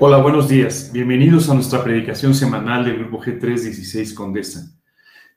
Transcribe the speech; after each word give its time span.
Hola, 0.00 0.18
buenos 0.18 0.48
días. 0.48 0.92
Bienvenidos 0.92 1.50
a 1.50 1.54
nuestra 1.54 1.82
predicación 1.82 2.32
semanal 2.32 2.84
del 2.84 2.98
Grupo 2.98 3.20
G316 3.20 4.14
Condesa. 4.14 4.70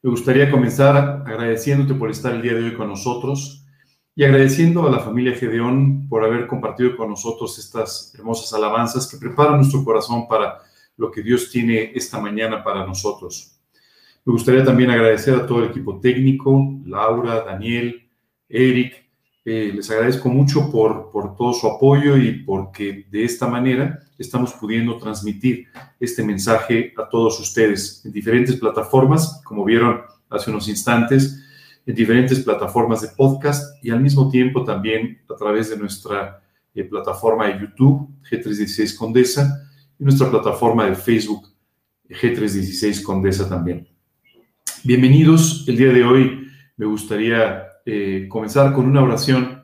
Me 0.03 0.11
gustaría 0.11 0.51
comenzar 0.51 1.23
agradeciéndote 1.25 1.95
por 1.95 2.11
estar 2.11 2.35
el 2.35 2.43
día 2.43 2.53
de 2.53 2.65
hoy 2.65 2.75
con 2.75 2.87
nosotros 2.87 3.65
y 4.15 4.23
agradeciendo 4.23 4.87
a 4.87 4.91
la 4.91 4.99
familia 4.99 5.33
Gedeón 5.33 6.07
por 6.07 6.23
haber 6.23 6.45
compartido 6.45 6.95
con 6.95 7.09
nosotros 7.09 7.57
estas 7.57 8.13
hermosas 8.13 8.53
alabanzas 8.53 9.07
que 9.07 9.17
preparan 9.17 9.55
nuestro 9.55 9.83
corazón 9.83 10.27
para 10.27 10.59
lo 10.95 11.09
que 11.09 11.23
Dios 11.23 11.49
tiene 11.49 11.91
esta 11.95 12.19
mañana 12.19 12.63
para 12.63 12.85
nosotros. 12.85 13.59
Me 14.23 14.31
gustaría 14.31 14.63
también 14.63 14.91
agradecer 14.91 15.33
a 15.33 15.47
todo 15.47 15.63
el 15.63 15.71
equipo 15.71 15.99
técnico, 15.99 16.79
Laura, 16.85 17.41
Daniel, 17.41 18.07
Eric, 18.47 18.93
eh, 19.43 19.71
les 19.73 19.89
agradezco 19.89 20.29
mucho 20.29 20.71
por, 20.71 21.09
por 21.09 21.35
todo 21.35 21.51
su 21.53 21.65
apoyo 21.65 22.15
y 22.15 22.43
porque 22.43 23.07
de 23.09 23.23
esta 23.23 23.47
manera 23.47 23.99
estamos 24.21 24.53
pudiendo 24.53 24.97
transmitir 24.97 25.67
este 25.99 26.23
mensaje 26.23 26.93
a 26.97 27.09
todos 27.09 27.39
ustedes 27.39 28.03
en 28.05 28.11
diferentes 28.11 28.55
plataformas, 28.55 29.41
como 29.43 29.65
vieron 29.65 30.01
hace 30.29 30.49
unos 30.49 30.67
instantes, 30.69 31.43
en 31.85 31.95
diferentes 31.95 32.39
plataformas 32.39 33.01
de 33.01 33.09
podcast 33.09 33.83
y 33.83 33.89
al 33.89 33.99
mismo 33.99 34.29
tiempo 34.29 34.63
también 34.63 35.19
a 35.29 35.35
través 35.35 35.69
de 35.69 35.77
nuestra 35.77 36.41
eh, 36.73 36.83
plataforma 36.83 37.47
de 37.47 37.59
YouTube, 37.59 38.09
G316 38.29 38.95
Condesa, 38.95 39.67
y 39.99 40.03
nuestra 40.03 40.29
plataforma 40.29 40.85
de 40.85 40.95
Facebook, 40.95 41.47
G316 42.09 43.03
Condesa 43.03 43.49
también. 43.49 43.87
Bienvenidos. 44.83 45.65
El 45.67 45.77
día 45.77 45.91
de 45.91 46.03
hoy 46.03 46.47
me 46.77 46.85
gustaría 46.85 47.67
eh, 47.85 48.27
comenzar 48.29 48.73
con 48.73 48.85
una 48.85 49.01
oración 49.01 49.63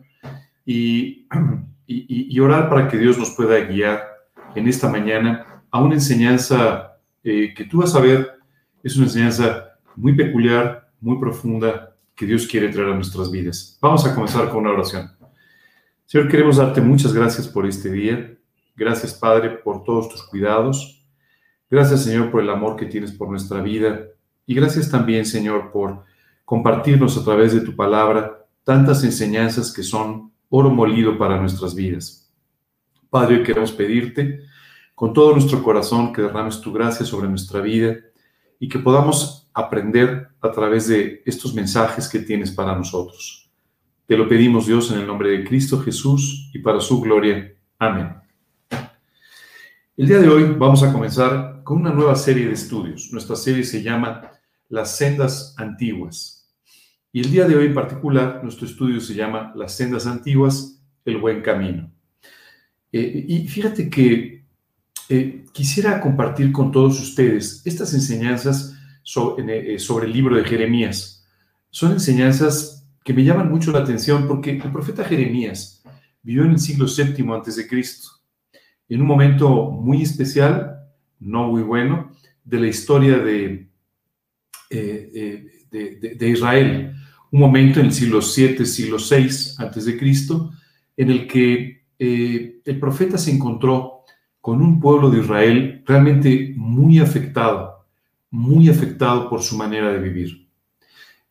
y, 0.65 1.27
y, 1.87 2.39
orar 2.39 2.69
para 2.69 2.87
que 2.87 2.97
Dios 2.97 3.17
nos 3.17 3.31
pueda 3.31 3.59
guiar 3.59 4.16
en 4.57 4.67
esta 4.67 4.89
mañana 4.89 5.63
a 5.69 5.81
una 5.81 5.95
enseñanza 5.95 6.97
eh, 7.23 7.53
que 7.55 7.65
tú 7.65 7.79
vas 7.79 7.93
a 7.95 7.99
ver, 7.99 8.39
es 8.83 8.95
una 8.95 9.05
enseñanza 9.05 9.77
muy 9.95 10.15
peculiar, 10.15 10.89
muy 10.99 11.19
profunda, 11.19 11.95
que 12.15 12.25
Dios 12.25 12.47
quiere 12.47 12.69
traer 12.69 12.89
a 12.89 12.95
nuestras 12.95 13.29
vidas. 13.29 13.77
Vamos 13.79 14.05
a 14.05 14.15
comenzar 14.15 14.49
con 14.49 14.59
una 14.59 14.71
oración. 14.71 15.11
Señor, 16.05 16.29
queremos 16.29 16.57
darte 16.57 16.81
muchas 16.81 17.13
gracias 17.13 17.47
por 17.47 17.67
este 17.67 17.91
día. 17.91 18.35
Gracias, 18.75 19.13
Padre, 19.13 19.49
por 19.49 19.83
todos 19.83 20.09
tus 20.09 20.23
cuidados. 20.23 21.05
Gracias, 21.69 22.03
Señor, 22.03 22.31
por 22.31 22.41
el 22.41 22.49
amor 22.49 22.75
que 22.75 22.85
tienes 22.85 23.11
por 23.11 23.29
nuestra 23.29 23.61
vida. 23.61 24.07
Y 24.45 24.55
gracias 24.55 24.89
también, 24.89 25.25
Señor, 25.25 25.71
por 25.71 26.05
compartirnos 26.45 27.17
a 27.17 27.23
través 27.23 27.53
de 27.53 27.61
tu 27.61 27.75
palabra 27.75 28.45
tantas 28.63 29.03
enseñanzas 29.03 29.71
que 29.73 29.83
son 29.83 30.31
oro 30.49 30.69
molido 30.69 31.17
para 31.17 31.39
nuestras 31.39 31.75
vidas. 31.75 32.26
Padre, 33.09 33.43
queremos 33.43 33.71
pedirte 33.71 34.41
con 34.93 35.13
todo 35.13 35.33
nuestro 35.33 35.63
corazón 35.63 36.11
que 36.11 36.21
derrames 36.21 36.59
tu 36.59 36.73
gracia 36.73 37.05
sobre 37.05 37.29
nuestra 37.29 37.61
vida 37.61 37.95
y 38.59 38.67
que 38.67 38.79
podamos 38.79 39.49
aprender 39.53 40.29
a 40.41 40.51
través 40.51 40.87
de 40.87 41.21
estos 41.25 41.53
mensajes 41.53 42.07
que 42.07 42.19
tienes 42.19 42.51
para 42.51 42.75
nosotros. 42.75 43.49
Te 44.05 44.17
lo 44.17 44.27
pedimos 44.27 44.67
Dios 44.67 44.91
en 44.91 44.99
el 44.99 45.07
nombre 45.07 45.29
de 45.29 45.43
Cristo 45.43 45.79
Jesús 45.79 46.49
y 46.53 46.59
para 46.59 46.79
su 46.79 47.01
gloria. 47.01 47.53
Amén. 47.77 48.15
El 49.95 50.07
día 50.07 50.19
de 50.19 50.29
hoy 50.29 50.55
vamos 50.57 50.83
a 50.83 50.93
comenzar 50.93 51.61
con 51.63 51.81
una 51.81 51.91
nueva 51.91 52.15
serie 52.15 52.45
de 52.45 52.53
estudios. 52.53 53.09
Nuestra 53.11 53.35
serie 53.35 53.63
se 53.63 53.81
llama 53.81 54.31
Las 54.69 54.95
sendas 54.95 55.55
antiguas. 55.57 56.49
Y 57.11 57.21
el 57.21 57.31
día 57.31 57.47
de 57.47 57.55
hoy 57.55 57.65
en 57.65 57.73
particular, 57.73 58.41
nuestro 58.43 58.67
estudio 58.67 58.99
se 58.99 59.15
llama 59.15 59.51
Las 59.55 59.75
sendas 59.75 60.05
antiguas, 60.05 60.81
el 61.03 61.17
buen 61.17 61.41
camino. 61.41 61.91
Eh, 62.91 63.25
y 63.27 63.47
fíjate 63.47 63.89
que 63.89 64.45
eh, 65.09 65.45
quisiera 65.51 65.99
compartir 66.01 66.51
con 66.51 66.71
todos 66.71 66.99
ustedes 67.01 67.61
estas 67.65 67.93
enseñanzas 67.93 68.75
eh, 69.47 69.79
sobre, 69.79 70.07
el 70.07 70.13
libro 70.13 70.35
de 70.35 70.43
Jeremías. 70.43 71.25
Son 71.69 71.91
enseñanzas 71.91 72.87
que 73.03 73.13
me 73.13 73.23
llaman 73.23 73.49
mucho 73.49 73.71
la 73.71 73.79
atención 73.79 74.27
porque 74.27 74.51
el 74.51 74.71
profeta 74.71 75.03
Jeremías 75.03 75.83
vivió 76.23 76.43
en 76.43 76.51
el 76.51 76.59
siglo 76.59 76.85
VII 76.85 77.25
antes 77.33 77.55
de 77.55 77.67
Cristo, 77.67 78.09
en 78.89 79.01
un 79.01 79.07
momento 79.07 79.71
muy 79.71 80.01
especial, 80.01 80.77
no 81.19 81.47
muy 81.47 81.61
bueno, 81.61 82.11
de 82.43 82.59
la 82.59 82.67
historia 82.67 83.17
de, 83.17 83.69
de 84.69 86.29
Israel 86.29 86.93
un 87.31 87.39
momento 87.39 87.79
en 87.79 87.87
el 87.87 87.93
siglo 87.93 88.19
VII, 88.19 88.65
siglo 88.65 88.97
VI 88.97 89.29
antes 89.57 89.85
de 89.85 89.97
Cristo, 89.97 90.51
en 90.95 91.11
el 91.11 91.27
que 91.27 91.76
eh, 91.99 92.61
el 92.63 92.79
profeta 92.79 93.17
se 93.17 93.31
encontró 93.31 94.03
con 94.41 94.61
un 94.61 94.79
pueblo 94.79 95.09
de 95.09 95.19
Israel 95.19 95.83
realmente 95.85 96.53
muy 96.55 96.99
afectado, 96.99 97.85
muy 98.29 98.69
afectado 98.69 99.29
por 99.29 99.41
su 99.41 99.57
manera 99.57 99.91
de 99.91 99.99
vivir. 99.99 100.47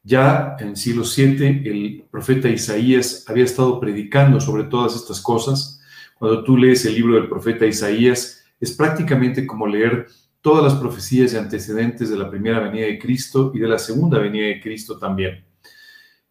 Ya 0.02 0.56
en 0.60 0.68
el 0.68 0.76
siglo 0.76 1.02
VII 1.04 1.68
el 1.68 2.04
profeta 2.10 2.48
Isaías 2.48 3.24
había 3.26 3.44
estado 3.44 3.80
predicando 3.80 4.40
sobre 4.40 4.64
todas 4.64 4.94
estas 4.94 5.20
cosas. 5.20 5.80
Cuando 6.18 6.44
tú 6.44 6.56
lees 6.56 6.84
el 6.84 6.94
libro 6.94 7.14
del 7.14 7.28
profeta 7.28 7.66
Isaías, 7.66 8.44
es 8.60 8.72
prácticamente 8.72 9.46
como 9.46 9.66
leer 9.66 10.06
todas 10.40 10.62
las 10.62 10.80
profecías 10.80 11.32
y 11.32 11.36
antecedentes 11.36 12.08
de 12.08 12.16
la 12.16 12.30
primera 12.30 12.60
venida 12.60 12.86
de 12.86 12.98
Cristo 12.98 13.50
y 13.52 13.58
de 13.58 13.68
la 13.68 13.78
segunda 13.78 14.18
venida 14.18 14.46
de 14.46 14.60
Cristo 14.60 14.96
también. 14.96 15.44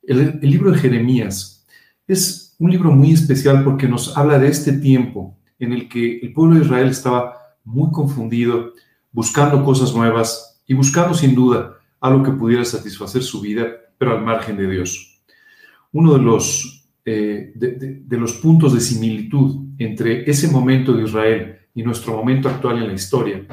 El, 0.02 0.40
libro 0.42 0.72
de 0.72 0.78
Jeremías 0.78 1.66
es 2.08 2.45
un 2.60 2.72
libro 2.72 2.92
muy 2.92 3.12
especial 3.12 3.64
porque 3.64 3.88
nos 3.88 4.18
habla 4.18 4.40
de 4.40 4.48
este 4.48 4.74
tiempo 4.74 5.38
en 5.60 5.74
el 5.74 5.90
que 5.90 6.20
el 6.20 6.34
pueblo 6.34 6.56
de 6.56 6.66
Israel 6.66 6.90
estaba 6.90 7.34
muy 7.64 7.92
confundido, 7.92 8.74
buscando 9.12 9.64
cosas 9.64 9.94
nuevas 9.94 10.62
y 10.68 10.74
buscando 10.74 11.14
sin 11.14 11.36
duda 11.36 11.78
algo 12.00 12.24
que 12.24 12.32
pudiera 12.32 12.64
satisfacer 12.64 13.24
su 13.24 13.42
vida, 13.42 13.68
pero 13.98 14.12
al 14.12 14.24
margen 14.24 14.58
de 14.58 14.70
Dios. 14.70 15.22
Uno 15.92 16.14
de 16.14 16.20
los, 16.20 16.90
eh, 17.06 17.54
de 17.56 18.18
los 18.18 18.34
puntos 18.34 18.74
de 18.74 18.82
similitud 18.82 19.66
entre 19.78 20.30
ese 20.30 20.48
momento 20.50 20.94
de 20.94 21.04
Israel 21.04 21.58
y 21.74 21.84
nuestro 21.84 22.16
momento 22.16 22.50
actual 22.50 22.78
en 22.78 22.88
la 22.88 22.94
historia 22.94 23.46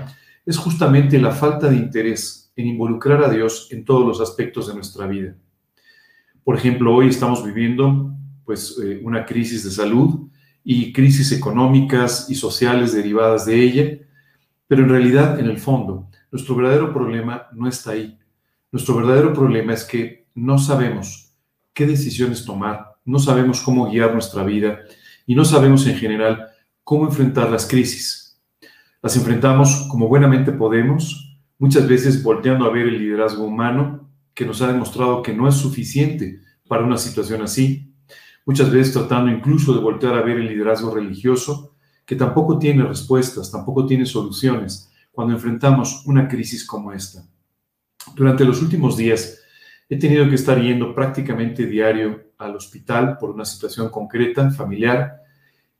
es 0.44 0.56
justamente 0.56 1.18
la 1.20 1.30
falta 1.30 1.68
de 1.68 1.76
interés 1.76 2.52
en 2.56 2.66
involucrar 2.66 3.22
a 3.24 3.30
Dios 3.30 3.68
en 3.70 3.84
todos 3.84 4.06
los 4.06 4.20
aspectos 4.20 4.68
de 4.68 4.74
nuestra 4.74 5.06
vida. 5.06 5.34
Por 6.44 6.56
ejemplo, 6.56 6.94
hoy 6.94 7.08
estamos 7.08 7.44
viviendo 7.44 8.11
pues, 8.44 8.78
eh, 8.82 9.00
una 9.02 9.24
crisis 9.24 9.64
de 9.64 9.70
salud 9.70 10.28
y 10.64 10.92
crisis 10.92 11.32
económicas 11.32 12.26
y 12.28 12.34
sociales 12.34 12.92
derivadas 12.92 13.46
de 13.46 13.62
ella, 13.62 13.98
pero 14.66 14.84
en 14.84 14.90
realidad, 14.90 15.38
en 15.38 15.46
el 15.46 15.58
fondo, 15.58 16.08
nuestro 16.30 16.54
verdadero 16.54 16.92
problema 16.92 17.48
no 17.52 17.68
está 17.68 17.92
ahí. 17.92 18.18
Nuestro 18.70 18.96
verdadero 18.96 19.32
problema 19.34 19.74
es 19.74 19.84
que 19.84 20.26
no 20.34 20.58
sabemos 20.58 21.34
qué 21.74 21.86
decisiones 21.86 22.44
tomar, 22.44 22.96
no 23.04 23.18
sabemos 23.18 23.60
cómo 23.60 23.90
guiar 23.90 24.14
nuestra 24.14 24.42
vida 24.44 24.80
y 25.26 25.34
no 25.34 25.44
sabemos 25.44 25.86
en 25.86 25.96
general 25.96 26.48
cómo 26.84 27.06
enfrentar 27.06 27.50
las 27.50 27.66
crisis. 27.66 28.40
Las 29.02 29.16
enfrentamos 29.16 29.88
como 29.90 30.08
buenamente 30.08 30.52
podemos, 30.52 31.38
muchas 31.58 31.86
veces 31.86 32.22
volteando 32.22 32.64
a 32.64 32.70
ver 32.70 32.86
el 32.86 32.98
liderazgo 32.98 33.44
humano 33.44 34.08
que 34.34 34.46
nos 34.46 34.62
ha 34.62 34.68
demostrado 34.68 35.22
que 35.22 35.34
no 35.34 35.48
es 35.48 35.56
suficiente 35.56 36.40
para 36.66 36.84
una 36.84 36.96
situación 36.96 37.42
así, 37.42 37.91
muchas 38.44 38.70
veces 38.70 38.92
tratando 38.92 39.30
incluso 39.30 39.74
de 39.74 39.80
voltear 39.80 40.14
a 40.14 40.22
ver 40.22 40.38
el 40.38 40.48
liderazgo 40.48 40.94
religioso, 40.94 41.74
que 42.04 42.16
tampoco 42.16 42.58
tiene 42.58 42.84
respuestas, 42.84 43.50
tampoco 43.50 43.86
tiene 43.86 44.06
soluciones 44.06 44.90
cuando 45.10 45.34
enfrentamos 45.34 46.04
una 46.06 46.26
crisis 46.28 46.66
como 46.66 46.92
esta. 46.92 47.24
Durante 48.14 48.44
los 48.44 48.60
últimos 48.60 48.96
días 48.96 49.40
he 49.88 49.96
tenido 49.96 50.28
que 50.28 50.34
estar 50.34 50.60
yendo 50.60 50.94
prácticamente 50.94 51.66
diario 51.66 52.32
al 52.38 52.56
hospital 52.56 53.18
por 53.18 53.30
una 53.30 53.44
situación 53.44 53.90
concreta, 53.90 54.50
familiar, 54.50 55.22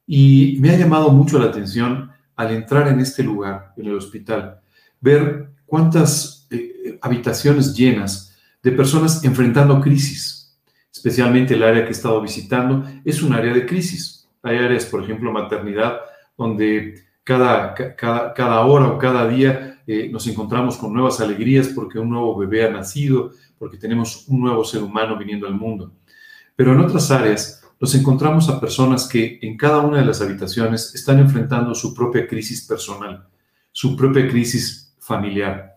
y 0.07 0.59
me 0.61 0.71
ha 0.71 0.77
llamado 0.77 1.11
mucho 1.11 1.39
la 1.39 1.47
atención 1.47 2.11
al 2.37 2.53
entrar 2.53 2.89
en 2.89 3.01
este 3.01 3.23
lugar, 3.23 3.73
en 3.77 3.87
el 3.87 3.97
hospital, 3.97 4.61
ver 5.01 5.53
cuántas 5.67 6.47
eh, 6.51 6.99
habitaciones 7.01 7.75
llenas 7.75 8.37
de 8.63 8.73
personas 8.73 9.25
enfrentando 9.25 9.81
crisis. 9.81 10.42
Especialmente 10.93 11.55
el 11.55 11.63
área 11.63 11.83
que 11.83 11.89
he 11.89 11.93
estado 11.93 12.21
visitando 12.21 12.85
es 13.05 13.23
un 13.23 13.33
área 13.33 13.53
de 13.53 13.65
crisis. 13.65 14.29
Hay 14.43 14.59
áreas, 14.59 14.85
por 14.85 15.03
ejemplo, 15.03 15.33
maternidad, 15.33 16.01
donde 16.37 17.03
cada, 17.25 17.75
cada, 17.75 18.67
hora 18.67 18.89
o 18.89 18.99
cada 18.99 19.27
día 19.27 19.81
eh, 19.87 20.09
nos 20.11 20.27
encontramos 20.27 20.77
con 20.77 20.93
nuevas 20.93 21.21
alegrías 21.21 21.69
porque 21.69 21.99
un 21.99 22.11
nuevo 22.11 22.37
bebé 22.37 22.67
ha 22.67 22.71
nacido, 22.71 23.31
porque 23.59 23.79
tenemos 23.79 24.27
un 24.29 24.41
nuevo 24.41 24.65
ser 24.65 24.83
humano 24.83 25.17
viniendo 25.17 25.47
al 25.47 25.55
mundo. 25.55 25.93
Pero 26.55 26.73
en 26.73 26.81
otras 26.81 27.11
áreas 27.11 27.65
nos 27.81 27.95
encontramos 27.95 28.49
a 28.49 28.61
personas 28.61 29.09
que 29.09 29.39
en 29.43 29.57
cada 29.57 29.79
una 29.79 29.99
de 29.99 30.05
las 30.05 30.21
habitaciones 30.21 30.95
están 30.95 31.19
enfrentando 31.19 31.75
su 31.75 31.95
propia 31.95 32.27
crisis 32.27 32.67
personal, 32.67 33.27
su 33.73 33.97
propia 33.97 34.29
crisis 34.29 34.95
familiar. 34.99 35.77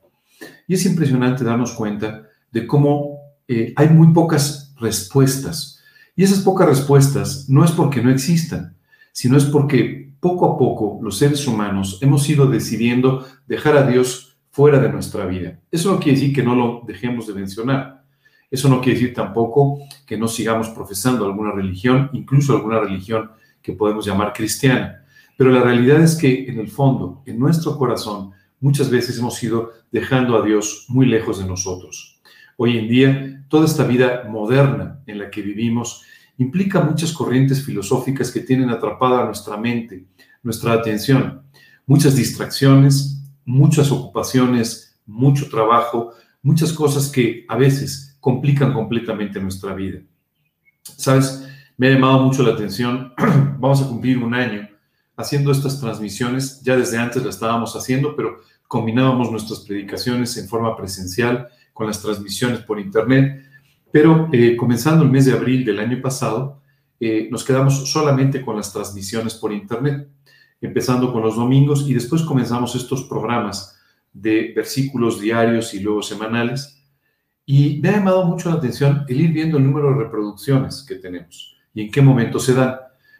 Y 0.67 0.73
es 0.73 0.85
impresionante 0.85 1.43
darnos 1.43 1.71
cuenta 1.71 2.27
de 2.51 2.67
cómo 2.67 3.19
eh, 3.47 3.73
hay 3.75 3.89
muy 3.89 4.13
pocas 4.13 4.64
respuestas. 4.77 5.83
Y 6.15 6.23
esas 6.23 6.39
pocas 6.39 6.67
respuestas 6.67 7.49
no 7.49 7.63
es 7.63 7.71
porque 7.71 8.01
no 8.01 8.09
existan, 8.09 8.75
sino 9.11 9.37
es 9.37 9.45
porque 9.45 10.13
poco 10.19 10.45
a 10.45 10.57
poco 10.57 10.99
los 11.01 11.17
seres 11.17 11.45
humanos 11.47 11.99
hemos 12.01 12.27
ido 12.29 12.47
decidiendo 12.47 13.25
dejar 13.47 13.77
a 13.77 13.85
Dios 13.87 14.37
fuera 14.49 14.79
de 14.79 14.89
nuestra 14.89 15.25
vida. 15.25 15.59
Eso 15.69 15.91
no 15.91 15.99
quiere 15.99 16.17
decir 16.19 16.33
que 16.33 16.43
no 16.43 16.55
lo 16.55 16.81
dejemos 16.87 17.27
de 17.27 17.33
mencionar. 17.33 18.05
Eso 18.49 18.69
no 18.69 18.79
quiere 18.79 18.99
decir 18.99 19.13
tampoco 19.13 19.79
que 20.05 20.17
no 20.17 20.27
sigamos 20.27 20.69
profesando 20.69 21.25
alguna 21.25 21.51
religión, 21.51 22.09
incluso 22.13 22.53
alguna 22.53 22.79
religión 22.79 23.31
que 23.61 23.73
podemos 23.73 24.05
llamar 24.05 24.31
cristiana. 24.31 25.03
Pero 25.37 25.49
la 25.49 25.61
realidad 25.61 26.01
es 26.01 26.15
que 26.15 26.49
en 26.49 26.59
el 26.59 26.69
fondo, 26.69 27.21
en 27.25 27.37
nuestro 27.37 27.77
corazón, 27.77 28.31
muchas 28.61 28.89
veces 28.89 29.19
hemos 29.19 29.41
ido 29.43 29.73
dejando 29.91 30.37
a 30.37 30.45
Dios 30.45 30.85
muy 30.87 31.05
lejos 31.05 31.39
de 31.39 31.45
nosotros. 31.45 32.14
Hoy 32.57 32.77
en 32.77 32.87
día, 32.87 33.45
toda 33.49 33.65
esta 33.65 33.83
vida 33.83 34.23
moderna 34.29 35.01
en 35.07 35.19
la 35.19 35.29
que 35.29 35.41
vivimos 35.41 36.03
implica 36.37 36.79
muchas 36.79 37.11
corrientes 37.11 37.65
filosóficas 37.65 38.31
que 38.31 38.39
tienen 38.39 38.69
atrapada 38.69 39.25
nuestra 39.25 39.57
mente, 39.57 40.05
nuestra 40.41 40.71
atención, 40.71 41.43
muchas 41.85 42.15
distracciones, 42.15 43.21
muchas 43.43 43.91
ocupaciones, 43.91 44.97
mucho 45.05 45.49
trabajo, 45.49 46.13
muchas 46.41 46.71
cosas 46.71 47.11
que 47.11 47.45
a 47.49 47.57
veces 47.57 48.17
complican 48.21 48.73
completamente 48.73 49.39
nuestra 49.41 49.73
vida. 49.75 49.99
¿Sabes? 50.81 51.45
Me 51.77 51.87
ha 51.87 51.91
llamado 51.91 52.23
mucho 52.23 52.41
la 52.41 52.53
atención, 52.53 53.13
vamos 53.59 53.81
a 53.81 53.87
cumplir 53.87 54.17
un 54.17 54.33
año 54.33 54.69
haciendo 55.17 55.51
estas 55.51 55.81
transmisiones, 55.81 56.61
ya 56.61 56.77
desde 56.77 56.97
antes 56.97 57.21
la 57.21 57.31
estábamos 57.31 57.75
haciendo, 57.75 58.15
pero 58.15 58.39
combinábamos 58.67 59.29
nuestras 59.29 59.59
predicaciones 59.59 60.37
en 60.37 60.47
forma 60.47 60.75
presencial 60.77 61.49
con 61.75 61.85
las 61.85 62.01
transmisiones 62.01 62.61
por 62.61 62.79
internet 62.79 63.45
pero 63.95 64.27
eh, 64.33 64.57
comenzando 64.57 65.05
el 65.05 65.09
mes 65.09 65.23
de 65.23 65.31
abril 65.31 65.63
del 65.63 65.79
año 65.79 66.01
pasado, 66.01 66.59
eh, 66.99 67.29
nos 67.31 67.45
quedamos 67.45 67.89
solamente 67.89 68.41
con 68.41 68.57
las 68.57 68.73
transmisiones 68.73 69.35
por 69.35 69.53
Internet, 69.53 70.09
empezando 70.59 71.13
con 71.13 71.21
los 71.21 71.37
domingos 71.37 71.85
y 71.87 71.93
después 71.93 72.23
comenzamos 72.23 72.75
estos 72.75 73.05
programas 73.05 73.79
de 74.11 74.51
versículos 74.53 75.21
diarios 75.21 75.73
y 75.73 75.79
luego 75.79 76.01
semanales. 76.01 76.83
Y 77.45 77.79
me 77.81 77.87
ha 77.87 77.93
llamado 77.93 78.25
mucho 78.25 78.49
la 78.49 78.55
atención 78.55 79.05
el 79.07 79.21
ir 79.21 79.31
viendo 79.31 79.57
el 79.59 79.63
número 79.63 79.91
de 79.91 80.03
reproducciones 80.03 80.83
que 80.85 80.95
tenemos 80.95 81.55
y 81.73 81.83
en 81.83 81.89
qué 81.89 82.01
momento 82.01 82.37
se 82.37 82.53
dan. 82.53 82.75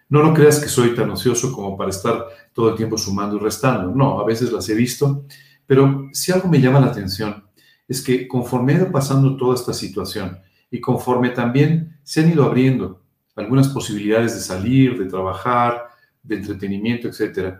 No 0.09 0.23
lo 0.23 0.33
creas 0.33 0.59
que 0.59 0.67
soy 0.67 0.93
tan 0.93 1.09
ocioso 1.09 1.53
como 1.53 1.77
para 1.77 1.91
estar 1.91 2.25
todo 2.51 2.71
el 2.71 2.75
tiempo 2.75 2.97
sumando 2.97 3.37
y 3.37 3.39
restando. 3.39 3.95
No, 3.95 4.19
a 4.19 4.25
veces 4.25 4.51
las 4.51 4.67
he 4.67 4.75
visto, 4.75 5.23
pero 5.65 6.09
si 6.11 6.33
algo 6.33 6.49
me 6.49 6.59
llama 6.59 6.81
la 6.81 6.87
atención 6.87 7.44
es 7.87 8.01
que 8.01 8.27
conforme 8.27 8.73
ha 8.73 8.77
ido 8.77 8.91
pasando 8.91 9.37
toda 9.37 9.55
esta 9.55 9.73
situación 9.73 10.39
y 10.71 10.81
conforme 10.81 11.29
también 11.29 11.97
se 12.03 12.21
han 12.21 12.31
ido 12.31 12.43
abriendo 12.43 13.03
algunas 13.35 13.67
posibilidades 13.67 14.33
de 14.35 14.41
salir, 14.41 14.97
de 14.97 15.05
trabajar, 15.05 15.89
de 16.23 16.35
entretenimiento, 16.37 17.07
etc. 17.07 17.55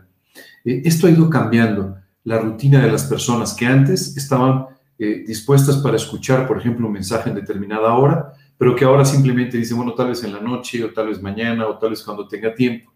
Eh, 0.64 0.82
esto 0.84 1.06
ha 1.06 1.10
ido 1.10 1.30
cambiando 1.30 1.96
la 2.24 2.38
rutina 2.38 2.82
de 2.82 2.90
las 2.90 3.04
personas 3.04 3.54
que 3.54 3.66
antes 3.66 4.16
estaban 4.16 4.66
eh, 4.98 5.24
dispuestas 5.26 5.76
para 5.76 5.96
escuchar, 5.96 6.48
por 6.48 6.58
ejemplo, 6.58 6.86
un 6.86 6.94
mensaje 6.94 7.28
en 7.28 7.36
determinada 7.36 7.94
hora, 7.94 8.32
pero 8.58 8.74
que 8.74 8.84
ahora 8.84 9.04
simplemente 9.04 9.58
dicen, 9.58 9.76
bueno, 9.76 9.94
tal 9.94 10.08
vez 10.08 10.24
en 10.24 10.32
la 10.32 10.40
noche, 10.40 10.82
o 10.82 10.92
tal 10.92 11.08
vez 11.08 11.22
mañana, 11.22 11.66
o 11.66 11.78
tal 11.78 11.90
vez 11.90 12.02
cuando 12.02 12.26
tenga 12.26 12.54
tiempo. 12.54 12.92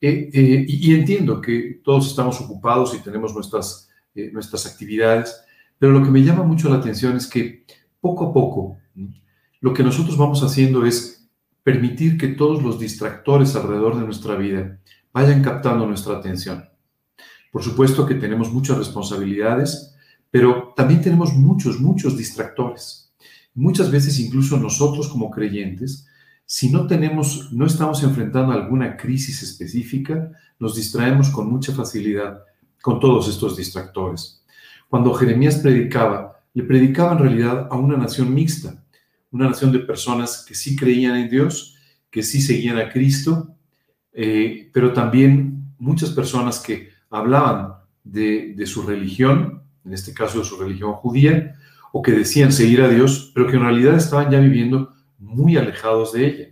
Eh, 0.00 0.30
y, 0.32 0.92
y, 0.92 0.94
entiendo 0.94 1.40
que 1.40 1.80
todos 1.82 2.06
estamos 2.06 2.40
ocupados 2.40 2.94
y 2.94 3.02
tenemos 3.02 3.34
nuestras, 3.34 3.90
nuestras 4.14 4.64
actividades, 4.66 5.42
pero 5.78 5.92
lo 5.92 6.02
que 6.02 6.10
me 6.10 6.22
llama 6.22 6.42
mucho 6.42 6.68
la 6.68 6.76
atención 6.76 7.16
es 7.16 7.26
que 7.26 7.64
poco 8.00 8.26
a 8.26 8.32
poco 8.32 8.78
lo 9.60 9.74
que 9.74 9.82
nosotros 9.82 10.16
vamos 10.16 10.42
haciendo 10.42 10.86
es 10.86 11.28
permitir 11.62 12.16
que 12.16 12.28
todos 12.28 12.62
los 12.62 12.78
distractores 12.78 13.54
alrededor 13.56 13.96
de 13.98 14.04
nuestra 14.04 14.36
vida 14.36 14.78
vayan 15.12 15.42
captando 15.42 15.86
nuestra 15.86 16.16
atención. 16.16 16.68
Por 17.50 17.62
supuesto 17.62 18.06
que 18.06 18.14
tenemos 18.14 18.52
muchas 18.52 18.78
responsabilidades, 18.78 19.94
pero 20.30 20.72
también 20.76 21.00
tenemos 21.00 21.34
muchos, 21.34 21.80
muchos 21.80 22.16
distractores. 22.16 23.12
Muchas 23.54 23.90
veces 23.90 24.20
incluso 24.20 24.56
nosotros 24.58 25.08
como 25.08 25.30
creyentes, 25.30 26.06
si 26.46 26.70
no 26.70 26.86
tenemos, 26.86 27.52
no 27.52 27.66
estamos 27.66 28.02
enfrentando 28.02 28.52
alguna 28.52 28.96
crisis 28.96 29.42
específica, 29.42 30.30
nos 30.58 30.76
distraemos 30.76 31.30
con 31.30 31.50
mucha 31.50 31.72
facilidad 31.72 32.42
con 32.80 33.00
todos 33.00 33.28
estos 33.28 33.56
distractores. 33.56 34.37
Cuando 34.88 35.12
Jeremías 35.14 35.56
predicaba, 35.56 36.40
le 36.54 36.64
predicaba 36.64 37.12
en 37.12 37.18
realidad 37.18 37.68
a 37.70 37.76
una 37.76 37.96
nación 37.96 38.32
mixta, 38.32 38.82
una 39.30 39.48
nación 39.48 39.70
de 39.72 39.80
personas 39.80 40.44
que 40.46 40.54
sí 40.54 40.74
creían 40.74 41.16
en 41.16 41.28
Dios, 41.28 41.76
que 42.10 42.22
sí 42.22 42.40
seguían 42.40 42.78
a 42.78 42.88
Cristo, 42.90 43.54
eh, 44.12 44.70
pero 44.72 44.92
también 44.92 45.74
muchas 45.78 46.10
personas 46.10 46.58
que 46.60 46.88
hablaban 47.10 47.74
de, 48.02 48.54
de, 48.56 48.66
su 48.66 48.82
religión, 48.82 49.62
en 49.84 49.92
este 49.92 50.14
caso 50.14 50.38
de 50.38 50.44
su 50.46 50.56
religión 50.56 50.94
judía, 50.94 51.54
o 51.92 52.02
que 52.02 52.12
decían 52.12 52.50
seguir 52.50 52.80
a 52.80 52.88
Dios, 52.88 53.30
pero 53.34 53.46
que 53.46 53.56
en 53.56 53.62
realidad 53.62 53.94
estaban 53.94 54.30
ya 54.30 54.40
viviendo 54.40 54.94
muy 55.18 55.56
alejados 55.56 56.14
de 56.14 56.26
ella. 56.26 56.48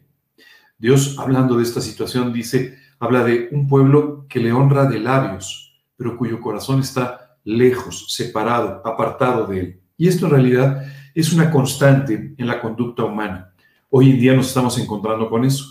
Dios, 0.78 1.18
hablando 1.18 1.56
de 1.56 1.62
esta 1.62 1.80
situación, 1.80 2.32
dice, 2.32 2.78
habla 2.98 3.24
de 3.24 3.48
un 3.52 3.66
pueblo 3.66 4.26
que 4.28 4.40
le 4.40 4.52
honra 4.52 4.84
de 4.84 5.00
labios, 5.00 5.82
pero 5.96 6.18
cuyo 6.18 6.40
corazón 6.40 6.80
está 6.80 7.25
lejos, 7.46 8.12
separado, 8.12 8.82
apartado 8.84 9.46
de 9.46 9.60
él. 9.60 9.80
Y 9.96 10.08
esto 10.08 10.26
en 10.26 10.32
realidad 10.32 10.82
es 11.14 11.32
una 11.32 11.50
constante 11.50 12.34
en 12.36 12.46
la 12.46 12.60
conducta 12.60 13.04
humana. 13.04 13.52
Hoy 13.88 14.10
en 14.10 14.18
día 14.18 14.34
nos 14.34 14.48
estamos 14.48 14.76
encontrando 14.78 15.30
con 15.30 15.44
eso. 15.44 15.64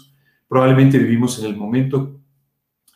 Probablemente 0.48 0.98
vivimos 0.98 1.38
en 1.40 1.46
el 1.46 1.56
momento 1.56 2.20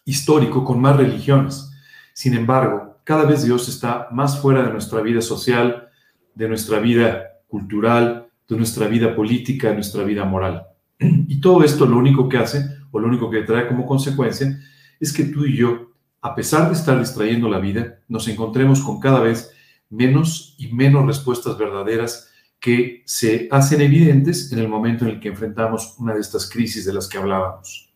histórico 0.06 0.64
con 0.64 0.80
más 0.80 0.96
religiones. 0.96 1.72
Sin 2.14 2.34
embargo, 2.34 3.02
cada 3.04 3.26
vez 3.26 3.44
Dios 3.44 3.68
está 3.68 4.08
más 4.12 4.40
fuera 4.40 4.64
de 4.64 4.72
nuestra 4.72 5.02
vida 5.02 5.22
social, 5.22 5.90
de 6.34 6.48
nuestra 6.48 6.80
vida 6.80 7.24
cultural, 7.48 8.28
de 8.48 8.56
nuestra 8.56 8.88
vida 8.88 9.14
política, 9.14 9.70
de 9.70 9.76
nuestra 9.76 10.04
vida 10.04 10.24
moral. 10.24 10.66
Y 11.28 11.42
todo 11.42 11.64
esto 11.64 11.86
lo 11.86 11.98
único 11.98 12.30
que 12.30 12.38
hace, 12.38 12.66
o 12.92 13.00
lo 13.00 13.08
único 13.08 13.30
que 13.30 13.42
trae 13.42 13.68
como 13.68 13.86
consecuencia, 13.86 14.58
es 15.00 15.14
que 15.14 15.26
tú 15.26 15.46
y 15.46 15.58
yo, 15.58 15.89
a 16.22 16.36
pesar 16.36 16.68
de 16.68 16.74
estar 16.74 17.00
distrayendo 17.00 17.50
la 17.50 17.60
vida, 17.60 18.00
nos 18.08 18.28
encontremos 18.28 18.82
con 18.82 19.00
cada 19.00 19.22
vez 19.22 19.52
menos 19.90 20.56
y 20.58 20.68
menos 20.68 21.06
respuestas 21.06 21.58
verdaderas 21.58 22.30
que 22.60 23.04
se 23.06 23.48
hacen 23.52 23.82
evidentes 23.82 24.52
en 24.52 24.60
el 24.60 24.68
momento 24.68 25.06
en 25.06 25.12
el 25.12 25.20
que 25.20 25.30
enfrentamos 25.30 25.96
una 25.98 26.14
de 26.14 26.22
estas 26.22 26.50
crisis 26.50 26.86
de 26.86 26.94
las 26.94 27.08
que 27.08 27.18
hablábamos. 27.18 27.94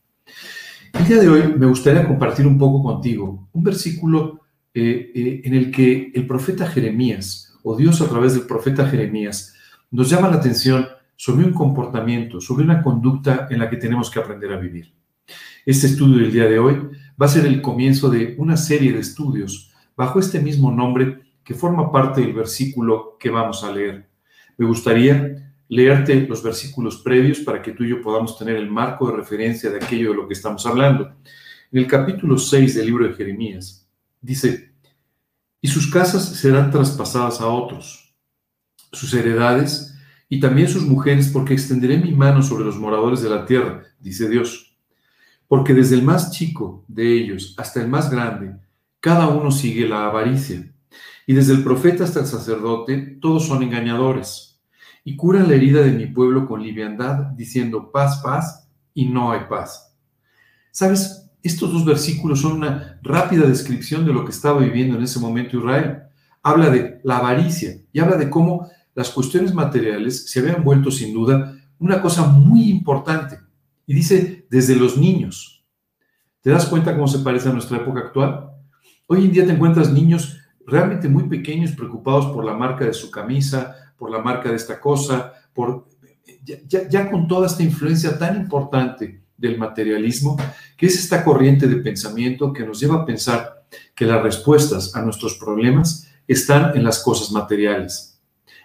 El 0.94 1.06
día 1.06 1.18
de 1.18 1.28
hoy 1.28 1.54
me 1.58 1.66
gustaría 1.66 2.08
compartir 2.08 2.48
un 2.48 2.58
poco 2.58 2.82
contigo 2.82 3.50
un 3.52 3.64
versículo 3.64 4.42
eh, 4.74 5.12
eh, 5.14 5.42
en 5.44 5.54
el 5.54 5.72
que 5.72 6.12
el 6.14 6.26
profeta 6.26 6.68
Jeremías, 6.68 7.54
o 7.64 7.76
Dios 7.76 8.02
a 8.02 8.08
través 8.08 8.34
del 8.34 8.48
profeta 8.48 8.88
Jeremías, 8.88 9.54
nos 9.92 10.10
llama 10.10 10.30
la 10.30 10.38
atención 10.38 10.88
sobre 11.16 11.46
un 11.46 11.54
comportamiento, 11.54 12.40
sobre 12.40 12.64
una 12.64 12.82
conducta 12.82 13.48
en 13.50 13.60
la 13.60 13.70
que 13.70 13.78
tenemos 13.78 14.10
que 14.10 14.20
aprender 14.20 14.52
a 14.54 14.58
vivir. 14.58 14.94
Este 15.66 15.88
estudio 15.88 16.18
del 16.18 16.32
día 16.32 16.46
de 16.46 16.60
hoy 16.60 16.90
va 17.22 17.26
a 17.26 17.30
ser 17.30 17.46
el 17.46 17.62
comienzo 17.62 18.10
de 18.10 18.36
una 18.38 18.58
serie 18.58 18.92
de 18.92 19.00
estudios 19.00 19.72
bajo 19.96 20.20
este 20.20 20.40
mismo 20.40 20.72
nombre 20.72 21.22
que 21.44 21.54
forma 21.54 21.92
parte 21.92 22.22
del 22.22 22.34
versículo 22.34 23.18
que 23.20 23.30
vamos 23.30 23.64
a 23.64 23.72
leer. 23.72 24.08
Me 24.58 24.66
gustaría 24.66 25.54
leerte 25.68 26.28
los 26.28 26.44
versículos 26.44 26.98
previos 26.98 27.40
para 27.40 27.62
que 27.62 27.72
tú 27.72 27.84
y 27.84 27.90
yo 27.90 28.02
podamos 28.02 28.38
tener 28.38 28.56
el 28.56 28.70
marco 28.70 29.10
de 29.10 29.18
referencia 29.18 29.70
de 29.70 29.78
aquello 29.78 30.12
de 30.12 30.16
lo 30.16 30.28
que 30.28 30.34
estamos 30.34 30.66
hablando. 30.66 31.16
En 31.72 31.80
el 31.80 31.88
capítulo 31.88 32.38
6 32.38 32.76
del 32.76 32.86
libro 32.86 33.08
de 33.08 33.14
Jeremías 33.14 33.88
dice, 34.22 34.74
y 35.62 35.68
sus 35.68 35.90
casas 35.90 36.26
serán 36.26 36.72
traspasadas 36.72 37.42
a 37.42 37.48
otros, 37.48 38.14
sus 38.92 39.14
heredades 39.14 39.96
y 40.30 40.40
también 40.40 40.68
sus 40.68 40.84
mujeres, 40.84 41.30
porque 41.30 41.54
extenderé 41.54 41.98
mi 41.98 42.12
mano 42.14 42.42
sobre 42.42 42.66
los 42.66 42.78
moradores 42.78 43.22
de 43.22 43.30
la 43.30 43.46
tierra, 43.46 43.84
dice 44.00 44.30
Dios. 44.30 44.73
Porque 45.54 45.76
desde 45.76 45.94
el 45.94 46.02
más 46.02 46.32
chico 46.32 46.84
de 46.88 47.14
ellos 47.14 47.54
hasta 47.60 47.80
el 47.80 47.88
más 47.88 48.10
grande, 48.10 48.56
cada 49.00 49.28
uno 49.28 49.52
sigue 49.52 49.88
la 49.88 50.08
avaricia 50.08 50.74
y 51.28 51.34
desde 51.36 51.54
el 51.54 51.64
profeta 51.64 52.06
hasta 52.06 52.22
el 52.22 52.26
sacerdote, 52.26 53.20
todos 53.22 53.46
son 53.46 53.62
engañadores. 53.62 54.60
Y 55.04 55.16
curan 55.16 55.48
la 55.48 55.54
herida 55.54 55.82
de 55.84 55.92
mi 55.92 56.08
pueblo 56.08 56.48
con 56.48 56.64
liviandad, 56.64 57.26
diciendo 57.36 57.92
paz, 57.92 58.20
paz, 58.24 58.68
y 58.96 59.06
no 59.06 59.32
hay 59.32 59.42
paz. 59.48 59.96
¿Sabes? 60.72 61.30
Estos 61.44 61.72
dos 61.72 61.86
versículos 61.86 62.42
son 62.42 62.54
una 62.54 63.00
rápida 63.04 63.46
descripción 63.46 64.08
de 64.08 64.14
lo 64.14 64.26
que 64.26 64.32
estaba 64.32 64.60
viviendo 64.60 64.98
en 64.98 65.04
ese 65.04 65.20
momento 65.20 65.60
Israel. 65.60 66.00
Habla 66.42 66.72
de 66.72 67.00
la 67.04 67.18
avaricia 67.18 67.78
y 67.92 68.00
habla 68.00 68.18
de 68.18 68.28
cómo 68.28 68.72
las 68.96 69.12
cuestiones 69.12 69.54
materiales 69.54 70.32
se 70.32 70.40
habían 70.40 70.64
vuelto 70.64 70.90
sin 70.90 71.14
duda 71.14 71.56
una 71.78 72.02
cosa 72.02 72.26
muy 72.26 72.72
importante. 72.72 73.43
Y 73.86 73.94
dice, 73.94 74.46
desde 74.50 74.76
los 74.76 74.98
niños. 74.98 75.66
¿Te 76.42 76.50
das 76.50 76.66
cuenta 76.66 76.94
cómo 76.94 77.08
se 77.08 77.20
parece 77.20 77.50
a 77.50 77.54
nuestra 77.54 77.78
época 77.78 78.02
actual? 78.02 78.52
Hoy 79.08 79.26
en 79.26 79.32
día 79.32 79.46
te 79.46 79.54
encuentras 79.54 79.92
niños 79.92 80.40
realmente 80.66 81.08
muy 81.10 81.24
pequeños, 81.24 81.72
preocupados 81.72 82.28
por 82.28 82.46
la 82.46 82.54
marca 82.54 82.86
de 82.86 82.94
su 82.94 83.12
camisa, 83.12 83.94
por 83.98 84.12
la 84.12 84.20
marca 84.20 84.50
de 84.50 84.56
esta 84.56 84.80
cosa, 84.80 85.34
por 85.54 85.88
ya, 86.44 87.10
con 87.10 87.28
toda 87.28 87.48
esta 87.48 87.64
influencia 87.64 88.18
tan 88.18 88.38
importante 88.38 89.22
del 89.38 89.58
materialismo, 89.58 90.38
que 90.78 90.86
es 90.86 91.00
esta 91.00 91.24
corriente 91.24 91.68
de 91.68 91.78
pensamiento 91.78 92.54
que 92.54 92.66
nos 92.66 92.80
lleva 92.80 92.96
a 92.96 93.06
pensar 93.06 93.66
que 93.96 94.06
las 94.06 94.22
respuestas 94.22 94.96
a 94.96 95.02
nuestros 95.02 95.36
problemas 95.36 96.10
están 96.28 96.76
en 96.76 96.84
las 96.84 97.00
cosas 97.04 97.32
materiales, 97.32 98.22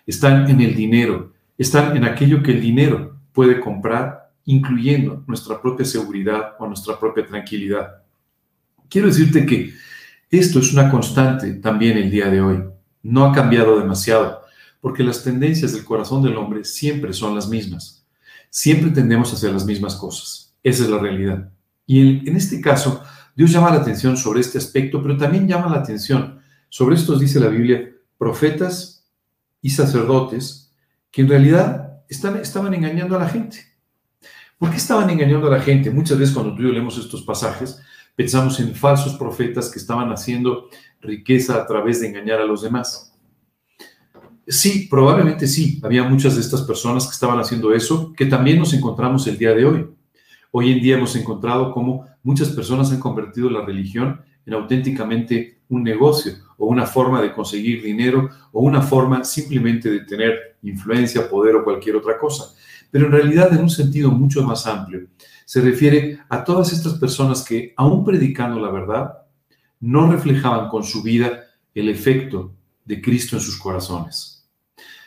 están 0.06 0.48
en 0.48 0.60
el 0.60 0.75
dinero, 0.75 1.32
están 1.56 1.96
en 1.96 2.04
aquello 2.04 2.42
que 2.42 2.52
el 2.52 2.60
dinero 2.60 3.18
puede 3.32 3.60
comprar, 3.60 4.27
incluyendo 4.49 5.23
nuestra 5.26 5.61
propia 5.61 5.85
seguridad 5.85 6.55
o 6.59 6.67
nuestra 6.67 6.99
propia 6.99 7.26
tranquilidad. 7.26 8.02
Quiero 8.88 9.09
decirte 9.09 9.45
que 9.45 9.75
esto 10.31 10.61
es 10.61 10.73
una 10.73 10.90
constante 10.90 11.52
también 11.55 11.99
el 11.99 12.11
día 12.11 12.31
de 12.31 12.40
hoy. 12.40 12.64
No 13.02 13.26
ha 13.26 13.33
cambiado 13.35 13.78
demasiado, 13.78 14.40
porque 14.81 15.05
las 15.05 15.23
tendencias 15.23 15.75
del 15.75 15.85
corazón 15.85 16.23
del 16.23 16.38
hombre 16.38 16.64
siempre 16.64 17.12
son 17.12 17.35
las 17.35 17.47
mismas. 17.47 18.07
Siempre 18.49 18.90
tendemos 18.90 19.31
a 19.31 19.37
hacer 19.37 19.52
las 19.52 19.67
mismas 19.67 19.95
cosas. 19.97 20.55
Esa 20.62 20.85
es 20.85 20.88
la 20.88 20.99
realidad. 20.99 21.52
Y 21.85 22.26
en, 22.26 22.35
este 22.35 22.62
caso, 22.62 23.05
Dios 23.37 23.52
llama 23.52 23.69
la 23.69 23.83
atención 23.83 24.17
sobre 24.17 24.40
este 24.40 24.57
aspecto, 24.57 25.02
pero 25.02 25.19
también 25.19 25.47
llama 25.47 25.69
la 25.69 25.81
atención 25.81 26.40
sobre 26.71 26.97
estos, 26.97 27.21
dice 27.21 27.38
la 27.38 27.49
Biblia, 27.49 27.87
profetas 28.17 29.07
y 29.61 29.69
sacerdotes 29.69 30.73
que 31.11 31.21
en 31.21 31.28
realidad 31.28 32.00
estaban 32.09 32.73
engañando 32.73 33.14
a 33.14 33.19
la 33.19 33.28
gente. 33.28 33.67
¿Por 34.59 34.71
qué 34.71 34.77
estaban 34.77 35.09
engañando 35.09 35.47
a 35.47 35.50
la 35.50 35.61
gente? 35.61 35.91
Muchas 35.91 36.19
veces 36.19 36.35
cuando 36.35 36.55
tú 36.55 36.62
leemos 36.62 36.99
estos 36.99 37.23
pasajes, 37.23 37.81
pensamos 38.17 38.59
en 38.59 38.75
falsos 38.75 39.15
profetas 39.15 39.71
que 39.71 39.79
estaban 39.79 40.11
haciendo 40.11 40.69
riqueza 41.00 41.62
a 41.62 41.67
través 41.67 42.00
de 42.00 42.09
engañar 42.09 42.41
a 42.41 42.45
los 42.45 42.62
demás. 42.62 43.17
Sí, 44.49 44.88
probablemente 44.91 45.47
sí, 45.47 45.81
había 45.85 46.03
muchas 46.03 46.35
de 46.35 46.41
estas 46.41 46.62
personas 46.62 47.07
que 47.07 47.12
estaban 47.12 47.38
haciendo 47.38 47.73
eso, 47.73 48.12
que 48.15 48.27
también 48.27 48.59
nos 48.59 48.75
encontramos 48.75 49.27
el 49.29 49.38
día 49.38 49.55
de 49.55 49.65
hoy. 49.65 49.87
Hoy 50.50 50.73
en 50.73 50.81
día 50.81 50.97
hemos 50.97 51.15
encontrado 51.15 51.71
cómo 51.73 52.07
muchas 52.23 52.49
personas 52.49 52.91
han 52.91 52.99
convertido 52.99 53.50
la 53.50 53.65
religión 53.65 54.23
en 54.45 54.55
auténticamente 54.55 55.58
un 55.68 55.82
negocio 55.82 56.32
o 56.56 56.66
una 56.66 56.87
forma 56.87 57.20
de 57.20 57.32
conseguir 57.32 57.82
dinero 57.82 58.28
o 58.52 58.62
una 58.62 58.82
forma 58.82 59.25
simplemente 59.25 59.90
de 59.90 60.00
tener 60.00 60.56
influencia, 60.62 61.28
poder 61.28 61.56
o 61.56 61.64
cualquier 61.64 61.96
otra 61.96 62.18
cosa. 62.18 62.54
Pero 62.90 63.06
en 63.06 63.12
realidad 63.12 63.52
en 63.52 63.60
un 63.60 63.70
sentido 63.70 64.10
mucho 64.10 64.42
más 64.42 64.66
amplio 64.66 65.06
se 65.44 65.60
refiere 65.60 66.18
a 66.28 66.44
todas 66.44 66.72
estas 66.72 66.94
personas 66.94 67.44
que, 67.44 67.72
aún 67.76 68.04
predicando 68.04 68.60
la 68.60 68.70
verdad, 68.70 69.12
no 69.80 70.10
reflejaban 70.10 70.68
con 70.68 70.84
su 70.84 71.02
vida 71.02 71.44
el 71.75 71.88
efecto 71.88 72.52
de 72.84 73.00
Cristo 73.00 73.37
en 73.37 73.42
sus 73.42 73.58
corazones. 73.58 74.46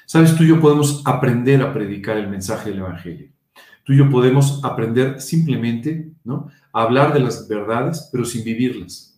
Sabes, 0.05 0.35
tú 0.35 0.43
y 0.43 0.47
yo 0.47 0.59
podemos 0.59 1.03
aprender 1.05 1.61
a 1.61 1.73
predicar 1.73 2.17
el 2.17 2.27
mensaje 2.27 2.69
del 2.69 2.79
Evangelio. 2.79 3.29
Tú 3.83 3.93
y 3.93 3.97
yo 3.97 4.09
podemos 4.09 4.63
aprender 4.63 5.21
simplemente 5.21 6.11
¿no? 6.23 6.49
a 6.73 6.83
hablar 6.83 7.13
de 7.13 7.19
las 7.19 7.47
verdades, 7.47 8.09
pero 8.11 8.25
sin 8.25 8.43
vivirlas. 8.43 9.10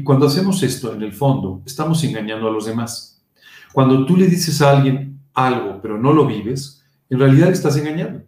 Y 0.00 0.02
cuando 0.02 0.28
hacemos 0.28 0.62
esto, 0.62 0.94
en 0.94 1.02
el 1.02 1.12
fondo, 1.12 1.62
estamos 1.66 2.02
engañando 2.04 2.48
a 2.48 2.50
los 2.50 2.64
demás. 2.64 3.22
Cuando 3.70 4.06
tú 4.06 4.16
le 4.16 4.28
dices 4.28 4.62
a 4.62 4.70
alguien 4.70 5.20
algo, 5.34 5.78
pero 5.82 5.98
no 5.98 6.14
lo 6.14 6.26
vives, 6.26 6.82
en 7.10 7.18
realidad 7.18 7.48
le 7.48 7.52
estás 7.52 7.76
engañando. 7.76 8.22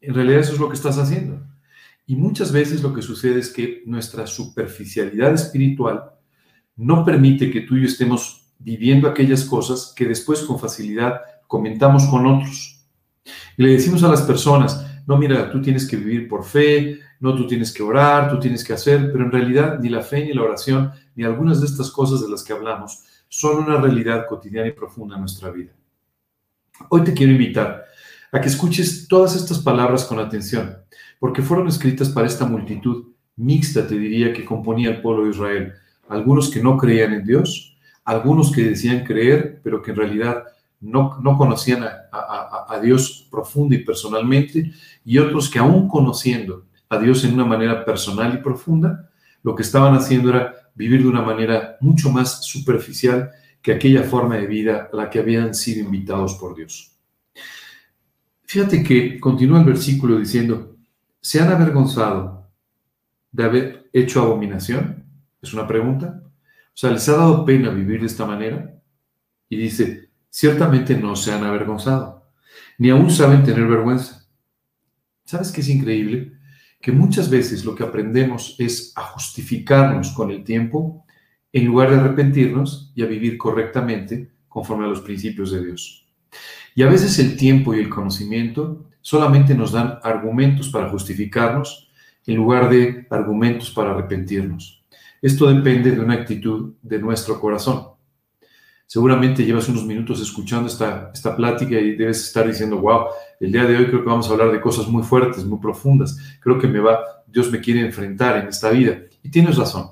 En 0.00 0.14
realidad 0.14 0.40
eso 0.40 0.54
es 0.54 0.58
lo 0.58 0.66
que 0.66 0.76
estás 0.76 0.96
haciendo. 0.96 1.46
Y 2.06 2.16
muchas 2.16 2.52
veces 2.52 2.82
lo 2.82 2.94
que 2.94 3.02
sucede 3.02 3.38
es 3.38 3.50
que 3.50 3.82
nuestra 3.84 4.26
superficialidad 4.26 5.34
espiritual 5.34 6.04
no 6.74 7.04
permite 7.04 7.50
que 7.50 7.60
tú 7.60 7.76
y 7.76 7.82
yo 7.82 7.86
estemos 7.88 8.46
viviendo 8.58 9.10
aquellas 9.10 9.44
cosas 9.44 9.92
que 9.94 10.06
después 10.06 10.40
con 10.40 10.58
facilidad 10.58 11.20
comentamos 11.46 12.06
con 12.06 12.26
otros. 12.26 12.82
Y 13.58 13.62
le 13.62 13.72
decimos 13.72 14.02
a 14.04 14.08
las 14.08 14.22
personas, 14.22 15.02
no, 15.06 15.18
mira, 15.18 15.50
tú 15.50 15.60
tienes 15.60 15.86
que 15.86 15.98
vivir 15.98 16.28
por 16.28 16.46
fe, 16.46 16.98
no, 17.20 17.34
tú 17.34 17.46
tienes 17.46 17.72
que 17.72 17.82
orar, 17.82 18.30
tú 18.30 18.38
tienes 18.38 18.62
que 18.64 18.72
hacer, 18.72 19.10
pero 19.10 19.24
en 19.24 19.32
realidad 19.32 19.78
ni 19.80 19.88
la 19.88 20.02
fe, 20.02 20.24
ni 20.24 20.32
la 20.32 20.42
oración, 20.42 20.92
ni 21.16 21.24
algunas 21.24 21.60
de 21.60 21.66
estas 21.66 21.90
cosas 21.90 22.20
de 22.20 22.28
las 22.28 22.44
que 22.44 22.52
hablamos 22.52 23.02
son 23.28 23.64
una 23.64 23.80
realidad 23.80 24.26
cotidiana 24.28 24.68
y 24.68 24.72
profunda 24.72 25.16
en 25.16 25.22
nuestra 25.22 25.50
vida. 25.50 25.72
Hoy 26.88 27.02
te 27.02 27.12
quiero 27.12 27.32
invitar 27.32 27.84
a 28.30 28.40
que 28.40 28.48
escuches 28.48 29.08
todas 29.08 29.34
estas 29.34 29.58
palabras 29.58 30.04
con 30.04 30.20
atención, 30.20 30.76
porque 31.18 31.42
fueron 31.42 31.66
escritas 31.66 32.08
para 32.08 32.26
esta 32.26 32.46
multitud 32.46 33.06
mixta, 33.36 33.86
te 33.86 33.98
diría, 33.98 34.32
que 34.32 34.44
componía 34.44 34.90
el 34.90 35.00
pueblo 35.00 35.24
de 35.24 35.30
Israel. 35.30 35.72
Algunos 36.08 36.50
que 36.50 36.62
no 36.62 36.76
creían 36.76 37.12
en 37.14 37.24
Dios, 37.24 37.76
algunos 38.04 38.52
que 38.52 38.62
decían 38.62 39.04
creer, 39.04 39.60
pero 39.62 39.82
que 39.82 39.90
en 39.90 39.96
realidad 39.96 40.44
no, 40.80 41.18
no 41.20 41.36
conocían 41.36 41.82
a, 41.82 42.66
a 42.68 42.80
Dios 42.80 43.26
profundo 43.30 43.74
y 43.74 43.84
personalmente, 43.84 44.72
y 45.04 45.18
otros 45.18 45.50
que 45.50 45.58
aún 45.58 45.88
conociendo 45.88 46.64
a 46.88 46.98
Dios 46.98 47.24
en 47.24 47.34
una 47.34 47.44
manera 47.44 47.84
personal 47.84 48.34
y 48.34 48.42
profunda, 48.42 49.10
lo 49.42 49.54
que 49.54 49.62
estaban 49.62 49.94
haciendo 49.94 50.30
era 50.30 50.70
vivir 50.74 51.02
de 51.02 51.08
una 51.08 51.22
manera 51.22 51.76
mucho 51.80 52.10
más 52.10 52.44
superficial 52.44 53.30
que 53.60 53.72
aquella 53.72 54.02
forma 54.02 54.36
de 54.36 54.46
vida 54.46 54.88
a 54.92 54.96
la 54.96 55.10
que 55.10 55.18
habían 55.18 55.54
sido 55.54 55.84
invitados 55.84 56.34
por 56.34 56.54
Dios. 56.54 56.96
Fíjate 58.44 58.82
que 58.82 59.20
continúa 59.20 59.58
el 59.58 59.66
versículo 59.66 60.18
diciendo, 60.18 60.76
¿se 61.20 61.40
han 61.40 61.52
avergonzado 61.52 62.50
de 63.30 63.44
haber 63.44 63.90
hecho 63.92 64.22
abominación? 64.22 65.04
Es 65.42 65.52
una 65.52 65.66
pregunta. 65.66 66.22
O 66.24 66.80
sea, 66.80 66.90
¿les 66.90 67.08
ha 67.08 67.16
dado 67.16 67.44
pena 67.44 67.70
vivir 67.70 68.00
de 68.00 68.06
esta 68.06 68.24
manera? 68.24 68.80
Y 69.48 69.56
dice, 69.56 70.10
ciertamente 70.30 70.96
no 70.96 71.16
se 71.16 71.32
han 71.32 71.44
avergonzado, 71.44 72.30
ni 72.78 72.90
aún 72.90 73.10
saben 73.10 73.42
tener 73.42 73.66
vergüenza. 73.66 74.26
¿Sabes 75.24 75.50
qué 75.50 75.60
es 75.60 75.68
increíble? 75.68 76.37
Que 76.80 76.92
muchas 76.92 77.28
veces 77.28 77.64
lo 77.64 77.74
que 77.74 77.82
aprendemos 77.82 78.54
es 78.58 78.92
a 78.96 79.02
justificarnos 79.02 80.10
con 80.12 80.30
el 80.30 80.44
tiempo 80.44 81.04
en 81.52 81.66
lugar 81.66 81.90
de 81.90 81.96
arrepentirnos 81.96 82.92
y 82.94 83.02
a 83.02 83.06
vivir 83.06 83.36
correctamente 83.36 84.30
conforme 84.48 84.84
a 84.84 84.88
los 84.88 85.00
principios 85.00 85.50
de 85.50 85.64
Dios. 85.64 86.06
Y 86.74 86.82
a 86.82 86.88
veces 86.88 87.18
el 87.18 87.36
tiempo 87.36 87.74
y 87.74 87.80
el 87.80 87.88
conocimiento 87.88 88.88
solamente 89.00 89.54
nos 89.54 89.72
dan 89.72 89.98
argumentos 90.02 90.68
para 90.68 90.88
justificarnos 90.88 91.90
en 92.26 92.36
lugar 92.36 92.68
de 92.68 93.06
argumentos 93.10 93.70
para 93.70 93.92
arrepentirnos. 93.92 94.84
Esto 95.20 95.52
depende 95.52 95.90
de 95.90 96.00
una 96.00 96.14
actitud 96.14 96.74
de 96.82 96.98
nuestro 96.98 97.40
corazón. 97.40 97.97
Seguramente 98.88 99.44
llevas 99.44 99.68
unos 99.68 99.84
minutos 99.84 100.18
escuchando 100.18 100.66
esta, 100.66 101.10
esta 101.12 101.36
plática 101.36 101.78
y 101.78 101.94
debes 101.94 102.24
estar 102.24 102.46
diciendo, 102.46 102.78
wow, 102.78 103.08
el 103.38 103.52
día 103.52 103.66
de 103.66 103.76
hoy 103.76 103.86
creo 103.86 104.02
que 104.02 104.08
vamos 104.08 104.26
a 104.28 104.32
hablar 104.32 104.50
de 104.50 104.62
cosas 104.62 104.88
muy 104.88 105.02
fuertes, 105.02 105.44
muy 105.44 105.58
profundas. 105.58 106.16
Creo 106.40 106.58
que 106.58 106.66
me 106.66 106.80
va, 106.80 106.98
Dios 107.26 107.52
me 107.52 107.60
quiere 107.60 107.80
enfrentar 107.82 108.38
en 108.38 108.48
esta 108.48 108.70
vida. 108.70 108.98
Y 109.22 109.30
tienes 109.30 109.58
razón. 109.58 109.90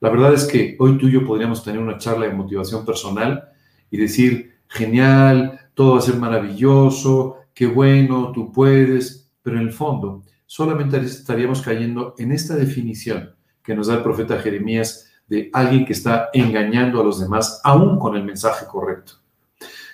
La 0.00 0.10
verdad 0.10 0.34
es 0.34 0.44
que 0.44 0.76
hoy 0.78 0.98
tú 0.98 1.08
y 1.08 1.12
yo 1.12 1.24
podríamos 1.24 1.64
tener 1.64 1.80
una 1.80 1.96
charla 1.96 2.26
de 2.26 2.34
motivación 2.34 2.84
personal 2.84 3.42
y 3.90 3.96
decir, 3.96 4.58
genial, 4.68 5.58
todo 5.72 5.92
va 5.92 5.98
a 6.00 6.02
ser 6.02 6.16
maravilloso, 6.16 7.38
qué 7.54 7.64
bueno, 7.66 8.32
tú 8.32 8.52
puedes, 8.52 9.32
pero 9.40 9.56
en 9.56 9.62
el 9.62 9.72
fondo 9.72 10.24
solamente 10.44 10.98
estaríamos 10.98 11.62
cayendo 11.62 12.14
en 12.18 12.32
esta 12.32 12.54
definición 12.54 13.34
que 13.62 13.74
nos 13.74 13.86
da 13.86 13.94
el 13.94 14.02
profeta 14.02 14.38
Jeremías 14.40 15.05
de 15.26 15.50
alguien 15.52 15.84
que 15.84 15.92
está 15.92 16.30
engañando 16.32 17.00
a 17.00 17.04
los 17.04 17.20
demás 17.20 17.60
aún 17.64 17.98
con 17.98 18.16
el 18.16 18.24
mensaje 18.24 18.66
correcto. 18.66 19.14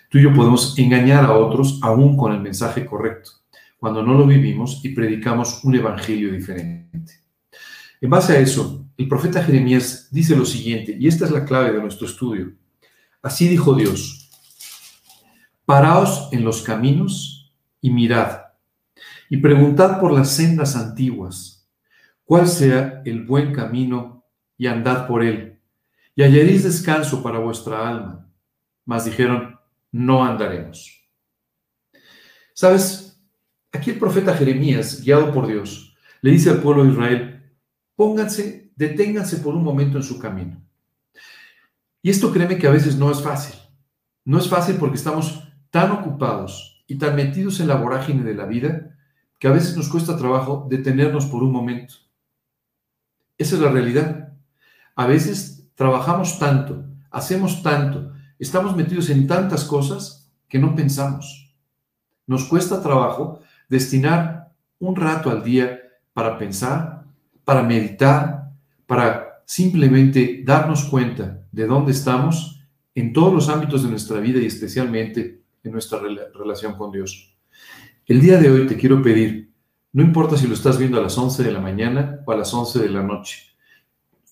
Tú 0.08 0.18
y 0.18 0.22
yo 0.22 0.34
podemos 0.34 0.78
engañar 0.78 1.24
a 1.24 1.32
otros 1.32 1.78
aún 1.82 2.16
con 2.16 2.32
el 2.32 2.40
mensaje 2.40 2.84
correcto, 2.84 3.30
cuando 3.78 4.02
no 4.02 4.12
lo 4.14 4.26
vivimos 4.26 4.84
y 4.84 4.90
predicamos 4.90 5.64
un 5.64 5.74
evangelio 5.74 6.30
diferente. 6.30 7.20
En 8.00 8.10
base 8.10 8.34
a 8.34 8.38
eso, 8.38 8.84
el 8.96 9.08
profeta 9.08 9.42
Jeremías 9.42 10.08
dice 10.10 10.36
lo 10.36 10.44
siguiente, 10.44 10.96
y 10.98 11.08
esta 11.08 11.24
es 11.24 11.30
la 11.30 11.44
clave 11.44 11.72
de 11.72 11.80
nuestro 11.80 12.06
estudio. 12.06 12.52
Así 13.22 13.48
dijo 13.48 13.74
Dios, 13.74 14.28
Paraos 15.64 16.28
en 16.32 16.44
los 16.44 16.62
caminos 16.62 17.54
y 17.80 17.90
mirad, 17.90 18.40
y 19.30 19.38
preguntad 19.38 19.98
por 19.98 20.12
las 20.12 20.32
sendas 20.32 20.76
antiguas, 20.76 21.66
cuál 22.24 22.48
sea 22.48 23.00
el 23.04 23.24
buen 23.24 23.54
camino, 23.54 24.21
y 24.56 24.66
andad 24.66 25.06
por 25.06 25.22
él, 25.22 25.60
y 26.14 26.22
hallaréis 26.22 26.64
descanso 26.64 27.22
para 27.22 27.38
vuestra 27.38 27.88
alma. 27.88 28.28
Mas 28.84 29.04
dijeron, 29.04 29.58
no 29.90 30.24
andaremos. 30.24 31.08
¿Sabes? 32.54 33.20
Aquí 33.72 33.90
el 33.90 33.98
profeta 33.98 34.36
Jeremías, 34.36 35.02
guiado 35.02 35.32
por 35.32 35.46
Dios, 35.46 35.96
le 36.20 36.32
dice 36.32 36.50
al 36.50 36.60
pueblo 36.60 36.84
de 36.84 36.90
Israel, 36.90 37.42
pónganse, 37.96 38.70
deténganse 38.76 39.38
por 39.38 39.54
un 39.54 39.64
momento 39.64 39.96
en 39.96 40.02
su 40.02 40.18
camino. 40.18 40.62
Y 42.02 42.10
esto 42.10 42.32
créeme 42.32 42.58
que 42.58 42.66
a 42.66 42.72
veces 42.72 42.96
no 42.96 43.10
es 43.10 43.22
fácil. 43.22 43.54
No 44.24 44.38
es 44.38 44.48
fácil 44.48 44.76
porque 44.76 44.96
estamos 44.96 45.48
tan 45.70 45.90
ocupados 45.92 46.84
y 46.86 46.96
tan 46.96 47.16
metidos 47.16 47.60
en 47.60 47.68
la 47.68 47.76
vorágine 47.76 48.22
de 48.22 48.34
la 48.34 48.44
vida 48.44 48.96
que 49.38 49.48
a 49.48 49.52
veces 49.52 49.76
nos 49.76 49.88
cuesta 49.88 50.16
trabajo 50.16 50.66
detenernos 50.70 51.26
por 51.26 51.42
un 51.42 51.52
momento. 51.52 51.94
Esa 53.38 53.56
es 53.56 53.60
la 53.60 53.70
realidad. 53.70 54.31
A 54.94 55.06
veces 55.06 55.68
trabajamos 55.74 56.38
tanto, 56.38 56.84
hacemos 57.10 57.62
tanto, 57.62 58.12
estamos 58.38 58.76
metidos 58.76 59.10
en 59.10 59.26
tantas 59.26 59.64
cosas 59.64 60.30
que 60.48 60.58
no 60.58 60.74
pensamos. 60.74 61.54
Nos 62.26 62.44
cuesta 62.44 62.82
trabajo 62.82 63.40
destinar 63.68 64.52
un 64.78 64.96
rato 64.96 65.30
al 65.30 65.42
día 65.42 65.80
para 66.12 66.36
pensar, 66.36 67.04
para 67.44 67.62
meditar, 67.62 68.50
para 68.86 69.42
simplemente 69.46 70.42
darnos 70.44 70.84
cuenta 70.84 71.42
de 71.50 71.66
dónde 71.66 71.92
estamos 71.92 72.60
en 72.94 73.12
todos 73.12 73.32
los 73.32 73.48
ámbitos 73.48 73.82
de 73.82 73.90
nuestra 73.90 74.20
vida 74.20 74.40
y 74.40 74.46
especialmente 74.46 75.42
en 75.64 75.72
nuestra 75.72 76.00
relación 76.34 76.74
con 76.76 76.92
Dios. 76.92 77.34
El 78.06 78.20
día 78.20 78.38
de 78.38 78.50
hoy 78.50 78.66
te 78.66 78.76
quiero 78.76 79.00
pedir, 79.00 79.52
no 79.92 80.02
importa 80.02 80.36
si 80.36 80.46
lo 80.46 80.54
estás 80.54 80.78
viendo 80.78 80.98
a 80.98 81.02
las 81.02 81.16
11 81.16 81.42
de 81.42 81.52
la 81.52 81.60
mañana 81.60 82.20
o 82.26 82.32
a 82.32 82.36
las 82.36 82.52
11 82.52 82.80
de 82.80 82.88
la 82.88 83.02
noche, 83.02 83.51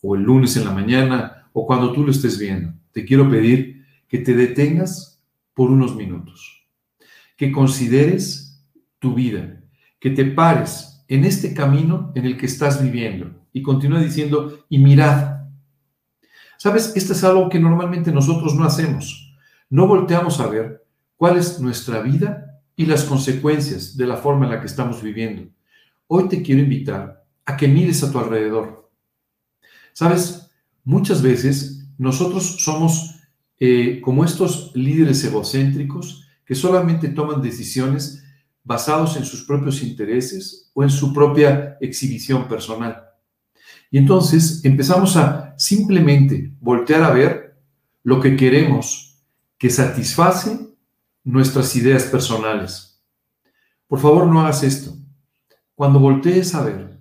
o 0.02 0.14
el 0.14 0.22
lunes 0.22 0.56
en 0.56 0.64
la 0.64 0.72
mañana, 0.72 1.48
o 1.52 1.66
cuando 1.66 1.92
tú 1.92 2.04
lo 2.04 2.10
estés 2.10 2.38
viendo, 2.38 2.72
te 2.92 3.04
quiero 3.04 3.28
pedir 3.28 3.84
que 4.08 4.18
te 4.18 4.34
detengas 4.34 5.22
por 5.54 5.70
unos 5.70 5.94
minutos, 5.94 6.66
que 7.36 7.52
consideres 7.52 8.64
tu 8.98 9.14
vida, 9.14 9.60
que 9.98 10.10
te 10.10 10.24
pares 10.24 11.04
en 11.08 11.24
este 11.24 11.54
camino 11.54 12.12
en 12.14 12.24
el 12.24 12.36
que 12.36 12.46
estás 12.46 12.82
viviendo 12.82 13.30
y 13.52 13.62
continúa 13.62 14.00
diciendo, 14.00 14.64
y 14.68 14.78
mirad. 14.78 15.40
Sabes, 16.56 16.92
esto 16.94 17.12
es 17.12 17.24
algo 17.24 17.48
que 17.48 17.58
normalmente 17.58 18.12
nosotros 18.12 18.54
no 18.54 18.64
hacemos. 18.64 19.36
No 19.68 19.86
volteamos 19.86 20.40
a 20.40 20.46
ver 20.46 20.84
cuál 21.16 21.36
es 21.36 21.60
nuestra 21.60 22.00
vida 22.00 22.62
y 22.76 22.86
las 22.86 23.04
consecuencias 23.04 23.96
de 23.96 24.06
la 24.06 24.16
forma 24.16 24.46
en 24.46 24.52
la 24.52 24.60
que 24.60 24.66
estamos 24.66 25.02
viviendo. 25.02 25.50
Hoy 26.06 26.28
te 26.28 26.42
quiero 26.42 26.62
invitar 26.62 27.24
a 27.44 27.56
que 27.56 27.68
mires 27.68 28.02
a 28.02 28.12
tu 28.12 28.18
alrededor. 28.18 28.79
Sabes, 29.92 30.50
muchas 30.84 31.22
veces 31.22 31.86
nosotros 31.98 32.62
somos 32.62 33.16
eh, 33.58 34.00
como 34.02 34.24
estos 34.24 34.72
líderes 34.74 35.22
egocéntricos 35.24 36.26
que 36.44 36.54
solamente 36.54 37.08
toman 37.08 37.42
decisiones 37.42 38.24
basados 38.64 39.16
en 39.16 39.24
sus 39.24 39.44
propios 39.44 39.82
intereses 39.82 40.70
o 40.74 40.82
en 40.82 40.90
su 40.90 41.12
propia 41.12 41.76
exhibición 41.80 42.48
personal. 42.48 43.04
Y 43.90 43.98
entonces 43.98 44.64
empezamos 44.64 45.16
a 45.16 45.54
simplemente 45.58 46.54
voltear 46.60 47.02
a 47.02 47.10
ver 47.10 47.60
lo 48.02 48.20
que 48.20 48.36
queremos 48.36 49.22
que 49.58 49.68
satisface 49.68 50.58
nuestras 51.24 51.76
ideas 51.76 52.04
personales. 52.04 53.02
Por 53.86 53.98
favor, 53.98 54.26
no 54.26 54.40
hagas 54.40 54.62
esto. 54.62 54.96
Cuando 55.74 55.98
voltees 55.98 56.54
a 56.54 56.64
ver, 56.64 56.98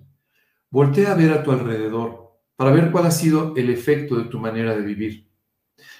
voltea 0.70 1.12
a 1.12 1.14
ver 1.14 1.32
a 1.32 1.42
tu 1.42 1.52
alrededor 1.52 2.19
para 2.60 2.72
ver 2.72 2.92
cuál 2.92 3.06
ha 3.06 3.10
sido 3.10 3.54
el 3.56 3.70
efecto 3.70 4.16
de 4.16 4.24
tu 4.24 4.38
manera 4.38 4.76
de 4.76 4.82
vivir, 4.82 5.26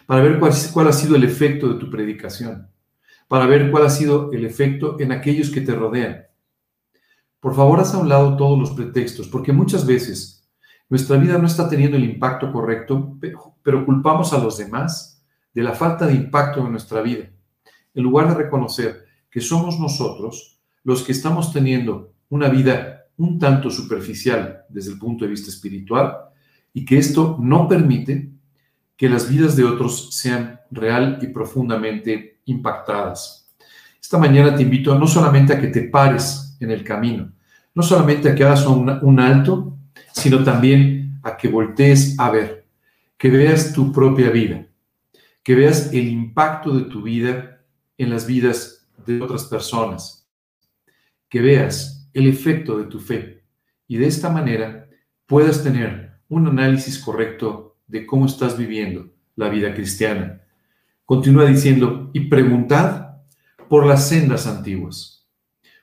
para 0.05 0.21
ver 0.21 0.39
cuál, 0.39 0.89
ha 0.89 0.93
sido 0.93 1.17
el 1.17 1.25
efecto 1.25 1.73
de 1.73 1.81
tu 1.81 1.89
predicación, 1.89 2.69
para 3.29 3.47
ver 3.47 3.71
cuál 3.71 3.87
ha 3.87 3.89
sido 3.89 4.31
el 4.31 4.45
efecto 4.45 5.01
en 5.01 5.11
aquellos 5.11 5.49
que 5.49 5.63
te 5.63 5.75
rodean. 5.75 6.27
Por 7.41 7.55
favor, 7.55 7.81
haz 7.81 7.95
a 7.95 7.99
un 7.99 8.11
lado 8.11 8.37
todos 8.37 8.59
los 8.59 8.73
pretextos, 8.73 9.27
porque 9.29 9.55
muchas 9.55 9.87
veces 9.87 10.47
nuestra 10.91 11.17
vida 11.17 11.39
no 11.39 11.47
está 11.47 11.67
teniendo 11.67 11.97
el 11.97 12.05
impacto 12.05 12.53
correcto, 12.53 13.17
pero, 13.63 13.87
culpamos 13.87 14.35
a 14.35 14.39
los 14.39 14.59
demás 14.59 15.25
de 15.55 15.63
la 15.63 15.73
falta 15.73 16.07
de 16.07 16.13
impacto 16.13 16.61
en 16.61 16.73
nuestra 16.73 17.01
vida, 17.01 17.31
en 17.95 18.03
lugar 18.03 18.29
de 18.29 18.35
reconocer 18.35 19.07
que 19.31 19.41
somos 19.41 19.81
nosotros 19.81 20.61
los 20.85 21.05
que 21.05 21.13
estamos 21.13 21.55
teniendo 21.55 22.13
una 22.29 22.51
vida 22.51 23.07
un 23.17 23.39
tanto 23.39 23.71
superficial 23.71 24.67
desde 24.69 24.93
el 24.93 24.99
punto 24.99 25.25
de 25.25 25.31
vista 25.31 25.49
espiritual 25.49 26.27
y 26.73 26.85
que 26.85 26.99
esto 26.99 27.37
no 27.41 27.69
permite 27.69 28.31
que 28.97 29.09
las 29.09 29.29
vidas 29.29 29.57
de 29.57 29.65
otros 29.65 30.15
sean 30.15 30.61
real 30.71 31.19
y 31.23 31.29
profundamente 31.29 32.41
impactadas. 32.45 33.49
Esta 34.01 34.19
mañana 34.19 34.55
te 34.55 34.63
invito 34.63 34.99
no 34.99 35.07
solamente 35.07 35.53
a 35.53 35.61
que 35.61 35.69
te 35.69 35.83
pares 35.83 36.57
en 36.61 36.71
el 36.71 36.85
camino, 36.85 37.33
no 37.75 37.83
solamente 37.83 38.29
a 38.29 38.35
que 38.35 38.45
hagas 38.45 38.67
un 38.67 39.21
alto 39.21 39.79
sino 40.13 40.43
también 40.45 41.21
a 41.23 41.37
que 41.37 41.49
voltees 41.49 42.19
a 42.19 42.31
ver, 42.31 42.67
que 43.17 43.31
veas 43.31 43.73
tu 43.73 43.93
propia 43.93 44.31
vida, 44.31 44.67
que 45.43 45.55
veas 45.55 45.93
el 45.93 46.09
impacto 46.09 46.77
de 46.77 46.85
tu 46.85 47.03
vida 47.03 47.63
en 47.99 48.11
las 48.11 48.27
vidas 48.27 48.89
de 49.07 49.21
otras 49.21 49.45
personas, 49.45 50.29
que 51.29 51.41
veas 51.41 52.09
el 52.13 52.27
efecto 52.27 52.79
de 52.79 52.85
tu 52.85 52.99
fe 52.99 53.45
y 53.87 53.97
de 53.97 54.07
esta 54.07 54.31
manera 54.31 54.89
puedas 55.27 55.63
tener 55.63 56.10
un 56.31 56.47
análisis 56.47 56.99
correcto 56.99 57.77
de 57.87 58.07
cómo 58.07 58.25
estás 58.25 58.57
viviendo 58.57 59.11
la 59.37 59.51
vida 59.51 59.75
cristiana. 59.75 60.41
Continúa 61.05 61.45
diciendo, 61.45 62.11
y 62.15 62.21
preguntad 62.21 63.19
por 63.69 63.85
las 63.85 64.09
sendas 64.09 64.47
antiguas. 64.47 65.29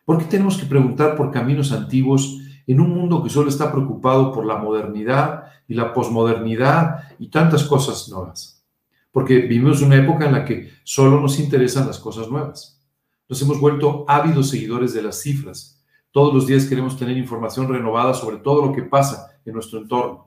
¿Por 0.03 0.17
qué 0.17 0.25
tenemos 0.25 0.57
que 0.57 0.65
preguntar 0.65 1.15
por 1.15 1.31
caminos 1.31 1.71
antiguos 1.71 2.39
en 2.67 2.81
un 2.81 2.89
mundo 2.89 3.23
que 3.23 3.29
solo 3.29 3.49
está 3.49 3.71
preocupado 3.71 4.31
por 4.33 4.45
la 4.45 4.57
modernidad 4.57 5.45
y 5.67 5.73
la 5.73 5.93
posmodernidad 5.93 7.15
y 7.17 7.29
tantas 7.29 7.63
cosas 7.63 8.09
nuevas. 8.09 8.65
Porque 9.11 9.39
vivimos 9.39 9.81
una 9.81 9.95
época 9.95 10.25
en 10.25 10.33
la 10.33 10.45
que 10.45 10.69
solo 10.83 11.19
nos 11.19 11.39
interesan 11.39 11.87
las 11.87 11.97
cosas 11.97 12.29
nuevas. 12.29 12.85
Nos 13.27 13.41
hemos 13.41 13.59
vuelto 13.59 14.05
ávidos 14.07 14.49
seguidores 14.49 14.93
de 14.93 15.01
las 15.01 15.21
cifras. 15.21 15.83
Todos 16.11 16.33
los 16.33 16.45
días 16.45 16.65
queremos 16.65 16.97
tener 16.97 17.17
información 17.17 17.67
renovada 17.67 18.13
sobre 18.13 18.37
todo 18.37 18.65
lo 18.65 18.73
que 18.73 18.83
pasa 18.83 19.39
en 19.45 19.53
nuestro 19.53 19.79
entorno. 19.79 20.26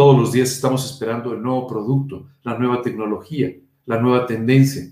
Todos 0.00 0.18
los 0.18 0.32
días 0.32 0.50
estamos 0.50 0.90
esperando 0.90 1.34
el 1.34 1.42
nuevo 1.42 1.66
producto, 1.66 2.30
la 2.42 2.58
nueva 2.58 2.80
tecnología, 2.80 3.54
la 3.84 4.00
nueva 4.00 4.26
tendencia. 4.26 4.90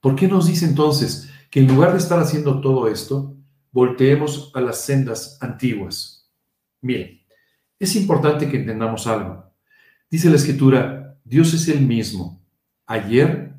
¿Por 0.00 0.16
qué 0.16 0.26
nos 0.26 0.48
dice 0.48 0.66
entonces 0.66 1.30
que 1.48 1.60
en 1.60 1.68
lugar 1.68 1.92
de 1.92 1.98
estar 1.98 2.18
haciendo 2.18 2.60
todo 2.60 2.88
esto, 2.88 3.36
volteemos 3.70 4.50
a 4.56 4.62
las 4.62 4.80
sendas 4.84 5.38
antiguas. 5.40 6.28
Miren, 6.80 7.20
es 7.78 7.94
importante 7.94 8.48
que 8.48 8.56
entendamos 8.56 9.06
algo. 9.06 9.44
Dice 10.10 10.28
la 10.28 10.34
escritura, 10.34 11.16
Dios 11.22 11.54
es 11.54 11.68
el 11.68 11.80
mismo, 11.80 12.42
ayer, 12.86 13.54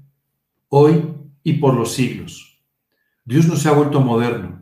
hoy 0.68 1.14
y 1.44 1.54
por 1.54 1.76
los 1.76 1.94
siglos. 1.94 2.62
Dios 3.24 3.48
no 3.48 3.56
se 3.56 3.70
ha 3.70 3.72
vuelto 3.72 4.02
moderno, 4.02 4.62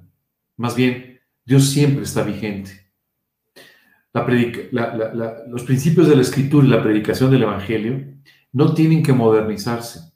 más 0.55 0.75
bien, 0.75 1.19
Dios 1.43 1.67
siempre 1.67 2.03
está 2.03 2.21
vigente. 2.21 2.88
Los 4.13 5.63
principios 5.63 6.07
de 6.07 6.15
la 6.15 6.21
escritura 6.21 6.65
y 6.65 6.69
la 6.69 6.83
predicación 6.83 7.31
del 7.31 7.43
Evangelio 7.43 8.05
no 8.51 8.73
tienen 8.73 9.03
que 9.03 9.13
modernizarse, 9.13 10.11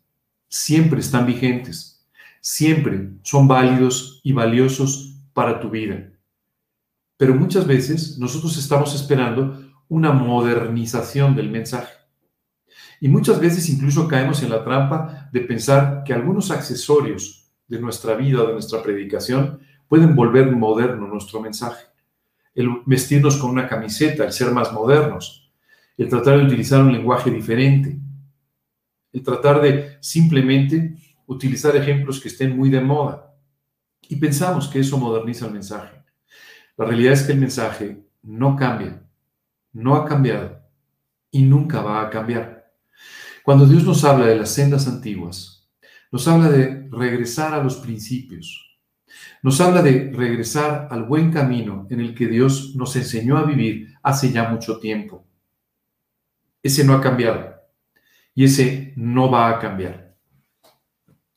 siempre 0.47 0.99
están 0.99 1.25
vigentes, 1.25 2.07
siempre 2.41 3.11
son 3.23 3.47
válidos 3.47 4.21
y 4.23 4.33
valiosos 4.33 5.19
para 5.33 5.59
tu 5.59 5.69
vida. 5.69 6.11
Pero 7.17 7.35
muchas 7.35 7.67
veces 7.67 8.17
nosotros 8.17 8.57
estamos 8.57 8.95
esperando 8.95 9.71
una 9.87 10.11
modernización 10.11 11.35
del 11.35 11.49
mensaje. 11.49 11.93
Y 12.99 13.07
muchas 13.07 13.39
veces 13.39 13.69
incluso 13.69 14.07
caemos 14.07 14.41
en 14.43 14.49
la 14.49 14.63
trampa 14.63 15.29
de 15.31 15.41
pensar 15.41 16.03
que 16.03 16.13
algunos 16.13 16.51
accesorios 16.51 17.51
de 17.67 17.79
nuestra 17.79 18.15
vida 18.15 18.43
de 18.43 18.53
nuestra 18.53 18.81
predicación 18.81 19.59
pueden 19.87 20.15
volver 20.15 20.51
moderno 20.51 21.07
nuestro 21.07 21.39
mensaje. 21.39 21.92
El 22.53 22.69
vestirnos 22.85 23.37
con 23.37 23.49
una 23.49 23.67
camiseta, 23.67 24.25
el 24.25 24.31
ser 24.31 24.51
más 24.51 24.71
modernos, 24.71 25.51
el 25.97 26.09
tratar 26.09 26.37
de 26.37 26.45
utilizar 26.45 26.81
un 26.81 26.91
lenguaje 26.91 27.31
diferente, 27.31 27.97
el 29.11 29.23
tratar 29.23 29.61
de 29.61 29.97
simplemente 30.01 30.95
utilizar 31.27 31.75
ejemplos 31.75 32.19
que 32.19 32.27
estén 32.27 32.55
muy 32.55 32.69
de 32.69 32.81
moda. 32.81 33.33
Y 34.09 34.15
pensamos 34.17 34.67
que 34.67 34.79
eso 34.79 34.97
moderniza 34.97 35.45
el 35.45 35.53
mensaje. 35.53 36.03
La 36.77 36.85
realidad 36.85 37.13
es 37.13 37.23
que 37.23 37.33
el 37.33 37.39
mensaje 37.39 38.03
no 38.23 38.55
cambia, 38.55 39.01
no 39.71 39.95
ha 39.95 40.05
cambiado 40.05 40.59
y 41.31 41.43
nunca 41.43 41.81
va 41.81 42.01
a 42.01 42.09
cambiar. 42.09 42.71
Cuando 43.43 43.65
Dios 43.65 43.83
nos 43.83 44.03
habla 44.03 44.27
de 44.27 44.37
las 44.37 44.49
sendas 44.49 44.87
antiguas, 44.87 45.69
nos 46.11 46.27
habla 46.27 46.49
de 46.49 46.87
regresar 46.91 47.53
a 47.53 47.63
los 47.63 47.75
principios, 47.77 48.72
nos 49.41 49.59
habla 49.59 49.81
de 49.81 50.11
regresar 50.13 50.87
al 50.89 51.03
buen 51.03 51.31
camino 51.31 51.87
en 51.89 51.99
el 51.99 52.15
que 52.15 52.27
Dios 52.27 52.75
nos 52.75 52.95
enseñó 52.95 53.37
a 53.37 53.43
vivir 53.43 53.93
hace 54.01 54.31
ya 54.31 54.49
mucho 54.49 54.79
tiempo. 54.79 55.25
Ese 56.61 56.83
no 56.85 56.93
ha 56.93 57.01
cambiado 57.01 57.55
y 58.33 58.45
ese 58.45 58.93
no 58.95 59.29
va 59.29 59.49
a 59.49 59.59
cambiar. 59.59 60.15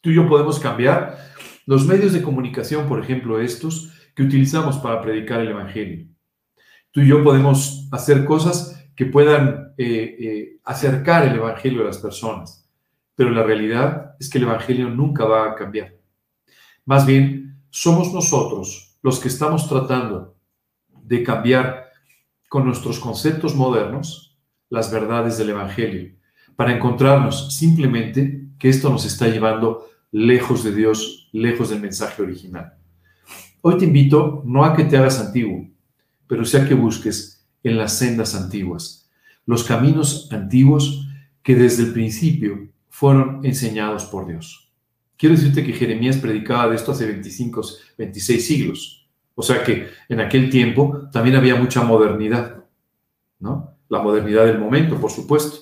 Tú 0.00 0.10
y 0.10 0.14
yo 0.14 0.28
podemos 0.28 0.60
cambiar 0.60 1.18
los 1.66 1.84
medios 1.84 2.12
de 2.12 2.22
comunicación, 2.22 2.86
por 2.86 3.00
ejemplo, 3.00 3.40
estos 3.40 3.92
que 4.14 4.22
utilizamos 4.22 4.78
para 4.78 5.02
predicar 5.02 5.40
el 5.40 5.48
Evangelio. 5.48 6.06
Tú 6.92 7.00
y 7.00 7.08
yo 7.08 7.22
podemos 7.24 7.88
hacer 7.90 8.24
cosas 8.24 8.88
que 8.94 9.06
puedan 9.06 9.74
eh, 9.76 10.16
eh, 10.18 10.60
acercar 10.64 11.26
el 11.26 11.34
Evangelio 11.34 11.82
a 11.82 11.86
las 11.86 11.98
personas, 11.98 12.70
pero 13.14 13.30
la 13.30 13.42
realidad 13.42 14.14
es 14.18 14.30
que 14.30 14.38
el 14.38 14.44
Evangelio 14.44 14.88
nunca 14.88 15.24
va 15.24 15.50
a 15.50 15.54
cambiar. 15.56 15.94
Más 16.84 17.04
bien, 17.04 17.56
somos 17.78 18.10
nosotros 18.14 18.96
los 19.02 19.20
que 19.20 19.28
estamos 19.28 19.68
tratando 19.68 20.34
de 21.02 21.22
cambiar 21.22 21.90
con 22.48 22.64
nuestros 22.64 22.98
conceptos 22.98 23.54
modernos 23.54 24.38
las 24.70 24.90
verdades 24.90 25.36
del 25.36 25.50
Evangelio, 25.50 26.16
para 26.56 26.74
encontrarnos 26.74 27.54
simplemente 27.54 28.48
que 28.58 28.70
esto 28.70 28.88
nos 28.88 29.04
está 29.04 29.28
llevando 29.28 29.90
lejos 30.10 30.64
de 30.64 30.74
Dios, 30.74 31.28
lejos 31.32 31.68
del 31.68 31.82
mensaje 31.82 32.22
original. 32.22 32.78
Hoy 33.60 33.76
te 33.76 33.84
invito 33.84 34.42
no 34.46 34.64
a 34.64 34.74
que 34.74 34.84
te 34.84 34.96
hagas 34.96 35.20
antiguo, 35.20 35.68
pero 36.26 36.46
sea 36.46 36.66
que 36.66 36.72
busques 36.72 37.46
en 37.62 37.76
las 37.76 37.98
sendas 37.98 38.34
antiguas, 38.34 39.10
los 39.44 39.64
caminos 39.64 40.30
antiguos 40.32 41.06
que 41.42 41.54
desde 41.54 41.82
el 41.82 41.92
principio 41.92 42.70
fueron 42.88 43.44
enseñados 43.44 44.06
por 44.06 44.26
Dios. 44.26 44.65
Quiero 45.16 45.35
decirte 45.35 45.64
que 45.64 45.72
Jeremías 45.72 46.18
predicaba 46.18 46.68
de 46.68 46.76
esto 46.76 46.92
hace 46.92 47.07
25, 47.07 47.62
26 47.96 48.46
siglos. 48.46 49.09
O 49.35 49.42
sea 49.42 49.62
que 49.62 49.88
en 50.09 50.20
aquel 50.20 50.50
tiempo 50.50 51.09
también 51.12 51.37
había 51.37 51.55
mucha 51.57 51.83
modernidad, 51.83 52.64
¿no? 53.38 53.74
La 53.88 54.02
modernidad 54.02 54.46
del 54.46 54.59
momento, 54.59 55.00
por 55.00 55.11
supuesto. 55.11 55.59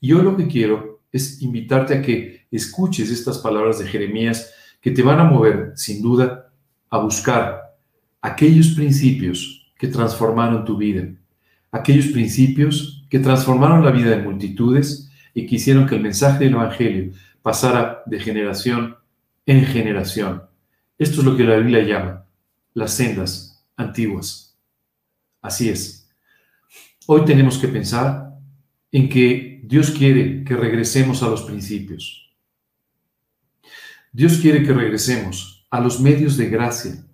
Y 0.00 0.08
yo 0.08 0.22
lo 0.22 0.36
que 0.36 0.48
quiero 0.48 1.00
es 1.12 1.42
invitarte 1.42 1.94
a 1.94 2.02
que 2.02 2.46
escuches 2.50 3.10
estas 3.10 3.38
palabras 3.38 3.78
de 3.78 3.86
Jeremías 3.86 4.52
que 4.80 4.90
te 4.90 5.02
van 5.02 5.20
a 5.20 5.24
mover, 5.24 5.72
sin 5.76 6.02
duda, 6.02 6.50
a 6.88 6.98
buscar 6.98 7.76
aquellos 8.22 8.68
principios 8.68 9.72
que 9.78 9.88
transformaron 9.88 10.64
tu 10.64 10.76
vida, 10.76 11.08
aquellos 11.70 12.06
principios 12.06 13.04
que 13.08 13.18
transformaron 13.18 13.84
la 13.84 13.90
vida 13.90 14.10
de 14.10 14.22
multitudes 14.22 15.10
y 15.34 15.46
que 15.46 15.56
hicieron 15.56 15.86
que 15.86 15.96
el 15.96 16.02
mensaje 16.02 16.44
del 16.44 16.54
Evangelio 16.54 17.12
pasara 17.42 18.02
de 18.06 18.20
generación 18.20 18.96
en 19.46 19.64
generación. 19.64 20.42
Esto 20.98 21.20
es 21.20 21.26
lo 21.26 21.36
que 21.36 21.44
la 21.44 21.56
Biblia 21.56 21.82
llama 21.82 22.26
las 22.74 22.94
sendas 22.94 23.64
antiguas. 23.76 24.56
Así 25.42 25.68
es. 25.68 26.08
Hoy 27.06 27.24
tenemos 27.24 27.58
que 27.58 27.68
pensar 27.68 28.34
en 28.92 29.08
que 29.08 29.60
Dios 29.64 29.90
quiere 29.90 30.44
que 30.44 30.56
regresemos 30.56 31.22
a 31.22 31.28
los 31.28 31.42
principios. 31.42 32.30
Dios 34.12 34.38
quiere 34.38 34.62
que 34.62 34.72
regresemos 34.72 35.66
a 35.70 35.80
los 35.80 36.00
medios 36.00 36.36
de 36.36 36.48
gracia 36.48 37.04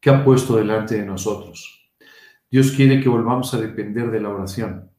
que 0.00 0.10
ha 0.10 0.24
puesto 0.24 0.56
delante 0.56 0.96
de 0.96 1.06
nosotros. 1.06 1.90
Dios 2.50 2.72
quiere 2.72 3.00
que 3.00 3.08
volvamos 3.08 3.54
a 3.54 3.60
depender 3.60 4.10
de 4.10 4.20
la 4.20 4.28
oración. 4.28 4.90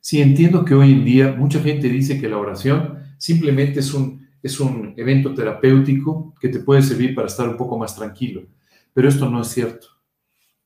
Sí, 0.00 0.20
entiendo 0.20 0.64
que 0.64 0.74
hoy 0.74 0.92
en 0.92 1.04
día 1.04 1.32
mucha 1.32 1.60
gente 1.60 1.88
dice 1.88 2.20
que 2.20 2.28
la 2.28 2.38
oración 2.38 3.02
simplemente 3.18 3.80
es 3.80 3.92
un, 3.94 4.28
es 4.42 4.60
un 4.60 4.94
evento 4.96 5.34
terapéutico 5.34 6.34
que 6.40 6.48
te 6.48 6.60
puede 6.60 6.82
servir 6.82 7.14
para 7.14 7.26
estar 7.26 7.48
un 7.48 7.56
poco 7.56 7.78
más 7.78 7.96
tranquilo, 7.96 8.46
pero 8.92 9.08
esto 9.08 9.28
no 9.28 9.42
es 9.42 9.48
cierto. 9.48 9.88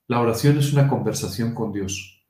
La 0.06 0.20
oración 0.20 0.58
es 0.58 0.72
una 0.72 0.88
conversación 0.88 1.54
con 1.54 1.72
Dios, 1.72 2.24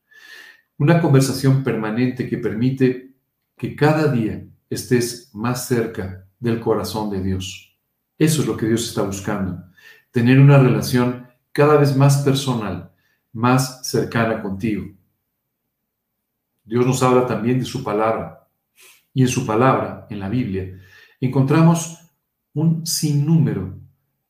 una 0.78 1.00
conversación 1.00 1.62
permanente 1.62 2.28
que 2.28 2.38
permite 2.38 3.14
que 3.56 3.74
cada 3.76 4.10
día 4.10 4.44
estés 4.68 5.30
más 5.34 5.66
cerca 5.66 6.26
del 6.38 6.60
corazón 6.60 7.10
de 7.10 7.22
Dios. 7.22 7.76
Eso 8.16 8.42
es 8.42 8.48
lo 8.48 8.56
que 8.56 8.66
Dios 8.66 8.88
está 8.88 9.02
buscando, 9.02 9.64
tener 10.10 10.38
una 10.38 10.58
relación 10.58 11.26
cada 11.52 11.76
vez 11.76 11.96
más 11.96 12.18
personal, 12.18 12.92
más 13.32 13.86
cercana 13.86 14.42
contigo. 14.42 14.86
Dios 16.64 16.86
nos 16.86 17.02
habla 17.02 17.26
también 17.26 17.58
de 17.58 17.64
su 17.64 17.82
palabra. 17.82 18.39
Y 19.12 19.22
en 19.22 19.28
su 19.28 19.46
palabra, 19.46 20.06
en 20.10 20.20
la 20.20 20.28
Biblia, 20.28 20.78
encontramos 21.20 21.98
un 22.54 22.86
sinnúmero 22.86 23.78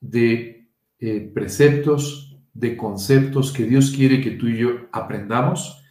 de 0.00 0.68
eh, 0.98 1.30
preceptos, 1.32 2.38
de 2.52 2.76
conceptos 2.76 3.52
que 3.52 3.64
Dios 3.64 3.90
quiere 3.90 4.20
que 4.20 4.32
tú 4.32 4.48
y 4.48 4.58
yo 4.58 4.70
aprendamos 4.92 5.82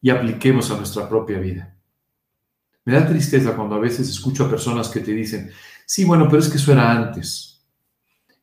y 0.00 0.10
apliquemos 0.10 0.70
a 0.70 0.76
nuestra 0.76 1.08
propia 1.08 1.38
vida. 1.38 1.76
Me 2.84 2.94
da 2.94 3.06
tristeza 3.06 3.54
cuando 3.54 3.76
a 3.76 3.80
veces 3.80 4.08
escucho 4.08 4.44
a 4.44 4.50
personas 4.50 4.88
que 4.88 5.00
te 5.00 5.12
dicen, 5.12 5.50
sí, 5.86 6.04
bueno, 6.04 6.26
pero 6.28 6.40
es 6.40 6.48
que 6.48 6.56
eso 6.56 6.72
era 6.72 6.90
antes. 6.90 7.64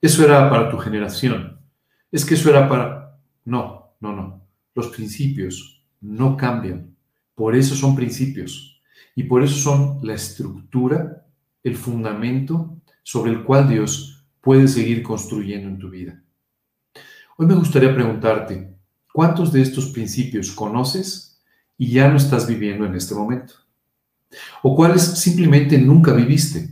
Eso 0.02 0.24
era 0.24 0.50
para 0.50 0.70
tu 0.70 0.78
generación. 0.78 1.60
Es 2.12 2.24
que 2.24 2.36
eso 2.36 2.50
era 2.50 2.68
para... 2.70 3.20
No, 3.44 3.96
no, 4.00 4.16
no. 4.16 4.48
Los 4.74 4.88
principios 4.88 5.84
no 6.00 6.38
cambian. 6.38 6.96
Por 7.36 7.56
eso 7.56 7.76
son 7.76 7.96
principios. 7.96 8.69
Y 9.20 9.24
por 9.24 9.44
eso 9.44 9.56
son 9.56 10.00
la 10.02 10.14
estructura, 10.14 11.26
el 11.62 11.76
fundamento 11.76 12.78
sobre 13.04 13.32
el 13.32 13.44
cual 13.44 13.68
Dios 13.68 14.26
puede 14.40 14.66
seguir 14.70 15.04
construyendo 15.04 15.68
en 15.68 15.78
tu 15.78 15.90
vida. 15.90 16.24
Hoy 17.36 17.46
me 17.46 17.56
gustaría 17.56 17.94
preguntarte, 17.94 18.74
¿cuántos 19.12 19.52
de 19.52 19.62
estos 19.62 19.88
principios 19.88 20.54
conoces 20.54 21.44
y 21.78 21.92
ya 21.92 22.08
no 22.08 22.16
estás 22.16 22.48
viviendo 22.48 22.86
en 22.86 22.96
este 22.96 23.14
momento? 23.14 23.56
¿O 24.64 24.74
cuáles 24.74 25.02
simplemente 25.02 25.78
nunca 25.78 26.14
viviste? 26.14 26.70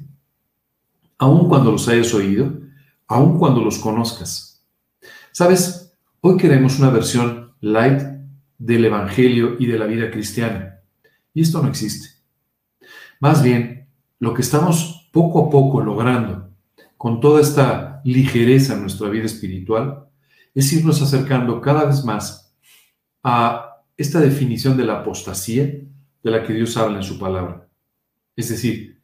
Aun 1.18 1.50
cuando 1.50 1.70
los 1.70 1.86
hayas 1.90 2.14
oído, 2.14 2.62
aun 3.08 3.38
cuando 3.38 3.62
los 3.62 3.78
conozcas. 3.78 4.64
Sabes, 5.34 5.98
hoy 6.22 6.38
queremos 6.38 6.80
una 6.80 6.92
versión 6.92 7.52
light 7.60 8.04
del 8.58 8.86
Evangelio 8.86 9.58
y 9.60 9.66
de 9.66 9.78
la 9.78 9.86
vida 9.86 10.10
cristiana. 10.10 10.80
Y 11.34 11.42
esto 11.42 11.62
no 11.62 11.68
existe. 11.68 12.17
Más 13.20 13.42
bien, 13.42 13.88
lo 14.20 14.34
que 14.34 14.42
estamos 14.42 15.10
poco 15.12 15.48
a 15.48 15.50
poco 15.50 15.82
logrando 15.82 16.52
con 16.98 17.20
toda 17.20 17.42
esta 17.42 18.02
ligereza 18.04 18.74
en 18.74 18.82
nuestra 18.82 19.10
vida 19.10 19.26
espiritual 19.26 20.08
es 20.54 20.72
irnos 20.74 21.02
acercando 21.02 21.62
cada 21.62 21.86
vez 21.86 22.04
más 22.04 22.56
a 23.24 23.84
esta 23.96 24.20
definición 24.20 24.78
de 24.78 24.86
la 24.86 25.00
apostasía 25.00 25.66
de 25.66 26.32
la 26.32 26.44
que 26.44 26.54
Dios 26.54 26.78
habla 26.78 26.98
en 26.98 27.04
su 27.04 27.18
palabra. 27.18 27.68
Es 28.36 28.50
decir, 28.50 29.02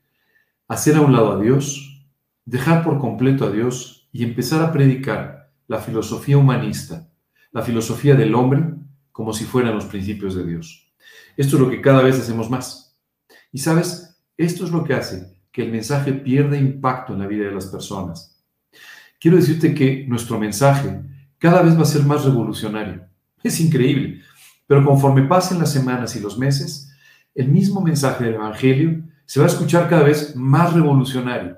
hacer 0.67 0.95
a 0.95 1.01
un 1.01 1.13
lado 1.13 1.33
a 1.33 1.41
Dios, 1.41 2.05
dejar 2.45 2.83
por 2.83 2.99
completo 2.99 3.45
a 3.45 3.51
Dios 3.51 4.07
y 4.11 4.23
empezar 4.23 4.61
a 4.61 4.71
predicar 4.71 5.51
la 5.67 5.79
filosofía 5.79 6.37
humanista, 6.37 7.09
la 7.51 7.61
filosofía 7.61 8.15
del 8.15 8.35
hombre 8.35 8.63
como 9.11 9.33
si 9.33 9.45
fueran 9.45 9.75
los 9.75 9.85
principios 9.85 10.35
de 10.35 10.45
Dios. 10.45 10.91
Esto 11.37 11.55
es 11.55 11.61
lo 11.61 11.69
que 11.69 11.81
cada 11.81 12.01
vez 12.03 12.19
hacemos 12.19 12.49
más. 12.49 12.92
Y 13.53 13.59
sabes, 13.59 14.19
esto 14.35 14.65
es 14.65 14.71
lo 14.71 14.83
que 14.83 14.95
hace 14.95 15.31
que 15.51 15.63
el 15.63 15.71
mensaje 15.71 16.11
pierda 16.11 16.57
impacto 16.57 17.13
en 17.13 17.19
la 17.19 17.27
vida 17.27 17.45
de 17.45 17.53
las 17.53 17.67
personas. 17.67 18.43
Quiero 19.21 19.37
decirte 19.37 19.75
que 19.75 20.05
nuestro 20.07 20.39
mensaje 20.39 21.01
cada 21.37 21.61
vez 21.61 21.77
va 21.77 21.83
a 21.83 21.85
ser 21.85 22.03
más 22.03 22.25
revolucionario. 22.25 23.05
Es 23.43 23.59
increíble. 23.59 24.21
Pero 24.65 24.83
conforme 24.83 25.27
pasen 25.27 25.59
las 25.59 25.71
semanas 25.71 26.15
y 26.15 26.19
los 26.19 26.37
meses, 26.37 26.91
el 27.35 27.49
mismo 27.49 27.79
mensaje 27.79 28.23
del 28.23 28.35
Evangelio 28.35 29.03
se 29.25 29.39
va 29.39 29.45
a 29.45 29.49
escuchar 29.49 29.87
cada 29.87 30.01
vez 30.03 30.35
más 30.35 30.73
revolucionario, 30.73 31.57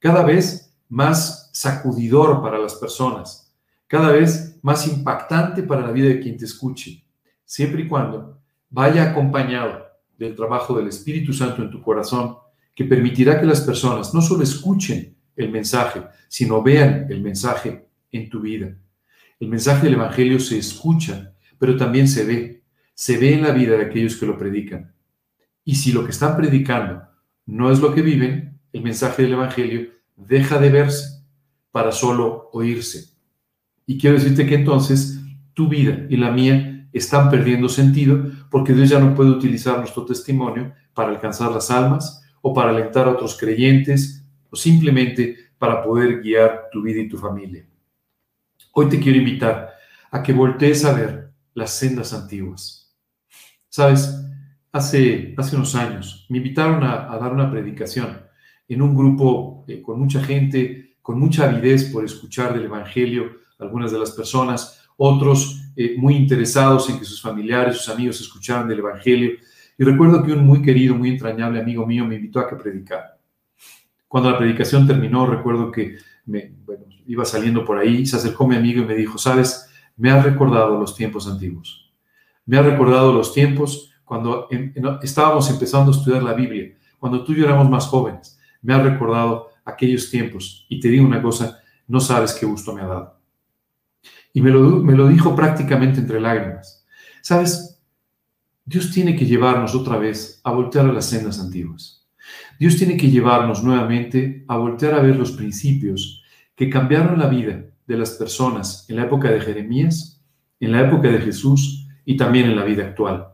cada 0.00 0.24
vez 0.24 0.74
más 0.88 1.50
sacudidor 1.52 2.42
para 2.42 2.58
las 2.58 2.74
personas, 2.74 3.54
cada 3.86 4.10
vez 4.10 4.58
más 4.62 4.88
impactante 4.88 5.62
para 5.62 5.82
la 5.82 5.92
vida 5.92 6.08
de 6.08 6.20
quien 6.20 6.36
te 6.36 6.46
escuche, 6.46 7.04
siempre 7.44 7.82
y 7.82 7.88
cuando 7.88 8.40
vaya 8.68 9.10
acompañado 9.10 9.91
del 10.22 10.36
trabajo 10.36 10.76
del 10.76 10.88
Espíritu 10.88 11.32
Santo 11.32 11.62
en 11.62 11.70
tu 11.70 11.82
corazón, 11.82 12.36
que 12.74 12.84
permitirá 12.84 13.40
que 13.40 13.46
las 13.46 13.60
personas 13.60 14.14
no 14.14 14.22
solo 14.22 14.42
escuchen 14.42 15.14
el 15.36 15.50
mensaje, 15.50 16.02
sino 16.28 16.62
vean 16.62 17.06
el 17.10 17.20
mensaje 17.20 17.88
en 18.10 18.28
tu 18.28 18.40
vida. 18.40 18.74
El 19.40 19.48
mensaje 19.48 19.84
del 19.84 19.94
Evangelio 19.94 20.38
se 20.38 20.58
escucha, 20.58 21.34
pero 21.58 21.76
también 21.76 22.08
se 22.08 22.24
ve. 22.24 22.62
Se 22.94 23.18
ve 23.18 23.34
en 23.34 23.42
la 23.42 23.50
vida 23.50 23.76
de 23.76 23.84
aquellos 23.84 24.16
que 24.16 24.26
lo 24.26 24.38
predican. 24.38 24.94
Y 25.64 25.74
si 25.74 25.92
lo 25.92 26.04
que 26.04 26.10
están 26.10 26.36
predicando 26.36 27.02
no 27.46 27.70
es 27.72 27.80
lo 27.80 27.94
que 27.94 28.02
viven, 28.02 28.60
el 28.72 28.82
mensaje 28.82 29.22
del 29.22 29.32
Evangelio 29.32 29.88
deja 30.16 30.58
de 30.58 30.70
verse 30.70 31.24
para 31.70 31.90
solo 31.90 32.50
oírse. 32.52 33.12
Y 33.86 33.98
quiero 33.98 34.16
decirte 34.16 34.46
que 34.46 34.54
entonces 34.54 35.20
tu 35.54 35.68
vida 35.68 36.06
y 36.08 36.16
la 36.16 36.30
mía 36.30 36.71
están 36.92 37.30
perdiendo 37.30 37.68
sentido 37.68 38.22
porque 38.50 38.72
Dios 38.72 38.90
ya 38.90 38.98
no 38.98 39.14
puede 39.14 39.30
utilizar 39.30 39.78
nuestro 39.78 40.04
testimonio 40.04 40.72
para 40.94 41.10
alcanzar 41.10 41.50
las 41.50 41.70
almas 41.70 42.22
o 42.40 42.52
para 42.52 42.70
alentar 42.70 43.06
a 43.06 43.12
otros 43.12 43.36
creyentes 43.38 44.24
o 44.50 44.56
simplemente 44.56 45.36
para 45.58 45.82
poder 45.82 46.20
guiar 46.20 46.68
tu 46.72 46.82
vida 46.82 47.00
y 47.00 47.08
tu 47.08 47.16
familia. 47.16 47.66
Hoy 48.72 48.88
te 48.88 48.98
quiero 48.98 49.18
invitar 49.18 49.70
a 50.10 50.22
que 50.22 50.32
voltees 50.32 50.84
a 50.84 50.92
ver 50.92 51.32
las 51.54 51.70
sendas 51.70 52.12
antiguas. 52.12 52.94
Sabes, 53.68 54.14
hace, 54.72 55.34
hace 55.36 55.56
unos 55.56 55.74
años 55.74 56.26
me 56.28 56.38
invitaron 56.38 56.82
a, 56.82 57.16
dar 57.18 57.32
una 57.32 57.50
predicación 57.50 58.22
en 58.68 58.82
un 58.82 58.94
grupo 58.94 59.64
eh, 59.68 59.80
con 59.80 59.98
mucha 60.00 60.22
gente, 60.22 60.96
con 61.00 61.18
mucha 61.18 61.44
avidez 61.44 61.84
por 61.84 62.04
escuchar 62.04 62.54
del 62.54 62.64
Evangelio 62.64 63.42
algunas 63.58 63.92
de 63.92 63.98
las 63.98 64.10
personas, 64.10 64.81
otros 64.96 65.62
eh, 65.76 65.94
muy 65.96 66.14
interesados 66.16 66.88
en 66.90 66.98
que 66.98 67.04
sus 67.04 67.20
familiares, 67.20 67.78
sus 67.78 67.88
amigos 67.88 68.20
escucharan 68.20 68.68
del 68.68 68.80
Evangelio. 68.80 69.32
Y 69.78 69.84
recuerdo 69.84 70.22
que 70.22 70.32
un 70.32 70.44
muy 70.44 70.62
querido, 70.62 70.94
muy 70.94 71.10
entrañable 71.10 71.60
amigo 71.60 71.86
mío 71.86 72.04
me 72.04 72.16
invitó 72.16 72.40
a 72.40 72.48
que 72.48 72.56
predicara. 72.56 73.18
Cuando 74.06 74.30
la 74.30 74.38
predicación 74.38 74.86
terminó, 74.86 75.26
recuerdo 75.26 75.70
que 75.70 75.96
iba 77.06 77.24
saliendo 77.24 77.64
por 77.64 77.78
ahí, 77.78 78.04
se 78.06 78.16
acercó 78.16 78.46
mi 78.46 78.56
amigo 78.56 78.82
y 78.82 78.84
me 78.84 78.94
dijo, 78.94 79.18
sabes, 79.18 79.70
me 79.96 80.10
ha 80.10 80.22
recordado 80.22 80.78
los 80.78 80.94
tiempos 80.94 81.26
antiguos. 81.26 81.90
Me 82.44 82.58
ha 82.58 82.62
recordado 82.62 83.12
los 83.12 83.32
tiempos 83.32 83.90
cuando 84.04 84.48
em, 84.50 84.72
estábamos 85.02 85.48
empezando 85.50 85.90
a 85.90 85.94
estudiar 85.96 86.22
la 86.22 86.34
Biblia, 86.34 86.76
cuando 86.98 87.24
tú 87.24 87.32
y 87.32 87.36
yo 87.36 87.44
éramos 87.44 87.70
más 87.70 87.86
jóvenes. 87.86 88.38
Me 88.60 88.74
ha 88.74 88.82
recordado 88.82 89.48
aquellos 89.64 90.10
tiempos. 90.10 90.66
Y 90.68 90.80
te 90.80 90.88
digo 90.88 91.06
una 91.06 91.22
cosa, 91.22 91.60
no 91.88 92.00
sabes 92.00 92.34
qué 92.34 92.46
gusto 92.46 92.74
me 92.74 92.82
ha 92.82 92.86
dado. 92.86 93.21
Y 94.32 94.40
me 94.40 94.50
lo, 94.50 94.60
me 94.82 94.94
lo 94.94 95.08
dijo 95.08 95.36
prácticamente 95.36 96.00
entre 96.00 96.20
lágrimas. 96.20 96.86
¿Sabes? 97.20 97.80
Dios 98.64 98.90
tiene 98.90 99.16
que 99.16 99.26
llevarnos 99.26 99.74
otra 99.74 99.98
vez 99.98 100.40
a 100.44 100.52
voltear 100.52 100.86
a 100.86 100.92
las 100.92 101.06
sendas 101.06 101.40
antiguas. 101.40 102.06
Dios 102.58 102.76
tiene 102.76 102.96
que 102.96 103.10
llevarnos 103.10 103.62
nuevamente 103.62 104.44
a 104.48 104.56
voltear 104.56 104.94
a 104.94 105.02
ver 105.02 105.16
los 105.16 105.32
principios 105.32 106.22
que 106.54 106.70
cambiaron 106.70 107.18
la 107.18 107.26
vida 107.26 107.64
de 107.86 107.96
las 107.96 108.10
personas 108.12 108.86
en 108.88 108.96
la 108.96 109.02
época 109.02 109.30
de 109.30 109.40
Jeremías, 109.40 110.22
en 110.60 110.72
la 110.72 110.82
época 110.82 111.08
de 111.08 111.18
Jesús 111.18 111.88
y 112.04 112.16
también 112.16 112.46
en 112.46 112.56
la 112.56 112.64
vida 112.64 112.84
actual. 112.84 113.28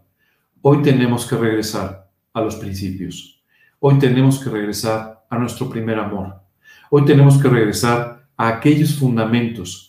Hoy 0.63 0.83
tenemos 0.83 1.27
que 1.27 1.37
regresar 1.37 2.11
a 2.33 2.41
los 2.41 2.57
principios. 2.57 3.43
Hoy 3.81 3.99
tenemos 3.99 4.43
que 4.43 4.51
regresar 4.51 5.27
a 5.29 5.39
nuestro 5.39 5.69
primer 5.69 5.99
amor. 5.99 6.41
Hoy 6.91 7.05
tenemos 7.05 7.41
que 7.41 7.49
regresar 7.49 8.29
a 8.37 8.49
aquellos 8.49 8.95
fundamentos 8.95 9.88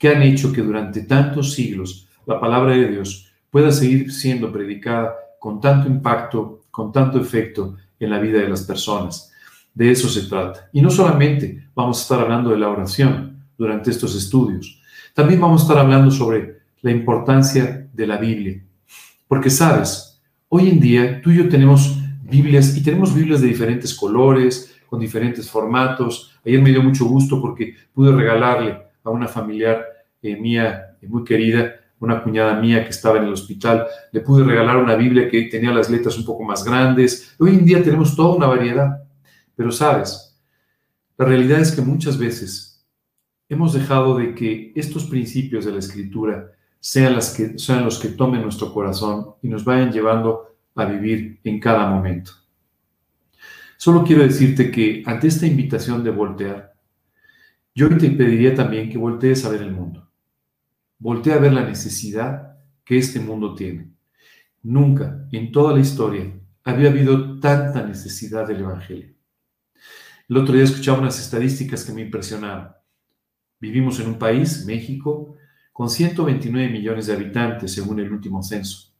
que 0.00 0.08
han 0.08 0.22
hecho 0.22 0.50
que 0.50 0.62
durante 0.62 1.02
tantos 1.02 1.52
siglos 1.52 2.08
la 2.24 2.40
palabra 2.40 2.72
de 2.72 2.88
Dios 2.88 3.30
pueda 3.50 3.70
seguir 3.70 4.10
siendo 4.10 4.50
predicada 4.50 5.14
con 5.38 5.60
tanto 5.60 5.88
impacto, 5.88 6.62
con 6.70 6.90
tanto 6.90 7.20
efecto 7.20 7.76
en 7.98 8.08
la 8.08 8.18
vida 8.18 8.40
de 8.40 8.48
las 8.48 8.62
personas. 8.62 9.30
De 9.74 9.90
eso 9.90 10.08
se 10.08 10.22
trata. 10.22 10.70
Y 10.72 10.80
no 10.80 10.88
solamente 10.88 11.68
vamos 11.74 11.98
a 11.98 12.02
estar 12.02 12.20
hablando 12.20 12.48
de 12.48 12.56
la 12.56 12.70
oración 12.70 13.44
durante 13.58 13.90
estos 13.90 14.16
estudios, 14.16 14.80
también 15.12 15.38
vamos 15.38 15.60
a 15.60 15.64
estar 15.64 15.78
hablando 15.78 16.10
sobre 16.10 16.60
la 16.80 16.92
importancia 16.92 17.86
de 17.92 18.06
la 18.06 18.16
Biblia. 18.16 18.58
Porque 19.28 19.50
sabes, 19.50 20.18
hoy 20.48 20.70
en 20.70 20.80
día 20.80 21.20
tú 21.20 21.30
y 21.30 21.36
yo 21.36 21.48
tenemos 21.48 21.98
Biblias 22.22 22.74
y 22.74 22.82
tenemos 22.82 23.14
Biblias 23.14 23.42
de 23.42 23.48
diferentes 23.48 23.92
colores, 23.92 24.74
con 24.86 24.98
diferentes 24.98 25.50
formatos. 25.50 26.32
Ayer 26.46 26.62
me 26.62 26.70
dio 26.70 26.82
mucho 26.82 27.04
gusto 27.04 27.38
porque 27.38 27.74
pude 27.92 28.12
regalarle 28.12 28.78
a 29.04 29.10
una 29.10 29.28
familiar 29.28 29.84
eh, 30.22 30.36
mía 30.36 30.96
eh, 31.00 31.06
muy 31.08 31.24
querida, 31.24 31.74
una 31.98 32.22
cuñada 32.22 32.58
mía 32.58 32.82
que 32.82 32.90
estaba 32.90 33.18
en 33.18 33.24
el 33.24 33.32
hospital, 33.32 33.86
le 34.12 34.20
pude 34.20 34.44
regalar 34.44 34.78
una 34.78 34.94
Biblia 34.94 35.28
que 35.28 35.42
tenía 35.42 35.70
las 35.70 35.90
letras 35.90 36.16
un 36.18 36.24
poco 36.24 36.42
más 36.42 36.64
grandes. 36.64 37.34
Hoy 37.38 37.50
en 37.50 37.64
día 37.64 37.82
tenemos 37.82 38.16
toda 38.16 38.34
una 38.34 38.46
variedad, 38.46 39.04
pero 39.54 39.70
sabes, 39.70 40.40
la 41.18 41.26
realidad 41.26 41.60
es 41.60 41.72
que 41.72 41.82
muchas 41.82 42.16
veces 42.16 42.86
hemos 43.48 43.74
dejado 43.74 44.16
de 44.16 44.34
que 44.34 44.72
estos 44.74 45.04
principios 45.04 45.66
de 45.66 45.72
la 45.72 45.78
escritura 45.80 46.52
sean, 46.78 47.20
sean 47.20 47.84
los 47.84 47.98
que 47.98 48.08
tomen 48.08 48.42
nuestro 48.42 48.72
corazón 48.72 49.34
y 49.42 49.48
nos 49.48 49.64
vayan 49.64 49.92
llevando 49.92 50.56
a 50.74 50.86
vivir 50.86 51.40
en 51.44 51.60
cada 51.60 51.90
momento. 51.90 52.32
Solo 53.76 54.04
quiero 54.04 54.22
decirte 54.22 54.70
que 54.70 55.02
ante 55.06 55.26
esta 55.26 55.46
invitación 55.46 56.04
de 56.04 56.10
voltear, 56.10 56.74
yo 57.74 57.88
te 57.96 58.10
pediría 58.10 58.54
también 58.54 58.90
que 58.90 58.98
voltees 58.98 59.44
a 59.44 59.50
ver 59.50 59.62
el 59.62 59.72
mundo. 59.72 60.09
Voltea 61.00 61.34
a 61.34 61.38
ver 61.38 61.52
la 61.52 61.64
necesidad 61.64 62.58
que 62.84 62.96
este 62.96 63.18
mundo 63.18 63.56
tiene. 63.56 63.90
Nunca 64.62 65.26
en 65.32 65.50
toda 65.50 65.74
la 65.74 65.80
historia 65.80 66.32
había 66.62 66.90
habido 66.90 67.40
tanta 67.40 67.84
necesidad 67.84 68.46
del 68.46 68.60
Evangelio. 68.60 69.12
El 70.28 70.36
otro 70.36 70.54
día 70.54 70.62
escuchaba 70.62 71.00
unas 71.00 71.18
estadísticas 71.18 71.84
que 71.84 71.92
me 71.92 72.02
impresionaron. 72.02 72.68
Vivimos 73.58 73.98
en 73.98 74.06
un 74.06 74.18
país, 74.18 74.64
México, 74.64 75.34
con 75.72 75.90
129 75.90 76.70
millones 76.70 77.08
de 77.08 77.14
habitantes 77.14 77.72
según 77.72 77.98
el 77.98 78.12
último 78.12 78.44
censo. 78.44 78.94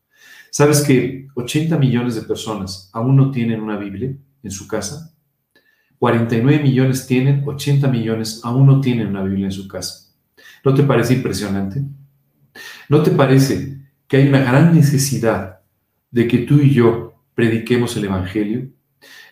¿Sabes 0.51 0.81
que 0.83 1.29
80 1.37 1.79
millones 1.79 2.17
de 2.17 2.23
personas 2.23 2.91
aún 2.93 3.15
no 3.15 3.31
tienen 3.31 3.61
una 3.61 3.77
Biblia? 3.77 4.17
en 4.43 4.51
su 4.51 4.67
casa. 4.67 5.15
49 5.99 6.63
millones 6.63 7.07
tienen, 7.07 7.47
80 7.47 7.89
millones 7.89 8.41
aún 8.43 8.67
no 8.67 8.81
tienen 8.81 9.09
una 9.09 9.23
Biblia 9.23 9.47
en 9.47 9.53
su 9.53 9.69
casa. 9.69 10.10
¿No 10.65 10.75
te 10.75 10.83
parece 10.83 11.15
impresionante? 11.15 11.83
¿No 12.89 13.03
te 13.03 13.11
parece 13.11 13.79
que 14.07 14.19
hay 14.19 14.29
una 14.29 14.41
gran 14.41 14.75
necesidad 14.75 15.61
de 16.11 16.27
que 16.27 16.39
tú 16.39 16.59
y 16.61 16.71
yo 16.71 17.15
prediquemos 17.35 17.97
el 17.97 18.05
Evangelio? 18.05 18.69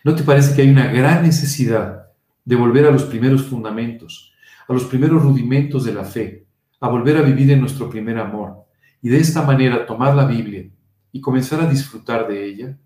¿No 0.03 0.15
te 0.15 0.23
parece 0.23 0.55
que 0.55 0.61
hay 0.63 0.69
una 0.69 0.87
gran 0.87 1.23
necesidad 1.23 2.07
de 2.45 2.55
volver 2.55 2.85
a 2.85 2.91
los 2.91 3.03
primeros 3.03 3.43
fundamentos, 3.43 4.33
a 4.67 4.73
los 4.73 4.85
primeros 4.85 5.21
rudimentos 5.21 5.85
de 5.85 5.93
la 5.93 6.03
fe, 6.03 6.45
a 6.79 6.87
volver 6.87 7.17
a 7.17 7.21
vivir 7.21 7.51
en 7.51 7.59
nuestro 7.59 7.89
primer 7.89 8.17
amor 8.17 8.65
y 9.01 9.09
de 9.09 9.17
esta 9.17 9.43
manera 9.43 9.85
tomar 9.85 10.15
la 10.15 10.25
Biblia 10.25 10.67
y 11.11 11.21
comenzar 11.21 11.61
a 11.61 11.69
disfrutar 11.69 12.27
de 12.27 12.45
ella? 12.45 12.77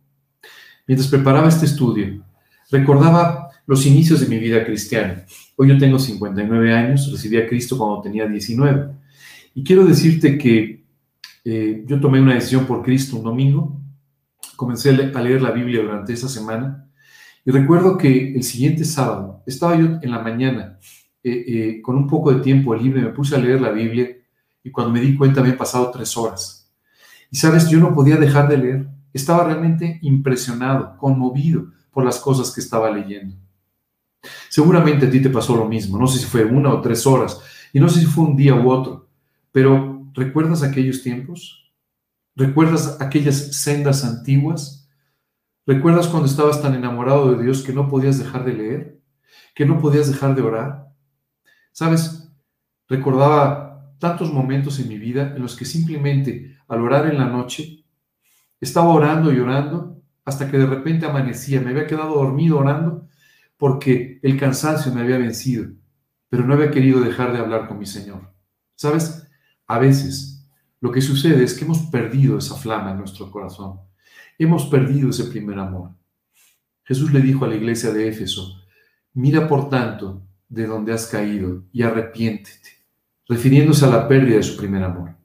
Mientras 0.86 1.08
preparaba 1.08 1.48
este 1.48 1.66
estudio, 1.66 2.26
recordaba 2.70 3.43
los 3.66 3.86
inicios 3.86 4.20
de 4.20 4.28
mi 4.28 4.40
vida 4.40 4.66
cristiana. 4.66 5.26
Hoy 5.56 5.70
yo 5.70 5.78
tengo 5.78 6.00
59 6.00 6.74
años, 6.74 7.12
recibí 7.12 7.38
a 7.38 7.48
Cristo 7.48 7.78
cuando 7.78 8.02
tenía 8.02 8.28
19. 8.28 8.92
Y 9.56 9.64
quiero 9.64 9.86
decirte 9.86 10.38
que 10.38 10.84
eh, 11.46 11.84
yo 11.86 12.00
tomé 12.00 12.22
una 12.22 12.36
decisión 12.36 12.66
por 12.66 12.84
Cristo 12.84 13.18
un 13.18 13.24
domingo, 13.24 13.80
comencé 14.56 14.90
a 14.90 15.22
leer 15.22 15.42
la 15.42 15.52
Biblia 15.52 15.82
durante 15.82 16.14
esa 16.14 16.30
semana 16.30 16.90
y 17.46 17.52
recuerdo 17.52 17.98
que 17.98 18.34
el 18.34 18.44
siguiente 18.44 18.86
sábado 18.86 19.44
estaba 19.46 19.78
yo 19.78 20.00
en 20.02 20.12
la 20.12 20.20
mañana 20.20 20.80
eh, 21.24 21.44
eh, 21.48 21.82
con 21.82 21.96
un 21.96 22.08
poco 22.08 22.34
de 22.34 22.42
tiempo 22.42 22.74
libre, 22.76 23.02
me 23.02 23.10
puse 23.10 23.36
a 23.36 23.40
leer 23.40 23.62
la 23.62 23.72
Biblia 23.72 24.10
y 24.64 24.72
cuando 24.72 24.94
me 24.94 25.02
di 25.02 25.16
cuenta 25.16 25.42
había 25.42 25.58
pasado 25.58 25.92
tres 25.92 26.16
horas. 26.18 26.72
Y 27.30 27.38
sabes, 27.38 27.70
yo 27.70 27.80
no 27.80 27.94
podía 27.94 28.18
dejar 28.18 28.48
de 28.48 28.58
leer 28.58 28.88
estaba 29.14 29.44
realmente 29.46 30.00
impresionado, 30.02 30.98
conmovido 30.98 31.68
por 31.92 32.04
las 32.04 32.20
cosas 32.20 32.52
que 32.54 32.62
estaba 32.62 32.90
leyendo. 32.90 33.36
Seguramente 34.50 35.08
a 35.08 35.10
ti 35.10 35.22
te 35.22 35.30
pasó 35.30 35.56
lo 35.56 35.68
mismo, 35.68 35.98
no 35.98 36.08
sé 36.08 36.20
si 36.20 36.26
fue 36.26 36.46
una 36.46 36.74
o 36.74 36.82
tres 36.82 37.06
horas, 37.06 37.42
y 37.74 37.80
no 37.80 37.90
sé 37.90 38.00
si 38.02 38.06
fue 38.06 38.26
un 38.26 38.36
día 38.36 38.56
u 38.56 38.70
otro, 38.70 39.10
pero 39.52 40.08
¿recuerdas 40.14 40.64
aquellos 40.64 41.02
tiempos? 41.04 41.72
¿Recuerdas 42.36 42.98
aquellas 43.00 43.56
sendas 43.56 44.04
antiguas? 44.04 44.90
¿Recuerdas 45.66 46.08
cuando 46.08 46.28
estabas 46.28 46.62
tan 46.62 46.74
enamorado 46.74 47.34
de 47.34 47.44
Dios 47.44 47.62
que 47.64 47.74
no 47.74 47.88
podías 47.88 48.18
dejar 48.18 48.44
de 48.44 48.54
leer? 48.54 49.02
¿Que 49.56 49.66
no 49.66 49.80
podías 49.80 50.08
dejar 50.08 50.36
de 50.36 50.42
orar? 50.42 50.88
¿Sabes? 51.72 52.30
Recordaba 52.88 53.96
tantos 54.00 54.34
momentos 54.34 54.80
en 54.80 54.90
mi 54.90 54.98
vida 54.98 55.34
en 55.36 55.42
los 55.42 55.56
que 55.56 55.66
simplemente 55.66 56.58
al 56.68 56.82
orar 56.82 57.08
en 57.08 57.18
la 57.18 57.26
noche 57.26 57.86
estaba 58.60 58.90
orando 58.90 59.32
y 59.32 59.40
orando 59.40 60.02
hasta 60.26 60.50
que 60.50 60.58
de 60.58 60.66
repente 60.66 61.06
amanecía. 61.06 61.62
Me 61.62 61.70
había 61.70 61.88
quedado 61.88 62.16
dormido 62.16 62.60
orando 62.60 63.08
porque 63.58 64.20
el 64.22 64.40
cansancio 64.40 64.94
me 64.94 65.02
había 65.02 65.18
vencido, 65.18 65.72
pero 66.30 66.46
no 66.46 66.54
había 66.54 66.72
querido 66.72 67.02
dejar 67.02 67.34
de 67.34 67.40
hablar 67.40 67.68
con 67.68 67.80
mi 67.80 67.86
Señor. 67.86 68.34
¿Sabes? 68.76 69.28
A 69.68 69.80
veces 69.80 70.48
lo 70.82 70.92
que 70.92 71.02
sucede 71.02 71.44
es 71.44 71.54
que 71.54 71.66
hemos 71.66 71.80
perdido 71.84 72.38
esa 72.38 72.56
flama 72.56 72.92
en 72.92 72.98
nuestro 72.98 73.32
corazón. 73.32 73.80
Hemos 74.38 74.66
perdido 74.66 75.10
ese 75.10 75.26
primer 75.26 75.60
amor. 75.60 75.92
Jesús 76.84 77.14
le 77.14 77.22
dijo 77.22 77.46
a 77.46 77.48
la 77.48 77.56
iglesia 77.56 77.92
de 77.92 78.10
Éfeso, 78.10 78.62
mira 79.14 79.48
por 79.48 79.70
tanto 79.70 80.22
de 80.50 80.68
donde 80.68 80.92
has 80.92 81.08
caído 81.08 81.64
y 81.72 81.84
arrepiéntete, 81.84 82.70
refiriéndose 83.28 83.86
a 83.86 83.90
la 83.90 84.08
pérdida 84.08 84.38
de 84.38 84.44
su 84.44 84.58
primer 84.58 84.84
amor. 84.84 85.16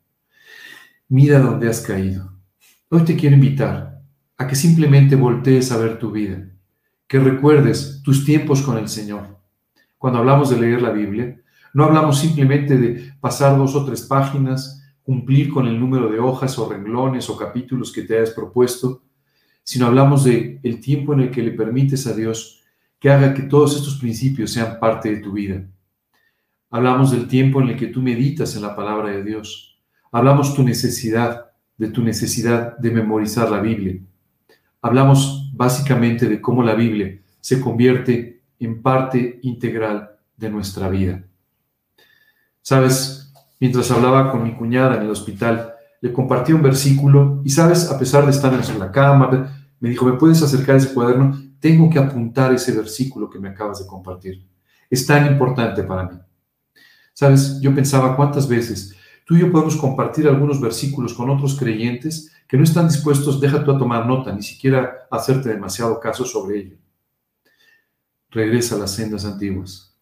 Mira 1.08 1.40
donde 1.40 1.68
has 1.68 1.80
caído 1.80 2.38
Hoy 2.90 3.04
te 3.04 3.16
quiero 3.16 3.34
invitar 3.36 4.02
a 4.38 4.46
que 4.46 4.54
simplemente 4.54 5.14
voltees 5.14 5.70
a 5.72 5.76
ver 5.76 5.98
tu 5.98 6.10
vida, 6.10 6.48
que 7.08 7.18
recuerdes 7.18 8.02
tus 8.04 8.24
tiempos 8.24 8.62
con 8.62 8.78
el 8.78 8.88
Señor. 8.88 9.38
Cuando 9.96 10.20
hablamos 10.20 10.50
de 10.50 10.60
leer 10.60 10.82
la 10.82 10.90
Biblia, 10.90 11.40
no 11.74 11.84
hablamos 11.84 12.18
simplemente 12.18 12.76
de 12.76 13.12
pasar 13.20 13.56
dos 13.56 13.74
o 13.74 13.84
tres 13.84 14.02
páginas, 14.02 14.84
cumplir 15.02 15.50
con 15.50 15.66
el 15.66 15.80
número 15.80 16.10
de 16.10 16.20
hojas 16.20 16.58
o 16.58 16.68
renglones 16.68 17.30
o 17.30 17.36
capítulos 17.36 17.90
que 17.92 18.02
te 18.02 18.16
hayas 18.16 18.30
propuesto, 18.30 19.02
sino 19.64 19.86
hablamos 19.86 20.24
de 20.24 20.60
el 20.62 20.80
tiempo 20.80 21.14
en 21.14 21.20
el 21.20 21.30
que 21.30 21.42
le 21.42 21.52
permites 21.52 22.06
a 22.06 22.14
Dios 22.14 22.62
que 22.98 23.10
haga 23.10 23.32
que 23.32 23.42
todos 23.42 23.76
estos 23.76 23.96
principios 23.98 24.52
sean 24.52 24.78
parte 24.78 25.10
de 25.10 25.20
tu 25.20 25.32
vida. 25.32 25.64
Hablamos 26.70 27.10
del 27.10 27.26
tiempo 27.26 27.62
en 27.62 27.68
el 27.68 27.76
que 27.76 27.86
tú 27.86 28.02
meditas 28.02 28.54
en 28.54 28.62
la 28.62 28.76
palabra 28.76 29.10
de 29.10 29.24
Dios. 29.24 29.80
Hablamos 30.12 30.54
tu 30.54 30.62
necesidad 30.62 31.46
de 31.78 31.88
tu 31.88 32.02
necesidad 32.02 32.76
de 32.76 32.90
memorizar 32.90 33.50
la 33.50 33.60
Biblia. 33.60 33.98
Hablamos 34.82 35.37
básicamente 35.58 36.28
de 36.28 36.40
cómo 36.40 36.62
la 36.62 36.74
Biblia 36.74 37.20
se 37.40 37.60
convierte 37.60 38.42
en 38.60 38.80
parte 38.80 39.40
integral 39.42 40.12
de 40.36 40.48
nuestra 40.48 40.88
vida. 40.88 41.24
Sabes, 42.62 43.32
mientras 43.58 43.90
hablaba 43.90 44.30
con 44.30 44.44
mi 44.44 44.54
cuñada 44.54 44.96
en 44.96 45.02
el 45.02 45.10
hospital, 45.10 45.74
le 46.00 46.12
compartí 46.12 46.52
un 46.52 46.62
versículo 46.62 47.42
y 47.44 47.50
sabes, 47.50 47.90
a 47.90 47.98
pesar 47.98 48.24
de 48.24 48.30
estar 48.30 48.54
en 48.54 48.78
la 48.78 48.92
cama, 48.92 49.52
me 49.80 49.88
dijo, 49.88 50.06
¿me 50.06 50.12
puedes 50.12 50.40
acercar 50.42 50.76
ese 50.76 50.94
cuaderno? 50.94 51.36
Tengo 51.58 51.90
que 51.90 51.98
apuntar 51.98 52.54
ese 52.54 52.72
versículo 52.72 53.28
que 53.28 53.40
me 53.40 53.48
acabas 53.48 53.80
de 53.80 53.86
compartir. 53.86 54.46
Es 54.88 55.04
tan 55.04 55.26
importante 55.26 55.82
para 55.82 56.04
mí. 56.04 56.18
Sabes, 57.12 57.60
yo 57.60 57.74
pensaba 57.74 58.14
cuántas 58.14 58.48
veces 58.48 58.94
Tú 59.28 59.36
y 59.36 59.40
yo 59.40 59.52
podemos 59.52 59.76
compartir 59.76 60.26
algunos 60.26 60.58
versículos 60.58 61.12
con 61.12 61.28
otros 61.28 61.58
creyentes 61.58 62.32
que 62.48 62.56
no 62.56 62.64
están 62.64 62.88
dispuestos, 62.88 63.38
deja 63.38 63.62
tú 63.62 63.70
a 63.70 63.76
tomar 63.76 64.06
nota, 64.06 64.32
ni 64.32 64.40
siquiera 64.40 65.06
hacerte 65.10 65.50
demasiado 65.50 66.00
caso 66.00 66.24
sobre 66.24 66.60
ello. 66.60 66.76
Regresa 68.30 68.76
a 68.76 68.78
las 68.78 68.92
sendas 68.92 69.26
antiguas. 69.26 69.94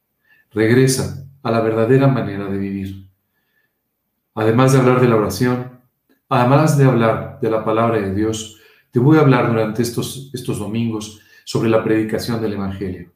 Regresa 0.52 1.26
a 1.42 1.50
la 1.50 1.60
verdadera 1.60 2.06
manera 2.06 2.46
de 2.48 2.56
vivir. 2.56 3.10
además 4.32 4.72
de 4.72 4.78
hablar 4.78 5.00
de 5.00 5.08
la 5.08 5.16
oración, 5.16 5.80
además 6.28 6.78
de 6.78 6.84
hablar 6.84 7.40
de 7.42 7.50
la 7.50 7.64
palabra 7.64 7.98
de 7.98 8.14
Dios, 8.14 8.60
te 8.92 9.00
voy 9.00 9.18
a 9.18 9.22
hablar 9.22 9.48
durante 9.48 9.82
estos, 9.82 10.30
estos 10.34 10.60
domingos 10.60 11.20
sobre 11.44 11.68
la 11.68 11.82
predicación 11.82 12.40
del 12.40 12.52
Evangelio. 12.52 13.10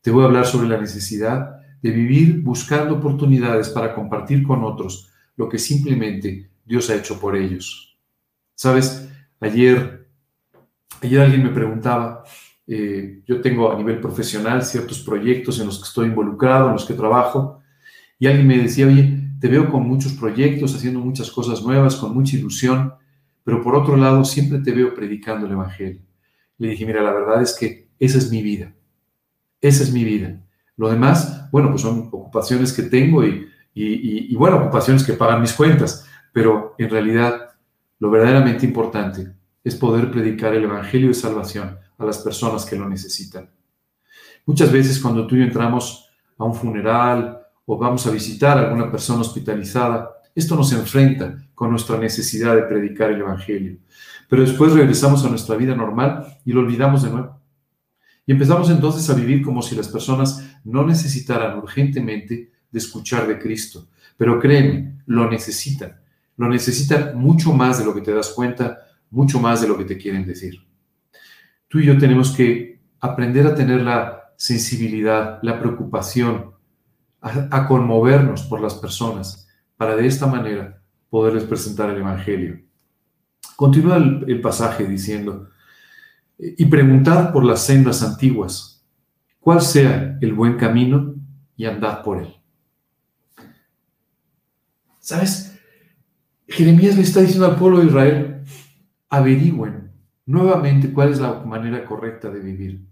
Te 0.00 0.10
voy 0.10 0.24
a 0.24 0.26
hablar 0.26 0.46
sobre 0.46 0.66
la 0.66 0.80
necesidad 0.80 1.60
de 1.80 1.90
vivir 1.92 2.42
buscando 2.42 2.96
oportunidades 2.96 3.68
para 3.68 3.94
compartir 3.94 4.42
con 4.42 4.64
otros 4.64 5.12
lo 5.38 5.48
que 5.48 5.58
simplemente 5.58 6.50
Dios 6.66 6.90
ha 6.90 6.96
hecho 6.96 7.18
por 7.18 7.36
ellos. 7.36 7.96
Sabes, 8.54 9.08
ayer, 9.40 10.08
ayer 11.00 11.20
alguien 11.20 11.44
me 11.44 11.50
preguntaba, 11.50 12.24
eh, 12.66 13.22
yo 13.24 13.40
tengo 13.40 13.72
a 13.72 13.78
nivel 13.78 14.00
profesional 14.00 14.62
ciertos 14.64 14.98
proyectos 15.00 15.60
en 15.60 15.66
los 15.66 15.78
que 15.78 15.84
estoy 15.84 16.08
involucrado, 16.08 16.66
en 16.66 16.72
los 16.72 16.84
que 16.84 16.94
trabajo, 16.94 17.60
y 18.18 18.26
alguien 18.26 18.48
me 18.48 18.58
decía, 18.58 18.88
oye, 18.88 19.30
te 19.40 19.46
veo 19.46 19.70
con 19.70 19.88
muchos 19.88 20.12
proyectos, 20.14 20.74
haciendo 20.74 20.98
muchas 20.98 21.30
cosas 21.30 21.62
nuevas, 21.62 21.94
con 21.94 22.12
mucha 22.12 22.36
ilusión, 22.36 22.94
pero 23.44 23.62
por 23.62 23.76
otro 23.76 23.96
lado 23.96 24.24
siempre 24.24 24.58
te 24.58 24.72
veo 24.72 24.92
predicando 24.92 25.46
el 25.46 25.52
Evangelio. 25.52 26.02
Le 26.58 26.70
dije, 26.70 26.84
mira, 26.84 27.00
la 27.00 27.12
verdad 27.12 27.40
es 27.40 27.56
que 27.56 27.88
esa 28.00 28.18
es 28.18 28.28
mi 28.32 28.42
vida, 28.42 28.74
esa 29.60 29.84
es 29.84 29.92
mi 29.92 30.02
vida. 30.02 30.44
Lo 30.76 30.90
demás, 30.90 31.48
bueno, 31.52 31.70
pues 31.70 31.82
son 31.82 32.08
ocupaciones 32.10 32.72
que 32.72 32.82
tengo 32.82 33.24
y, 33.24 33.46
y, 33.74 34.32
y 34.32 34.36
bueno, 34.36 34.56
ocupaciones 34.56 35.04
que 35.04 35.12
pagan 35.12 35.40
mis 35.40 35.52
cuentas, 35.52 36.06
pero 36.32 36.74
en 36.78 36.90
realidad 36.90 37.50
lo 37.98 38.10
verdaderamente 38.10 38.66
importante 38.66 39.32
es 39.64 39.74
poder 39.76 40.10
predicar 40.10 40.54
el 40.54 40.64
Evangelio 40.64 41.08
de 41.08 41.14
salvación 41.14 41.78
a 41.98 42.04
las 42.04 42.18
personas 42.18 42.64
que 42.64 42.76
lo 42.76 42.88
necesitan. 42.88 43.50
Muchas 44.46 44.72
veces 44.72 44.98
cuando 45.00 45.26
tú 45.26 45.34
y 45.34 45.40
yo 45.40 45.44
entramos 45.44 46.08
a 46.38 46.44
un 46.44 46.54
funeral 46.54 47.40
o 47.66 47.76
vamos 47.76 48.06
a 48.06 48.10
visitar 48.10 48.56
a 48.56 48.62
alguna 48.62 48.90
persona 48.90 49.20
hospitalizada, 49.20 50.10
esto 50.34 50.54
nos 50.56 50.72
enfrenta 50.72 51.36
con 51.54 51.70
nuestra 51.70 51.98
necesidad 51.98 52.54
de 52.54 52.62
predicar 52.62 53.10
el 53.10 53.20
Evangelio. 53.20 53.78
Pero 54.28 54.42
después 54.42 54.72
regresamos 54.72 55.24
a 55.24 55.28
nuestra 55.28 55.56
vida 55.56 55.74
normal 55.74 56.38
y 56.44 56.52
lo 56.52 56.60
olvidamos 56.60 57.02
de 57.02 57.10
nuevo. 57.10 57.40
Y 58.24 58.32
empezamos 58.32 58.70
entonces 58.70 59.08
a 59.10 59.14
vivir 59.14 59.42
como 59.42 59.62
si 59.62 59.74
las 59.74 59.88
personas 59.88 60.46
no 60.64 60.86
necesitaran 60.86 61.58
urgentemente 61.58 62.52
de 62.70 62.78
escuchar 62.78 63.26
de 63.26 63.38
Cristo. 63.38 63.88
Pero 64.16 64.38
créeme, 64.38 65.00
lo 65.06 65.30
necesitan. 65.30 66.00
Lo 66.36 66.48
necesitan 66.48 67.16
mucho 67.16 67.52
más 67.52 67.78
de 67.78 67.84
lo 67.84 67.94
que 67.94 68.00
te 68.00 68.12
das 68.12 68.30
cuenta, 68.30 68.78
mucho 69.10 69.40
más 69.40 69.60
de 69.60 69.68
lo 69.68 69.76
que 69.76 69.84
te 69.84 69.96
quieren 69.96 70.26
decir. 70.26 70.60
Tú 71.68 71.78
y 71.78 71.86
yo 71.86 71.98
tenemos 71.98 72.30
que 72.30 72.80
aprender 73.00 73.46
a 73.46 73.54
tener 73.54 73.82
la 73.82 74.32
sensibilidad, 74.36 75.40
la 75.42 75.58
preocupación, 75.58 76.52
a, 77.20 77.66
conmovernos 77.66 78.42
por 78.44 78.60
las 78.60 78.74
personas, 78.74 79.48
para 79.76 79.96
de 79.96 80.06
esta 80.06 80.26
manera 80.26 80.80
poderles 81.10 81.44
presentar 81.44 81.90
el 81.90 81.98
Evangelio. 81.98 82.60
Continúa 83.56 83.96
el, 83.96 84.40
pasaje 84.40 84.86
diciendo, 84.86 85.48
y 86.38 86.64
preguntad 86.66 87.32
por 87.32 87.44
las 87.44 87.64
sendas 87.64 88.02
antiguas, 88.02 88.86
cuál 89.40 89.60
sea 89.60 90.16
el 90.20 90.32
buen 90.32 90.56
camino 90.56 91.14
y 91.56 91.66
andad 91.66 92.02
por 92.02 92.18
él. 92.18 92.37
¿Sabes? 95.08 95.58
Jeremías 96.46 96.94
le 96.94 97.00
está 97.00 97.20
diciendo 97.20 97.46
al 97.46 97.56
pueblo 97.56 97.78
de 97.78 97.86
Israel, 97.86 98.44
averigüen 99.08 99.90
nuevamente 100.26 100.92
cuál 100.92 101.10
es 101.10 101.18
la 101.18 101.32
manera 101.44 101.82
correcta 101.86 102.28
de 102.28 102.40
vivir. 102.40 102.86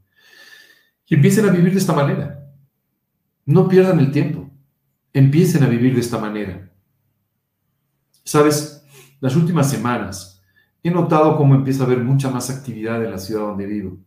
Y 1.04 1.16
empiecen 1.16 1.46
a 1.46 1.52
vivir 1.52 1.74
de 1.74 1.78
esta 1.78 1.92
manera. 1.92 2.42
No 3.44 3.68
pierdan 3.68 4.00
el 4.00 4.12
tiempo. 4.12 4.50
Empiecen 5.12 5.62
a 5.62 5.66
vivir 5.66 5.92
de 5.92 6.00
esta 6.00 6.16
manera. 6.16 6.72
Sabes, 8.24 8.82
las 9.20 9.36
últimas 9.36 9.70
semanas 9.70 10.42
he 10.82 10.90
notado 10.90 11.36
cómo 11.36 11.54
empieza 11.54 11.82
a 11.82 11.86
haber 11.86 11.98
mucha 11.98 12.30
más 12.30 12.48
actividad 12.48 13.04
en 13.04 13.10
la 13.10 13.18
ciudad 13.18 13.42
donde 13.42 13.66
vivo. 13.66 13.98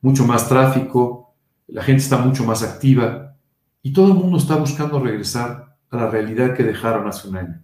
Mucho 0.00 0.24
más 0.24 0.48
tráfico, 0.48 1.36
la 1.66 1.82
gente 1.82 2.04
está 2.04 2.16
mucho 2.16 2.42
más 2.42 2.62
activa 2.62 3.36
y 3.82 3.92
todo 3.92 4.08
el 4.08 4.14
mundo 4.14 4.38
está 4.38 4.56
buscando 4.56 4.98
regresar 4.98 5.73
la 5.94 6.10
realidad 6.10 6.54
que 6.54 6.62
dejaron 6.62 7.06
hace 7.06 7.28
un 7.28 7.36
año. 7.36 7.62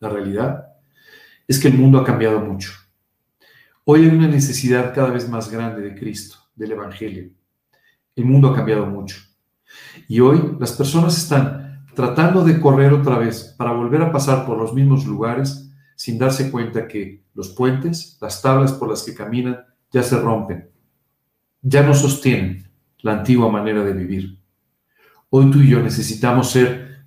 La 0.00 0.08
realidad 0.08 0.66
es 1.48 1.58
que 1.58 1.68
el 1.68 1.74
mundo 1.74 1.98
ha 1.98 2.04
cambiado 2.04 2.40
mucho. 2.40 2.72
Hoy 3.84 4.04
hay 4.04 4.08
una 4.08 4.28
necesidad 4.28 4.94
cada 4.94 5.10
vez 5.10 5.28
más 5.28 5.50
grande 5.50 5.80
de 5.80 5.94
Cristo, 5.94 6.36
del 6.54 6.72
Evangelio. 6.72 7.30
El 8.16 8.24
mundo 8.24 8.48
ha 8.48 8.56
cambiado 8.56 8.86
mucho. 8.86 9.16
Y 10.08 10.20
hoy 10.20 10.56
las 10.58 10.72
personas 10.72 11.16
están 11.16 11.84
tratando 11.94 12.44
de 12.44 12.60
correr 12.60 12.92
otra 12.92 13.18
vez 13.18 13.54
para 13.56 13.72
volver 13.72 14.02
a 14.02 14.12
pasar 14.12 14.44
por 14.44 14.58
los 14.58 14.74
mismos 14.74 15.06
lugares 15.06 15.70
sin 15.94 16.18
darse 16.18 16.50
cuenta 16.50 16.86
que 16.86 17.24
los 17.34 17.50
puentes, 17.50 18.18
las 18.20 18.42
tablas 18.42 18.72
por 18.72 18.90
las 18.90 19.02
que 19.02 19.14
caminan, 19.14 19.64
ya 19.90 20.02
se 20.02 20.18
rompen. 20.18 20.70
Ya 21.62 21.82
no 21.82 21.94
sostienen 21.94 22.70
la 22.98 23.12
antigua 23.12 23.50
manera 23.50 23.82
de 23.82 23.92
vivir. 23.92 24.38
Hoy 25.30 25.50
tú 25.50 25.60
y 25.60 25.68
yo 25.68 25.82
necesitamos 25.82 26.50
ser 26.50 27.06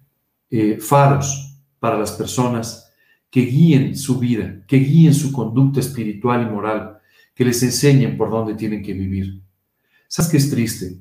eh, 0.50 0.78
faros 0.80 1.58
para 1.80 1.98
las 1.98 2.12
personas 2.12 2.92
que 3.30 3.42
guíen 3.42 3.96
su 3.96 4.20
vida, 4.20 4.64
que 4.68 4.78
guíen 4.78 5.14
su 5.14 5.32
conducta 5.32 5.80
espiritual 5.80 6.42
y 6.42 6.52
moral, 6.52 6.98
que 7.34 7.46
les 7.46 7.62
enseñen 7.64 8.18
por 8.18 8.30
dónde 8.30 8.56
tienen 8.56 8.84
que 8.84 8.94
vivir. 8.94 9.42
¿Sabes 10.08 10.32
qué 10.32 10.38
es 10.38 10.50
triste? 10.50 10.98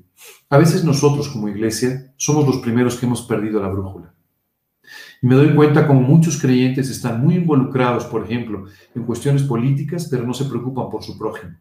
A 0.50 0.58
veces 0.58 0.84
nosotros 0.84 1.28
como 1.28 1.48
iglesia 1.48 2.12
somos 2.16 2.46
los 2.46 2.58
primeros 2.58 2.96
que 2.96 3.06
hemos 3.06 3.22
perdido 3.22 3.60
la 3.60 3.68
brújula. 3.68 4.14
Y 5.20 5.26
me 5.26 5.34
doy 5.34 5.54
cuenta 5.54 5.86
como 5.86 6.00
muchos 6.00 6.40
creyentes 6.40 6.88
están 6.90 7.20
muy 7.20 7.34
involucrados, 7.34 8.04
por 8.04 8.24
ejemplo, 8.24 8.66
en 8.94 9.02
cuestiones 9.04 9.42
políticas, 9.42 10.08
pero 10.10 10.24
no 10.24 10.32
se 10.32 10.44
preocupan 10.44 10.88
por 10.90 11.02
su 11.02 11.18
prójimo. 11.18 11.56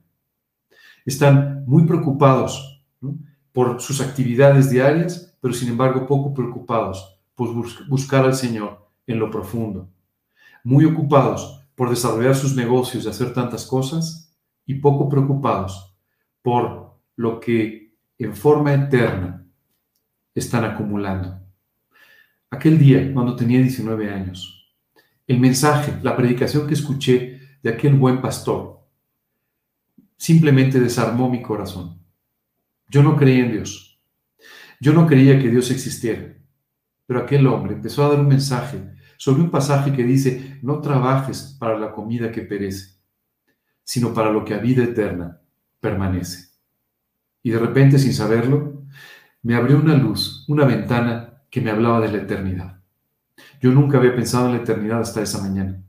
Están 1.05 1.63
muy 1.65 1.85
preocupados 1.85 2.83
por 3.51 3.81
sus 3.81 4.01
actividades 4.01 4.69
diarias, 4.69 5.26
pero 5.39 5.53
sin 5.53 5.69
embargo 5.69 6.07
poco 6.07 6.33
preocupados 6.33 7.19
por 7.35 7.53
buscar 7.87 8.25
al 8.25 8.35
Señor 8.35 8.89
en 9.05 9.19
lo 9.19 9.29
profundo 9.29 9.89
muy 10.67 10.83
ocupados 10.83 11.63
por 11.75 11.89
desarrollar 11.89 12.35
sus 12.35 12.53
negocios 12.53 13.05
y 13.05 13.07
hacer 13.07 13.33
tantas 13.33 13.65
cosas 13.65 14.35
y 14.65 14.73
poco 14.75 15.07
preocupados 15.07 15.95
por 16.41 16.99
lo 17.15 17.39
que 17.39 17.95
en 18.17 18.35
forma 18.35 18.73
eterna 18.73 19.45
están 20.35 20.65
acumulando. 20.65 21.39
Aquel 22.49 22.77
día, 22.77 23.13
cuando 23.13 23.33
tenía 23.37 23.61
19 23.61 24.11
años, 24.11 24.75
el 25.25 25.39
mensaje, 25.39 25.93
la 26.03 26.17
predicación 26.17 26.67
que 26.67 26.73
escuché 26.73 27.39
de 27.63 27.69
aquel 27.69 27.93
buen 27.95 28.19
pastor, 28.19 28.81
simplemente 30.17 30.81
desarmó 30.81 31.29
mi 31.29 31.41
corazón. 31.41 31.97
Yo 32.89 33.01
no 33.03 33.15
creía 33.15 33.45
en 33.45 33.51
Dios. 33.53 33.86
Yo 34.79 34.93
no 34.93 35.07
creía 35.07 35.39
que 35.39 35.49
Dios 35.49 35.71
existiera. 35.71 36.35
Pero 37.05 37.21
aquel 37.21 37.47
hombre 37.47 37.73
empezó 37.73 38.05
a 38.05 38.09
dar 38.09 38.19
un 38.19 38.27
mensaje 38.27 38.77
sobre 39.17 39.41
un 39.41 39.49
pasaje 39.49 39.93
que 39.93 40.03
dice, 40.03 40.59
no 40.61 40.79
trabajes 40.79 41.55
para 41.59 41.77
la 41.77 41.91
comida 41.91 42.31
que 42.31 42.41
perece, 42.41 42.99
sino 43.83 44.13
para 44.13 44.31
lo 44.31 44.45
que 44.45 44.53
a 44.53 44.59
vida 44.59 44.83
eterna 44.83 45.41
permanece. 45.79 46.49
Y 47.41 47.49
de 47.49 47.59
repente, 47.59 47.97
sin 47.97 48.13
saberlo, 48.13 48.83
me 49.41 49.55
abrió 49.55 49.77
una 49.77 49.95
luz, 49.95 50.45
una 50.47 50.65
ventana 50.65 51.41
que 51.49 51.61
me 51.61 51.71
hablaba 51.71 52.01
de 52.01 52.11
la 52.11 52.17
eternidad. 52.17 52.81
Yo 53.61 53.71
nunca 53.71 53.97
había 53.97 54.15
pensado 54.15 54.47
en 54.47 54.53
la 54.53 54.61
eternidad 54.61 54.99
hasta 54.99 55.21
esa 55.21 55.41
mañana. 55.41 55.81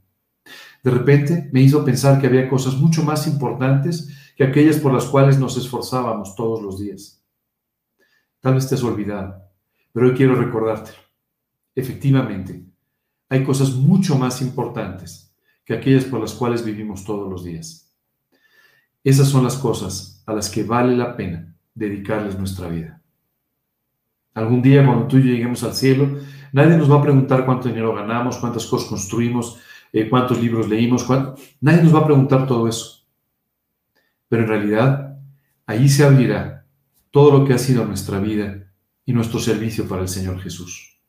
De 0.82 0.90
repente 0.90 1.50
me 1.52 1.60
hizo 1.60 1.84
pensar 1.84 2.20
que 2.20 2.28
había 2.28 2.48
cosas 2.48 2.74
mucho 2.76 3.02
más 3.02 3.26
importantes 3.26 4.32
que 4.36 4.44
aquellas 4.44 4.78
por 4.78 4.94
las 4.94 5.06
cuales 5.06 5.38
nos 5.38 5.56
esforzábamos 5.56 6.34
todos 6.36 6.62
los 6.62 6.78
días. 6.78 7.17
Tal 8.40 8.54
vez 8.54 8.68
te 8.68 8.74
has 8.74 8.82
olvidado, 8.82 9.42
pero 9.92 10.06
hoy 10.06 10.14
quiero 10.14 10.34
recordártelo. 10.34 10.98
Efectivamente, 11.74 12.64
hay 13.28 13.44
cosas 13.44 13.72
mucho 13.72 14.16
más 14.16 14.40
importantes 14.40 15.34
que 15.64 15.74
aquellas 15.74 16.04
por 16.04 16.20
las 16.20 16.32
cuales 16.32 16.64
vivimos 16.64 17.04
todos 17.04 17.30
los 17.30 17.44
días. 17.44 17.94
Esas 19.04 19.28
son 19.28 19.44
las 19.44 19.56
cosas 19.56 20.22
a 20.26 20.32
las 20.32 20.50
que 20.50 20.64
vale 20.64 20.96
la 20.96 21.16
pena 21.16 21.54
dedicarles 21.74 22.38
nuestra 22.38 22.68
vida. 22.68 23.00
Algún 24.34 24.62
día 24.62 24.84
cuando 24.84 25.06
tú 25.06 25.18
y 25.18 25.24
yo 25.24 25.32
lleguemos 25.32 25.62
al 25.64 25.74
cielo, 25.74 26.18
nadie 26.52 26.76
nos 26.76 26.90
va 26.90 26.98
a 26.98 27.02
preguntar 27.02 27.44
cuánto 27.44 27.68
dinero 27.68 27.94
ganamos, 27.94 28.38
cuántas 28.38 28.66
cosas 28.66 28.88
construimos, 28.88 29.60
eh, 29.92 30.08
cuántos 30.08 30.40
libros 30.40 30.68
leímos, 30.68 31.06
nadie 31.60 31.82
nos 31.82 31.94
va 31.94 32.00
a 32.00 32.06
preguntar 32.06 32.46
todo 32.46 32.68
eso. 32.68 33.04
Pero 34.28 34.42
en 34.42 34.48
realidad, 34.48 35.18
ahí 35.66 35.88
se 35.88 36.04
abrirá 36.04 36.57
todo 37.10 37.38
lo 37.38 37.44
que 37.44 37.54
ha 37.54 37.58
sido 37.58 37.84
nuestra 37.84 38.18
vida 38.18 38.72
y 39.04 39.12
nuestro 39.12 39.40
servicio 39.40 39.88
para 39.88 40.02
el 40.02 40.08
Señor 40.08 40.40
Jesús. 40.40 41.00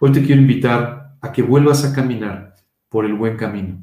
Hoy 0.00 0.12
te 0.12 0.24
quiero 0.24 0.40
invitar 0.40 1.16
a 1.20 1.32
que 1.32 1.42
vuelvas 1.42 1.84
a 1.84 1.92
caminar 1.92 2.56
por 2.88 3.04
el 3.04 3.14
buen 3.14 3.36
camino. 3.36 3.82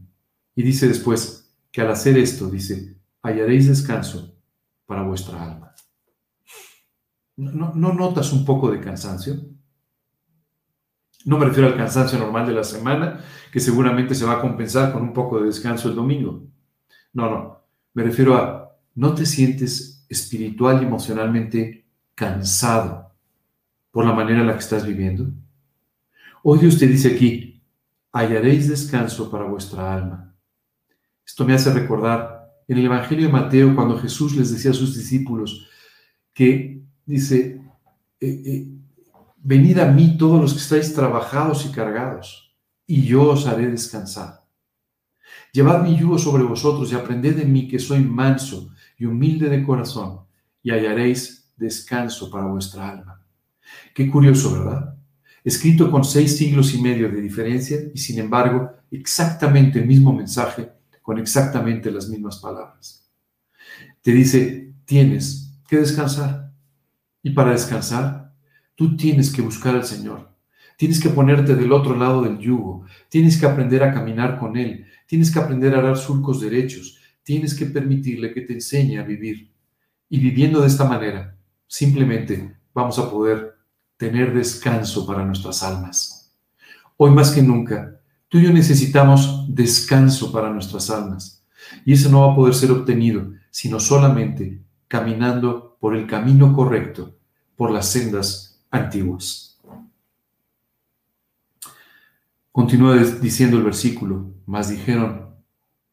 Y 0.55 0.63
dice 0.63 0.87
después 0.87 1.55
que 1.71 1.81
al 1.81 1.91
hacer 1.91 2.17
esto, 2.17 2.49
dice, 2.49 2.97
hallaréis 3.21 3.67
descanso 3.67 4.35
para 4.85 5.03
vuestra 5.03 5.43
alma. 5.43 5.75
¿No, 7.37 7.73
notas 7.73 8.31
un 8.31 8.45
poco 8.45 8.71
de 8.71 8.79
cansancio? 8.79 9.35
No 11.25 11.37
me 11.37 11.45
refiero 11.45 11.67
al 11.67 11.75
cansancio 11.75 12.17
normal 12.17 12.47
de 12.47 12.53
la 12.53 12.63
semana, 12.63 13.19
que 13.51 13.59
seguramente 13.59 14.15
se 14.15 14.25
va 14.25 14.33
a 14.33 14.41
compensar 14.41 14.93
con 14.93 15.01
un 15.01 15.11
poco 15.11 15.39
de 15.39 15.47
descanso 15.47 15.89
el 15.89 15.95
domingo. 15.95 16.47
No, 17.13 17.29
no. 17.29 17.61
Me 17.93 18.03
refiero 18.03 18.35
a, 18.35 18.77
¿no 18.93 19.13
te 19.13 19.25
sientes 19.25 19.94
espiritual 20.15 20.81
y 20.81 20.85
emocionalmente 20.85 21.85
cansado 22.15 23.11
por 23.91 24.05
la 24.05 24.13
manera 24.13 24.41
en 24.41 24.47
la 24.47 24.53
que 24.53 24.59
estás 24.59 24.85
viviendo? 24.85 25.31
Hoy 26.43 26.59
Dios 26.59 26.77
te 26.77 26.87
dice 26.87 27.13
aquí, 27.13 27.61
hallaréis 28.11 28.69
descanso 28.69 29.29
para 29.29 29.45
vuestra 29.45 29.93
alma. 29.93 30.35
Esto 31.25 31.45
me 31.45 31.53
hace 31.53 31.73
recordar 31.73 32.51
en 32.67 32.77
el 32.77 32.85
Evangelio 32.85 33.27
de 33.27 33.33
Mateo 33.33 33.75
cuando 33.75 33.97
Jesús 33.97 34.35
les 34.35 34.51
decía 34.51 34.71
a 34.71 34.75
sus 34.75 34.95
discípulos 34.95 35.67
que 36.33 36.83
dice, 37.05 37.61
eh, 38.19 38.41
eh, 38.45 38.67
venid 39.37 39.79
a 39.79 39.91
mí 39.91 40.17
todos 40.17 40.41
los 40.41 40.53
que 40.53 40.59
estáis 40.59 40.93
trabajados 40.93 41.65
y 41.65 41.71
cargados, 41.71 42.55
y 42.87 43.03
yo 43.03 43.29
os 43.29 43.47
haré 43.47 43.67
descansar. 43.67 44.45
Llevad 45.51 45.83
mi 45.83 45.97
yugo 45.97 46.17
sobre 46.17 46.43
vosotros 46.43 46.91
y 46.91 46.95
aprended 46.95 47.37
de 47.37 47.45
mí 47.45 47.67
que 47.67 47.79
soy 47.79 48.01
manso 48.01 48.69
y 48.97 49.05
humilde 49.05 49.49
de 49.49 49.63
corazón, 49.63 50.21
y 50.63 50.71
hallaréis 50.71 51.51
descanso 51.55 52.29
para 52.29 52.47
vuestra 52.47 52.89
alma. 52.89 53.21
Qué 53.93 54.09
curioso, 54.09 54.53
¿verdad? 54.53 54.95
Escrito 55.43 55.91
con 55.91 56.03
seis 56.03 56.37
siglos 56.37 56.73
y 56.73 56.81
medio 56.81 57.09
de 57.09 57.21
diferencia 57.21 57.77
y 57.93 57.97
sin 57.99 58.19
embargo 58.19 58.71
exactamente 58.89 59.79
el 59.79 59.85
mismo 59.85 60.11
mensaje 60.11 60.71
con 61.01 61.19
exactamente 61.19 61.91
las 61.91 62.09
mismas 62.09 62.37
palabras. 62.37 63.07
Te 64.01 64.11
dice, 64.11 64.73
tienes 64.85 65.59
que 65.67 65.77
descansar. 65.77 66.51
Y 67.21 67.31
para 67.31 67.51
descansar, 67.51 68.33
tú 68.75 68.95
tienes 68.97 69.31
que 69.31 69.41
buscar 69.41 69.75
al 69.75 69.83
Señor. 69.83 70.31
Tienes 70.77 70.99
que 70.99 71.09
ponerte 71.09 71.55
del 71.55 71.71
otro 71.71 71.95
lado 71.95 72.21
del 72.23 72.39
yugo. 72.39 72.85
Tienes 73.09 73.39
que 73.39 73.45
aprender 73.45 73.83
a 73.83 73.93
caminar 73.93 74.39
con 74.39 74.57
Él. 74.57 74.85
Tienes 75.07 75.31
que 75.31 75.39
aprender 75.39 75.75
a 75.75 75.81
dar 75.81 75.97
surcos 75.97 76.41
derechos. 76.41 76.99
Tienes 77.25 77.53
que 77.53 77.65
permitirle 77.65 78.33
que 78.33 78.41
te 78.41 78.53
enseñe 78.53 78.97
a 78.97 79.03
vivir. 79.03 79.51
Y 80.07 80.19
viviendo 80.19 80.61
de 80.61 80.67
esta 80.67 80.85
manera, 80.85 81.37
simplemente 81.67 82.55
vamos 82.73 82.97
a 82.99 83.11
poder 83.11 83.57
tener 83.97 84.33
descanso 84.33 85.05
para 85.05 85.25
nuestras 85.25 85.61
almas. 85.61 86.33
Hoy 86.95 87.11
más 87.11 87.31
que 87.31 87.41
nunca, 87.41 87.99
Tú 88.35 88.39
y 88.39 88.43
yo 88.43 88.51
necesitamos 88.51 89.45
descanso 89.47 90.31
para 90.31 90.49
nuestras 90.49 90.89
almas. 90.89 91.43
Y 91.85 91.93
eso 91.93 92.09
no 92.09 92.27
va 92.27 92.33
a 92.33 92.35
poder 92.35 92.53
ser 92.53 92.71
obtenido 92.71 93.33
sino 93.49 93.79
solamente 93.79 94.61
caminando 94.89 95.77
por 95.79 95.95
el 95.95 96.05
camino 96.05 96.53
correcto, 96.53 97.15
por 97.55 97.71
las 97.71 97.87
sendas 97.89 98.61
antiguas. 98.69 99.57
Continúa 102.51 102.97
diciendo 102.97 103.55
el 103.57 103.63
versículo, 103.63 104.33
mas 104.45 104.67
dijeron, 104.67 105.35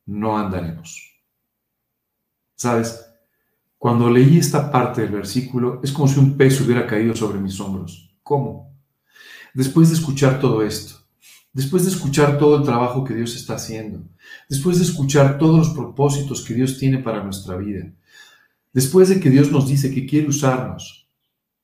no 0.07 0.37
andaremos. 0.37 1.12
¿Sabes? 2.63 3.05
Cuando 3.77 4.09
leí 4.09 4.39
esta 4.39 4.71
parte 4.71 5.01
del 5.01 5.11
versículo, 5.11 5.81
es 5.83 5.91
como 5.91 6.07
si 6.07 6.21
un 6.21 6.37
peso 6.37 6.63
hubiera 6.63 6.87
caído 6.87 7.13
sobre 7.17 7.41
mis 7.41 7.59
hombros. 7.59 8.15
¿Cómo? 8.23 8.79
Después 9.53 9.89
de 9.89 9.97
escuchar 9.97 10.39
todo 10.39 10.63
esto, 10.63 10.95
después 11.53 11.85
de 11.85 11.91
escuchar 11.91 12.39
todo 12.39 12.59
el 12.59 12.63
trabajo 12.63 13.03
que 13.03 13.15
Dios 13.15 13.35
está 13.35 13.55
haciendo, 13.57 14.07
después 14.49 14.79
de 14.79 14.85
escuchar 14.85 15.39
todos 15.39 15.59
los 15.59 15.71
propósitos 15.71 16.45
que 16.45 16.55
Dios 16.55 16.79
tiene 16.79 16.99
para 16.99 17.25
nuestra 17.25 17.57
vida, 17.57 17.93
después 18.73 19.09
de 19.09 19.19
que 19.19 19.31
Dios 19.31 19.51
nos 19.51 19.67
dice 19.67 19.93
que 19.93 20.07
quiere 20.07 20.29
usarnos, 20.29 21.11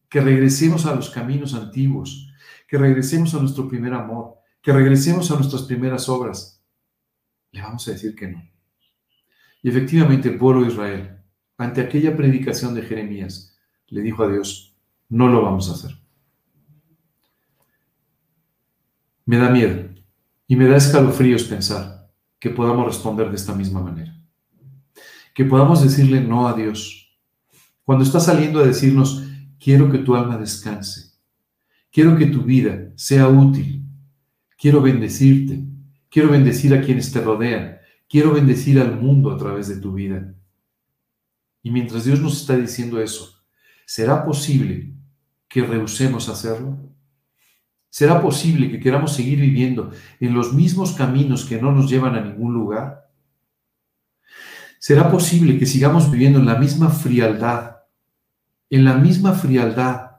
que 0.09 0.21
regresemos 0.21 0.85
a 0.85 0.97
los 0.97 1.11
caminos 1.11 1.55
antiguos, 1.55 2.29
que 2.67 2.77
regresemos 2.77 3.35
a 3.35 3.39
nuestro 3.39 3.69
primer 3.69 3.95
amor, 3.95 4.35
que 4.61 4.73
regresemos 4.73 5.31
a 5.31 5.37
nuestras 5.37 5.63
primeras 5.63 6.09
obras, 6.09 6.61
le 7.53 7.63
vamos 7.63 7.87
a 7.87 7.93
decir 7.93 8.17
que 8.17 8.27
no. 8.27 8.58
Y 9.63 9.69
efectivamente 9.69 10.29
el 10.29 10.39
pueblo 10.39 10.63
de 10.63 10.69
Israel, 10.69 11.19
ante 11.57 11.81
aquella 11.81 12.17
predicación 12.17 12.75
de 12.75 12.83
Jeremías, 12.83 13.59
le 13.89 14.03
dijo 14.03 14.23
a 14.23 14.29
Dios, 14.29 14.77
no 15.09 15.29
lo 15.29 15.43
vamos 15.43 15.69
a 15.69 15.73
hacer. 15.73 15.99
Me 19.25 19.37
da 19.39 19.51
miedo 19.51 19.89
y 20.47 20.57
me 20.57 20.67
da 20.67 20.77
escalofríos 20.77 21.45
pensar 21.45 22.11
que 22.39 22.51
podamos 22.51 22.87
responder 22.87 23.29
de 23.29 23.37
esta 23.37 23.55
misma 23.55 23.83
manera. 23.83 24.15
Que 25.35 25.45
podamos 25.45 25.83
decirle 25.83 26.21
no 26.21 26.49
a 26.49 26.55
Dios. 26.55 27.19
Cuando 27.85 28.05
está 28.05 28.21
saliendo 28.21 28.61
a 28.61 28.67
decirnos, 28.67 29.25
quiero 29.59 29.91
que 29.91 29.99
tu 29.99 30.15
alma 30.15 30.39
descanse, 30.39 31.13
quiero 31.91 32.17
que 32.17 32.27
tu 32.27 32.43
vida 32.43 32.93
sea 32.97 33.29
útil, 33.29 33.85
quiero 34.57 34.81
bendecirte, 34.81 35.65
quiero 36.09 36.31
bendecir 36.31 36.75
a 36.75 36.81
quienes 36.81 37.13
te 37.13 37.21
rodean, 37.21 37.78
quiero 38.09 38.33
bendecir 38.33 38.81
al 38.81 39.01
mundo 39.01 39.31
a 39.31 39.37
través 39.37 39.69
de 39.69 39.77
tu 39.77 39.93
vida. 39.93 40.35
Y 41.63 41.71
mientras 41.71 42.05
Dios 42.05 42.21
nos 42.21 42.41
está 42.41 42.57
diciendo 42.57 43.01
eso, 43.01 43.43
¿será 43.87 44.25
posible 44.25 44.95
que 45.49 45.63
rehusemos 45.63 46.29
hacerlo? 46.29 46.79
¿Será 47.91 48.21
posible 48.21 48.71
que 48.71 48.81
queramos 48.81 49.15
seguir 49.15 49.41
viviendo 49.41 49.91
en 50.21 50.35
los 50.35 50.53
mismos 50.53 50.93
caminos 50.93 51.45
que 51.45 51.61
no 51.61 51.73
nos 51.73 51.91
llevan 51.91 52.15
a 52.15 52.21
ningún 52.21 52.55
lugar? 52.55 53.11
¿Será 54.79 55.11
posible 55.11 55.59
que 55.59 55.67
sigamos 55.67 56.11
viviendo 56.11 56.39
en 56.39 56.47
la 56.47 56.57
misma 56.57 56.91
frialdad, 56.91 57.79
en 58.71 58.85
la 58.85 58.95
misma 58.95 59.33
frialdad 59.33 60.13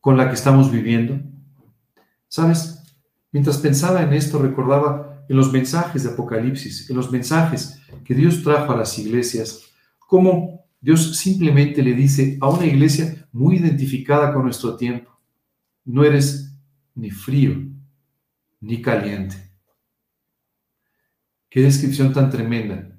con 0.00 0.16
la 0.16 0.28
que 0.28 0.34
estamos 0.34 0.72
viviendo? 0.72 1.20
¿Sabes? 2.28 2.82
Mientras 3.30 3.58
pensaba 3.58 4.02
en 4.02 4.12
esto, 4.12 4.38
recordaba 4.38 5.13
en 5.28 5.36
los 5.36 5.52
mensajes 5.52 6.04
de 6.04 6.10
Apocalipsis, 6.10 6.88
en 6.90 6.96
los 6.96 7.10
mensajes 7.10 7.80
que 8.04 8.14
Dios 8.14 8.42
trajo 8.42 8.72
a 8.72 8.76
las 8.76 8.98
iglesias, 8.98 9.72
cómo 9.98 10.66
Dios 10.80 11.16
simplemente 11.16 11.82
le 11.82 11.94
dice 11.94 12.36
a 12.40 12.50
una 12.50 12.66
iglesia 12.66 13.26
muy 13.32 13.56
identificada 13.56 14.32
con 14.32 14.42
nuestro 14.42 14.76
tiempo, 14.76 15.18
no 15.84 16.04
eres 16.04 16.54
ni 16.94 17.10
frío, 17.10 17.56
ni 18.60 18.82
caliente. 18.82 19.36
Qué 21.48 21.62
descripción 21.62 22.12
tan 22.12 22.30
tremenda 22.30 22.98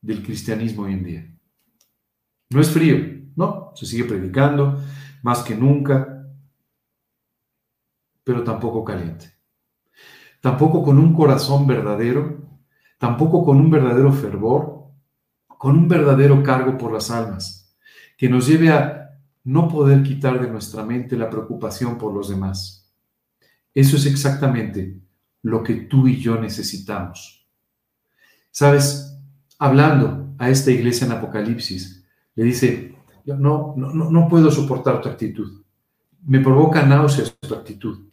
del 0.00 0.22
cristianismo 0.22 0.82
hoy 0.82 0.92
en 0.92 1.04
día. 1.04 1.34
No 2.50 2.60
es 2.60 2.70
frío, 2.70 2.96
no, 3.36 3.72
se 3.74 3.86
sigue 3.86 4.04
predicando 4.04 4.82
más 5.22 5.42
que 5.42 5.54
nunca, 5.54 6.26
pero 8.24 8.44
tampoco 8.44 8.84
caliente. 8.84 9.39
Tampoco 10.40 10.82
con 10.82 10.98
un 10.98 11.14
corazón 11.14 11.66
verdadero, 11.66 12.38
tampoco 12.98 13.44
con 13.44 13.58
un 13.58 13.70
verdadero 13.70 14.12
fervor, 14.12 14.86
con 15.46 15.76
un 15.76 15.88
verdadero 15.88 16.42
cargo 16.42 16.78
por 16.78 16.92
las 16.92 17.10
almas, 17.10 17.76
que 18.16 18.28
nos 18.28 18.46
lleve 18.46 18.70
a 18.70 19.10
no 19.44 19.68
poder 19.68 20.02
quitar 20.02 20.40
de 20.40 20.50
nuestra 20.50 20.84
mente 20.84 21.16
la 21.16 21.28
preocupación 21.28 21.98
por 21.98 22.14
los 22.14 22.28
demás. 22.28 22.90
Eso 23.74 23.96
es 23.96 24.06
exactamente 24.06 25.00
lo 25.42 25.62
que 25.62 25.74
tú 25.74 26.08
y 26.08 26.18
yo 26.18 26.40
necesitamos. 26.40 27.46
Sabes, 28.50 29.18
hablando 29.58 30.34
a 30.38 30.50
esta 30.50 30.70
iglesia 30.70 31.06
en 31.06 31.12
Apocalipsis, 31.12 32.04
le 32.34 32.44
dice, 32.44 32.94
no, 33.24 33.74
no, 33.76 33.92
no 33.92 34.28
puedo 34.28 34.50
soportar 34.50 35.00
tu 35.00 35.08
actitud. 35.08 35.62
Me 36.22 36.40
provoca 36.40 36.84
náuseas 36.84 37.36
tu 37.38 37.54
actitud, 37.54 38.08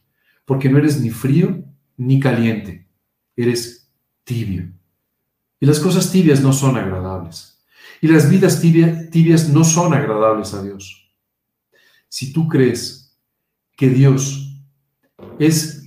porque 0.45 0.69
no 0.69 0.78
eres 0.78 1.01
ni 1.01 1.09
frío 1.09 1.63
ni 1.97 2.19
caliente, 2.19 2.87
eres 3.35 3.91
tibio. 4.23 4.71
Y 5.59 5.65
las 5.65 5.79
cosas 5.79 6.11
tibias 6.11 6.41
no 6.41 6.53
son 6.53 6.77
agradables. 6.77 7.65
Y 8.01 8.07
las 8.07 8.29
vidas 8.29 8.61
tibias 8.61 9.49
no 9.49 9.63
son 9.63 9.93
agradables 9.93 10.53
a 10.53 10.61
Dios. 10.61 11.11
Si 12.07 12.31
tú 12.31 12.47
crees 12.47 13.17
que 13.75 13.89
Dios 13.89 14.61
es 15.39 15.83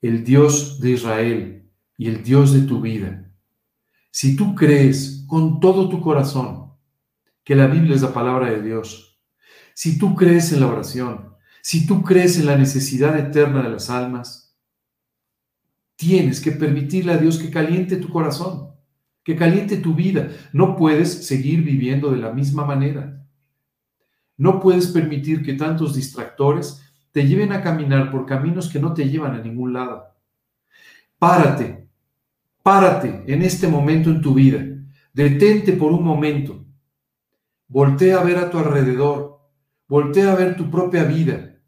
el 0.00 0.24
Dios 0.24 0.80
de 0.80 0.90
Israel 0.90 1.70
y 1.96 2.08
el 2.08 2.22
Dios 2.22 2.52
de 2.52 2.62
tu 2.62 2.80
vida, 2.80 3.30
si 4.10 4.36
tú 4.36 4.54
crees 4.54 5.24
con 5.26 5.60
todo 5.60 5.88
tu 5.88 6.00
corazón 6.00 6.72
que 7.44 7.54
la 7.54 7.66
Biblia 7.66 7.94
es 7.94 8.02
la 8.02 8.12
palabra 8.12 8.50
de 8.50 8.62
Dios, 8.62 9.20
si 9.74 9.98
tú 9.98 10.14
crees 10.14 10.52
en 10.52 10.60
la 10.60 10.66
oración, 10.66 11.34
si 11.62 11.86
tú 11.86 12.02
crees 12.02 12.38
en 12.38 12.46
la 12.46 12.56
necesidad 12.56 13.18
eterna 13.18 13.62
de 13.62 13.70
las 13.70 13.90
almas, 13.90 14.39
tienes 16.00 16.40
que 16.40 16.52
permitirle 16.52 17.12
a 17.12 17.18
Dios 17.18 17.38
que 17.38 17.50
caliente 17.50 17.96
tu 17.96 18.08
corazón, 18.08 18.70
que 19.22 19.36
caliente 19.36 19.76
tu 19.76 19.94
vida. 19.94 20.30
No 20.50 20.74
puedes 20.74 21.26
seguir 21.26 21.62
viviendo 21.62 22.10
de 22.10 22.16
la 22.16 22.32
misma 22.32 22.64
manera. 22.64 23.22
No 24.38 24.60
puedes 24.60 24.86
permitir 24.86 25.44
que 25.44 25.52
tantos 25.52 25.94
distractores 25.94 26.90
te 27.12 27.26
lleven 27.26 27.52
a 27.52 27.62
caminar 27.62 28.10
por 28.10 28.24
caminos 28.24 28.70
que 28.70 28.80
no 28.80 28.94
te 28.94 29.10
llevan 29.10 29.34
a 29.34 29.42
ningún 29.42 29.74
lado. 29.74 30.06
Párate, 31.18 31.86
párate 32.62 33.22
en 33.26 33.42
este 33.42 33.68
momento 33.68 34.08
en 34.08 34.22
tu 34.22 34.32
vida. 34.32 34.64
Detente 35.12 35.74
por 35.74 35.92
un 35.92 36.02
momento. 36.02 36.64
Voltea 37.68 38.20
a 38.20 38.24
ver 38.24 38.38
a 38.38 38.48
tu 38.48 38.56
alrededor. 38.56 39.38
Voltea 39.86 40.32
a 40.32 40.36
ver 40.36 40.56
tu 40.56 40.70
propia 40.70 41.04
vida. 41.04 41.58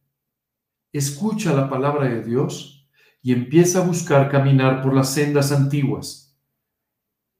escucha 0.90 1.52
la 1.52 1.68
palabra 1.68 2.08
de 2.08 2.22
Dios 2.22 2.81
y 3.22 3.32
empieza 3.32 3.78
a 3.78 3.86
buscar 3.86 4.28
caminar 4.28 4.82
por 4.82 4.92
las 4.94 5.14
sendas 5.14 5.52
antiguas. 5.52 6.36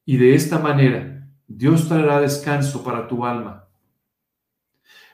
Y 0.05 0.17
de 0.17 0.35
esta 0.35 0.59
manera, 0.59 1.29
Dios 1.47 1.89
traerá 1.89 2.21
descanso 2.21 2.83
para 2.83 3.09
tu 3.09 3.27
alma. 3.27 3.69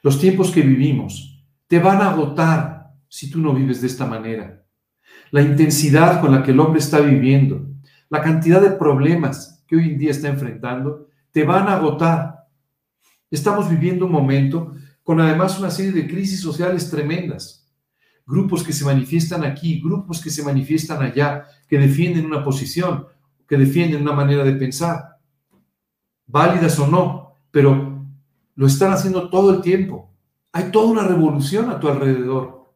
Los 0.03 0.21
tiempos 0.21 0.51
que 0.51 0.63
vivimos 0.63 1.43
te 1.67 1.79
van 1.79 2.01
a 2.03 2.11
agotar 2.11 2.93
si 3.09 3.31
tú 3.31 3.41
no 3.41 3.55
vives 3.55 3.81
de 3.81 3.87
esta 3.87 4.07
manera. 4.07 4.65
La 5.31 5.43
intensidad 5.43 6.21
con 6.21 6.33
la 6.33 6.43
que 6.43 6.53
el 6.53 6.61
hombre 6.61 6.81
está 6.81 7.01
viviendo, 7.01 7.67
la 8.09 8.23
cantidad 8.23 8.61
de 8.61 8.71
problemas 8.71 9.65
que 9.67 9.77
hoy 9.77 9.91
en 9.91 9.99
día 9.99 10.11
está 10.11 10.29
enfrentando, 10.29 11.09
te 11.33 11.45
van 11.45 11.69
a 11.69 11.77
agotar. 11.77 12.47
Estamos 13.31 13.69
viviendo 13.69 14.07
un 14.07 14.13
momento 14.13 14.75
con 15.03 15.21
además 15.21 15.59
una 15.59 15.71
serie 15.71 15.93
de 15.93 16.09
crisis 16.09 16.41
sociales 16.41 16.91
tremendas. 16.91 17.58
Grupos 18.29 18.63
que 18.63 18.75
se 18.75 18.85
manifiestan 18.85 19.43
aquí, 19.43 19.81
grupos 19.81 20.21
que 20.21 20.29
se 20.29 20.43
manifiestan 20.43 21.03
allá, 21.03 21.47
que 21.67 21.79
defienden 21.79 22.27
una 22.27 22.45
posición, 22.45 23.07
que 23.49 23.57
defienden 23.57 24.03
una 24.03 24.13
manera 24.13 24.45
de 24.45 24.53
pensar, 24.53 25.17
válidas 26.27 26.79
o 26.79 26.87
no, 26.87 27.39
pero 27.51 28.07
lo 28.55 28.67
están 28.67 28.93
haciendo 28.93 29.31
todo 29.31 29.55
el 29.55 29.63
tiempo. 29.63 30.13
Hay 30.53 30.71
toda 30.71 30.91
una 30.91 31.09
revolución 31.09 31.71
a 31.71 31.81
tu 31.81 31.89
alrededor 31.89 32.75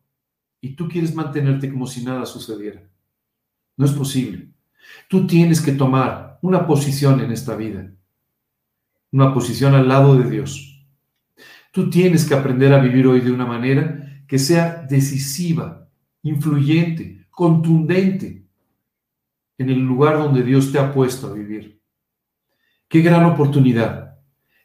y 0.62 0.74
tú 0.74 0.88
quieres 0.88 1.14
mantenerte 1.14 1.70
como 1.70 1.86
si 1.86 2.02
nada 2.02 2.24
sucediera. 2.24 2.82
No 3.76 3.84
es 3.84 3.92
posible. 3.92 4.48
Tú 5.06 5.26
tienes 5.26 5.60
que 5.60 5.72
tomar 5.72 6.38
una 6.40 6.66
posición 6.66 7.20
en 7.20 7.30
esta 7.30 7.56
vida, 7.56 7.92
una 9.10 9.34
posición 9.34 9.74
al 9.74 9.86
lado 9.86 10.16
de 10.16 10.30
Dios 10.30 10.72
Tú 11.72 11.88
tienes 11.88 12.28
que 12.28 12.34
aprender 12.34 12.74
a 12.74 12.80
vivir 12.80 13.06
hoy 13.06 13.20
de 13.20 13.32
una 13.32 13.46
manera 13.46 14.01
que 14.32 14.38
sea 14.38 14.86
decisiva, 14.88 15.90
influyente, 16.22 17.26
contundente 17.28 18.46
en 19.58 19.68
el 19.68 19.80
lugar 19.80 20.16
donde 20.16 20.42
Dios 20.42 20.72
te 20.72 20.78
ha 20.78 20.90
puesto 20.90 21.26
a 21.26 21.34
vivir. 21.34 21.82
Qué 22.88 23.02
gran 23.02 23.26
oportunidad, 23.26 24.16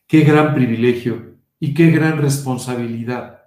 qué 0.08 0.22
gran 0.22 0.54
privilegio 0.54 1.36
y 1.60 1.74
qué 1.74 1.92
gran 1.92 2.18
responsabilidad 2.18 3.42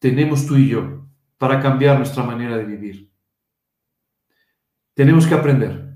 tenemos 0.00 0.44
tú 0.44 0.56
y 0.56 0.70
yo 0.70 1.06
para 1.38 1.60
cambiar 1.60 1.98
nuestra 1.98 2.24
manera 2.24 2.56
de 2.56 2.64
vivir. 2.64 3.12
Tenemos 4.94 5.24
que 5.24 5.34
aprender. 5.34 5.94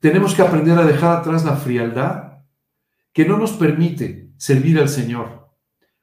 Tenemos 0.00 0.34
que 0.34 0.40
aprender 0.40 0.78
a 0.78 0.86
dejar 0.86 1.18
atrás 1.18 1.44
la 1.44 1.56
frialdad 1.56 2.38
que 3.12 3.26
no 3.26 3.36
nos 3.36 3.52
permite 3.52 4.30
servir 4.38 4.78
al 4.78 4.88
Señor 4.88 5.50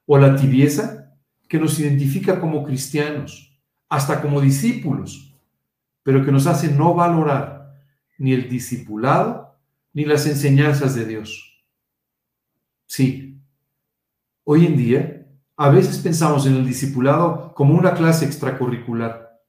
o 0.06 0.16
la 0.16 0.36
tibieza 0.36 1.03
que 1.48 1.58
nos 1.58 1.78
identifica 1.78 2.40
como 2.40 2.64
cristianos, 2.64 3.58
hasta 3.88 4.20
como 4.20 4.40
discípulos, 4.40 5.34
pero 6.02 6.24
que 6.24 6.32
nos 6.32 6.46
hace 6.46 6.70
no 6.70 6.94
valorar 6.94 7.74
ni 8.18 8.32
el 8.32 8.48
discipulado 8.48 9.56
ni 9.92 10.04
las 10.04 10.26
enseñanzas 10.26 10.94
de 10.94 11.04
Dios. 11.04 11.64
Sí, 12.86 13.40
hoy 14.44 14.66
en 14.66 14.76
día 14.76 15.26
a 15.56 15.68
veces 15.68 15.98
pensamos 15.98 16.46
en 16.46 16.56
el 16.56 16.66
discipulado 16.66 17.54
como 17.54 17.74
una 17.74 17.94
clase 17.94 18.24
extracurricular, 18.24 19.40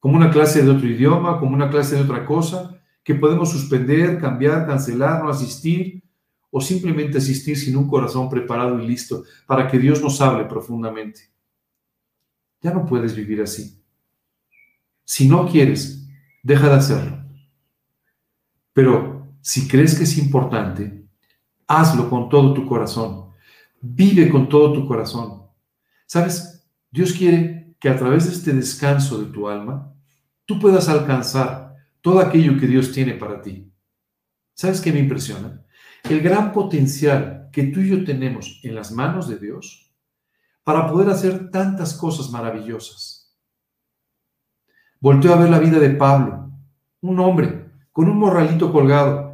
como 0.00 0.16
una 0.16 0.30
clase 0.30 0.62
de 0.62 0.70
otro 0.70 0.86
idioma, 0.86 1.38
como 1.38 1.54
una 1.54 1.70
clase 1.70 1.96
de 1.96 2.02
otra 2.02 2.26
cosa, 2.26 2.76
que 3.04 3.14
podemos 3.14 3.50
suspender, 3.50 4.20
cambiar, 4.20 4.66
cancelar, 4.66 5.22
no 5.22 5.30
asistir, 5.30 6.02
o 6.50 6.60
simplemente 6.60 7.18
asistir 7.18 7.56
sin 7.56 7.76
un 7.76 7.88
corazón 7.88 8.28
preparado 8.28 8.80
y 8.80 8.86
listo 8.86 9.24
para 9.46 9.68
que 9.68 9.78
Dios 9.78 10.02
nos 10.02 10.20
hable 10.20 10.44
profundamente. 10.44 11.30
Ya 12.60 12.72
no 12.72 12.84
puedes 12.84 13.14
vivir 13.14 13.40
así. 13.40 13.80
Si 15.04 15.28
no 15.28 15.48
quieres, 15.48 16.06
deja 16.42 16.68
de 16.68 16.74
hacerlo. 16.74 17.24
Pero 18.72 19.34
si 19.40 19.68
crees 19.68 19.96
que 19.96 20.04
es 20.04 20.18
importante, 20.18 21.04
hazlo 21.66 22.10
con 22.10 22.28
todo 22.28 22.52
tu 22.52 22.66
corazón. 22.66 23.30
Vive 23.80 24.28
con 24.28 24.48
todo 24.48 24.72
tu 24.72 24.86
corazón. 24.86 25.42
¿Sabes? 26.06 26.66
Dios 26.90 27.12
quiere 27.12 27.74
que 27.80 27.88
a 27.88 27.96
través 27.96 28.26
de 28.26 28.32
este 28.32 28.52
descanso 28.52 29.18
de 29.18 29.32
tu 29.32 29.48
alma, 29.48 29.94
tú 30.44 30.58
puedas 30.58 30.88
alcanzar 30.88 31.76
todo 32.00 32.20
aquello 32.20 32.58
que 32.58 32.66
Dios 32.66 32.92
tiene 32.92 33.14
para 33.14 33.40
ti. 33.40 33.70
¿Sabes 34.54 34.80
qué 34.80 34.92
me 34.92 34.98
impresiona? 34.98 35.64
El 36.08 36.20
gran 36.20 36.52
potencial 36.52 37.48
que 37.52 37.64
tú 37.64 37.80
y 37.80 37.90
yo 37.90 38.04
tenemos 38.04 38.60
en 38.62 38.74
las 38.74 38.92
manos 38.92 39.28
de 39.28 39.38
Dios 39.38 39.92
para 40.64 40.86
poder 40.86 41.10
hacer 41.10 41.50
tantas 41.50 41.94
cosas 41.94 42.30
maravillosas. 42.30 43.36
Volteo 45.00 45.32
a 45.32 45.38
ver 45.38 45.50
la 45.50 45.58
vida 45.58 45.78
de 45.78 45.90
Pablo, 45.90 46.50
un 47.00 47.18
hombre 47.20 47.70
con 47.92 48.08
un 48.08 48.18
morralito 48.18 48.72
colgado 48.72 49.30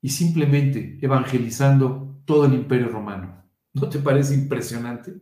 y 0.00 0.08
simplemente 0.08 0.98
evangelizando 1.00 2.20
todo 2.24 2.46
el 2.46 2.54
imperio 2.54 2.88
romano. 2.88 3.44
¿No 3.72 3.88
te 3.88 3.98
parece 3.98 4.34
impresionante? 4.34 5.14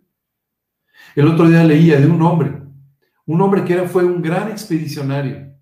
El 1.15 1.29
otro 1.29 1.49
día 1.49 1.65
leía 1.65 2.01
de 2.01 2.07
un 2.07 2.23
hombre, 2.23 2.63
un 3.27 3.41
hombre 3.41 3.65
que 3.65 3.75
era, 3.75 3.89
fue 3.89 4.05
un 4.05 4.23
gran 4.23 4.51
expedicionario 4.51 5.55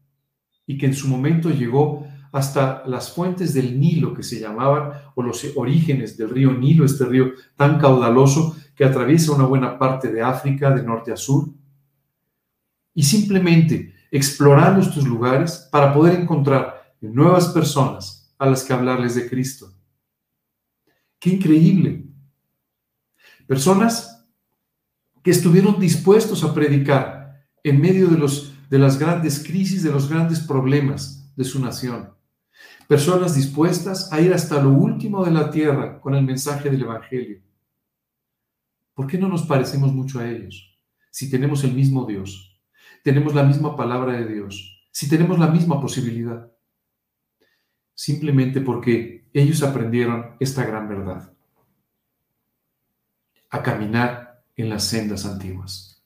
y 0.67 0.79
que 0.79 0.87
en 0.87 0.95
su 0.95 1.09
momento 1.09 1.51
llegó 1.51 2.07
hasta 2.33 2.83
las 2.87 3.11
fuentes 3.13 3.55
del 3.55 3.79
Nilo 3.79 4.15
que 4.15 4.23
se 4.23 4.39
llamaban, 4.39 4.93
o 5.15 5.23
los 5.23 5.45
orígenes 5.57 6.17
del 6.17 6.31
río 6.31 6.53
Nilo, 6.53 6.85
este 6.85 7.05
río 7.05 7.33
tan 7.57 7.79
caudaloso 7.79 8.57
que 8.75 8.85
atraviesa 8.85 9.33
una 9.33 9.45
buena 9.45 9.79
parte 9.79 10.13
de 10.13 10.23
África 10.23 10.71
de 10.71 10.83
norte 10.83 11.13
a 11.13 11.17
sur. 11.17 11.49
Y 12.95 13.03
simplemente 13.03 13.95
explorando 14.11 14.81
estos 14.81 15.07
lugares 15.07 15.69
para 15.71 15.93
poder 15.93 16.21
encontrar 16.21 16.95
nuevas 17.01 17.49
personas 17.49 18.35
a 18.39 18.47
las 18.47 18.65
que 18.65 18.73
hablarles 18.73 19.15
de 19.15 19.29
Cristo. 19.29 19.73
¡Qué 21.19 21.31
increíble! 21.31 22.07
Personas 23.47 24.27
que 25.23 25.31
estuvieron 25.31 25.81
dispuestos 25.81 26.45
a 26.45 26.55
predicar 26.55 27.47
en 27.65 27.81
medio 27.81 28.09
de, 28.09 28.19
los, 28.19 28.53
de 28.69 28.79
las 28.79 28.99
grandes 28.99 29.43
crisis, 29.45 29.83
de 29.83 29.91
los 29.91 30.09
grandes 30.09 30.41
problemas 30.41 31.33
de 31.35 31.45
su 31.45 31.61
nación 31.61 32.18
personas 32.89 33.35
dispuestas 33.35 34.11
a 34.13 34.21
ir 34.21 34.33
hasta 34.33 34.61
lo 34.63 34.71
último 34.71 35.23
de 35.25 35.31
la 35.31 35.51
tierra 35.51 36.01
con 36.01 36.15
el 36.15 36.25
mensaje 36.25 36.71
del 36.71 36.83
Evangelio. 36.83 37.43
¿Por 38.95 39.07
qué 39.07 39.19
no 39.19 39.29
nos 39.29 39.43
parecemos 39.43 39.93
mucho 39.93 40.19
a 40.19 40.29
ellos? 40.29 40.75
Si 41.11 41.31
tenemos 41.31 41.63
el 41.65 41.75
mismo 41.75 42.07
Dios, 42.07 42.59
tenemos 43.05 43.35
la 43.35 43.43
misma 43.43 43.77
palabra 43.77 44.15
de 44.15 44.27
Dios, 44.27 44.89
si 44.91 45.09
tenemos 45.09 45.39
la 45.39 45.49
misma 45.49 45.81
posibilidad. 45.81 46.51
Simplemente 47.95 48.61
porque 48.63 49.29
ellos 49.35 49.63
aprendieron 49.63 50.37
esta 50.41 50.65
gran 50.65 50.89
verdad. 50.89 51.33
A 53.51 53.63
caminar 53.63 54.43
en 54.57 54.71
las 54.71 54.85
sendas 54.85 55.27
antiguas. 55.27 56.03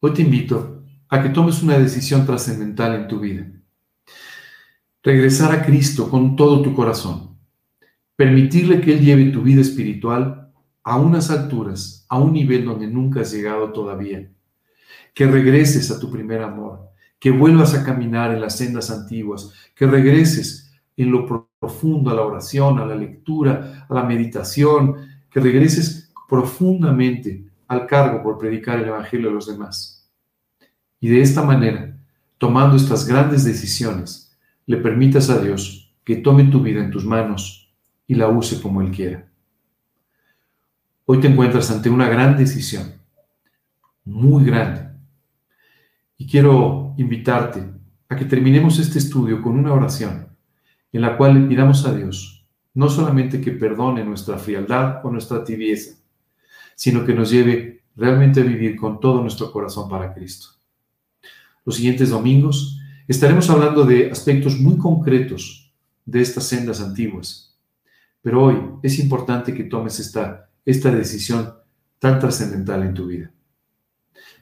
Hoy 0.00 0.12
te 0.12 0.22
invito 0.22 0.84
a 1.08 1.22
que 1.22 1.30
tomes 1.30 1.62
una 1.62 1.78
decisión 1.78 2.26
trascendental 2.26 2.94
en 2.94 3.08
tu 3.08 3.20
vida 3.20 3.61
regresar 5.02 5.52
a 5.52 5.64
Cristo 5.64 6.08
con 6.08 6.36
todo 6.36 6.62
tu 6.62 6.74
corazón, 6.74 7.36
permitirle 8.16 8.80
que 8.80 8.94
Él 8.94 9.04
lleve 9.04 9.30
tu 9.30 9.42
vida 9.42 9.60
espiritual 9.60 10.52
a 10.84 10.96
unas 10.96 11.30
alturas, 11.30 12.06
a 12.08 12.18
un 12.18 12.32
nivel 12.32 12.64
donde 12.64 12.86
nunca 12.86 13.20
has 13.20 13.32
llegado 13.32 13.72
todavía, 13.72 14.30
que 15.14 15.26
regreses 15.26 15.90
a 15.90 15.98
tu 15.98 16.10
primer 16.10 16.42
amor, 16.42 16.90
que 17.18 17.30
vuelvas 17.30 17.74
a 17.74 17.84
caminar 17.84 18.32
en 18.32 18.40
las 18.40 18.56
sendas 18.56 18.90
antiguas, 18.90 19.52
que 19.74 19.86
regreses 19.86 20.72
en 20.96 21.10
lo 21.10 21.50
profundo 21.60 22.10
a 22.10 22.14
la 22.14 22.22
oración, 22.22 22.78
a 22.78 22.86
la 22.86 22.94
lectura, 22.94 23.86
a 23.88 23.94
la 23.94 24.02
meditación, 24.04 24.96
que 25.30 25.40
regreses 25.40 26.12
profundamente 26.28 27.44
al 27.68 27.86
cargo 27.86 28.22
por 28.22 28.38
predicar 28.38 28.78
el 28.78 28.88
Evangelio 28.88 29.30
a 29.30 29.32
los 29.32 29.46
demás. 29.46 30.10
Y 31.00 31.08
de 31.08 31.22
esta 31.22 31.42
manera, 31.42 31.96
tomando 32.38 32.76
estas 32.76 33.06
grandes 33.06 33.44
decisiones, 33.44 34.21
le 34.66 34.76
permitas 34.78 35.30
a 35.30 35.40
Dios 35.40 35.94
que 36.04 36.16
tome 36.16 36.44
tu 36.44 36.62
vida 36.62 36.82
en 36.82 36.90
tus 36.90 37.04
manos 37.04 37.72
y 38.06 38.14
la 38.14 38.28
use 38.28 38.60
como 38.60 38.82
Él 38.82 38.90
quiera. 38.90 39.28
Hoy 41.04 41.20
te 41.20 41.28
encuentras 41.28 41.70
ante 41.70 41.90
una 41.90 42.08
gran 42.08 42.36
decisión, 42.36 42.94
muy 44.04 44.44
grande. 44.44 44.90
Y 46.16 46.26
quiero 46.26 46.94
invitarte 46.96 47.64
a 48.08 48.16
que 48.16 48.24
terminemos 48.24 48.78
este 48.78 48.98
estudio 48.98 49.42
con 49.42 49.58
una 49.58 49.72
oración 49.72 50.28
en 50.92 51.00
la 51.00 51.16
cual 51.16 51.34
le 51.34 51.48
pidamos 51.48 51.86
a 51.86 51.94
Dios 51.94 52.42
no 52.74 52.88
solamente 52.88 53.40
que 53.40 53.52
perdone 53.52 54.04
nuestra 54.04 54.38
frialdad 54.38 55.04
o 55.04 55.10
nuestra 55.10 55.44
tibieza, 55.44 55.98
sino 56.74 57.04
que 57.04 57.14
nos 57.14 57.30
lleve 57.30 57.82
realmente 57.96 58.40
a 58.40 58.44
vivir 58.44 58.76
con 58.76 58.98
todo 58.98 59.20
nuestro 59.20 59.52
corazón 59.52 59.88
para 59.88 60.14
Cristo. 60.14 60.48
Los 61.64 61.76
siguientes 61.76 62.10
domingos 62.10 62.78
Estaremos 63.12 63.50
hablando 63.50 63.84
de 63.84 64.10
aspectos 64.10 64.58
muy 64.58 64.78
concretos 64.78 65.70
de 66.06 66.22
estas 66.22 66.46
sendas 66.46 66.80
antiguas, 66.80 67.54
pero 68.22 68.42
hoy 68.42 68.56
es 68.82 68.98
importante 68.98 69.52
que 69.52 69.64
tomes 69.64 70.00
esta, 70.00 70.48
esta 70.64 70.90
decisión 70.90 71.52
tan 71.98 72.18
trascendental 72.18 72.82
en 72.84 72.94
tu 72.94 73.08
vida. 73.08 73.30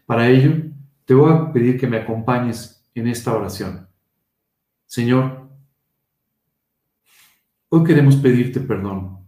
Para 0.06 0.28
ello, 0.28 0.70
te 1.04 1.14
voy 1.14 1.32
a 1.32 1.52
pedir 1.52 1.80
que 1.80 1.88
me 1.88 1.96
acompañes 1.96 2.88
en 2.94 3.08
esta 3.08 3.34
oración. 3.34 3.88
Señor, 4.86 5.48
hoy 7.70 7.82
queremos 7.82 8.14
pedirte 8.14 8.60
perdón. 8.60 9.18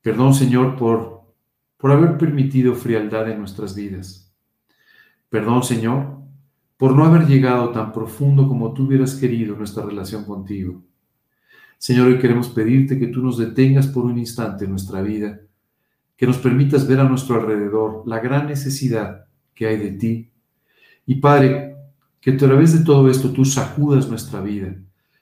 Perdón, 0.00 0.32
Señor, 0.32 0.76
por, 0.76 1.34
por 1.76 1.90
haber 1.90 2.16
permitido 2.16 2.72
frialdad 2.76 3.28
en 3.28 3.40
nuestras 3.40 3.74
vidas. 3.74 4.32
Perdón, 5.28 5.64
Señor, 5.64 6.16
por 6.76 6.94
no 6.94 7.04
haber 7.04 7.26
llegado 7.26 7.70
tan 7.70 7.92
profundo 7.92 8.46
como 8.48 8.72
tú 8.72 8.84
hubieras 8.84 9.14
querido 9.14 9.56
nuestra 9.56 9.84
relación 9.84 10.24
contigo. 10.24 10.82
Señor, 11.78 12.08
hoy 12.08 12.18
queremos 12.18 12.48
pedirte 12.48 12.98
que 12.98 13.08
tú 13.08 13.22
nos 13.22 13.38
detengas 13.38 13.86
por 13.86 14.04
un 14.04 14.18
instante 14.18 14.64
en 14.64 14.70
nuestra 14.70 15.02
vida, 15.02 15.40
que 16.16 16.26
nos 16.26 16.38
permitas 16.38 16.86
ver 16.86 17.00
a 17.00 17.08
nuestro 17.08 17.36
alrededor 17.36 18.02
la 18.06 18.18
gran 18.20 18.46
necesidad 18.46 19.26
que 19.54 19.66
hay 19.66 19.76
de 19.76 19.90
ti. 19.92 20.30
Y 21.06 21.16
Padre, 21.16 21.76
que 22.20 22.32
a 22.32 22.36
través 22.36 22.78
de 22.78 22.84
todo 22.84 23.10
esto 23.10 23.30
tú 23.30 23.44
sacudas 23.44 24.08
nuestra 24.08 24.40
vida, 24.40 24.74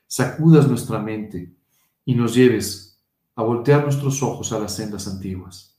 sacudas 0.07 0.69
nuestra 0.69 0.99
mente 1.01 1.53
y 2.05 2.15
nos 2.15 2.35
lleves 2.35 3.01
a 3.37 3.43
voltear 3.43 3.83
nuestros 3.83 4.23
ojos 4.23 4.53
a 4.53 4.61
las 4.61 4.77
sendas 4.77 5.09
antiguas. 5.09 5.77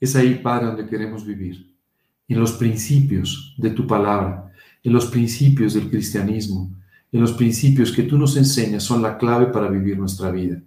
Es 0.00 0.16
ahí, 0.16 0.36
Padre, 0.36 0.66
donde 0.66 0.86
queremos 0.86 1.24
vivir, 1.26 1.76
en 2.28 2.40
los 2.40 2.52
principios 2.52 3.54
de 3.58 3.70
tu 3.70 3.86
palabra, 3.86 4.51
en 4.82 4.92
los 4.92 5.06
principios 5.06 5.74
del 5.74 5.88
cristianismo, 5.88 6.70
en 7.10 7.20
los 7.20 7.32
principios 7.32 7.92
que 7.92 8.02
tú 8.02 8.18
nos 8.18 8.36
enseñas 8.36 8.82
son 8.82 9.02
la 9.02 9.16
clave 9.16 9.46
para 9.46 9.68
vivir 9.68 9.98
nuestra 9.98 10.30
vida. 10.30 10.60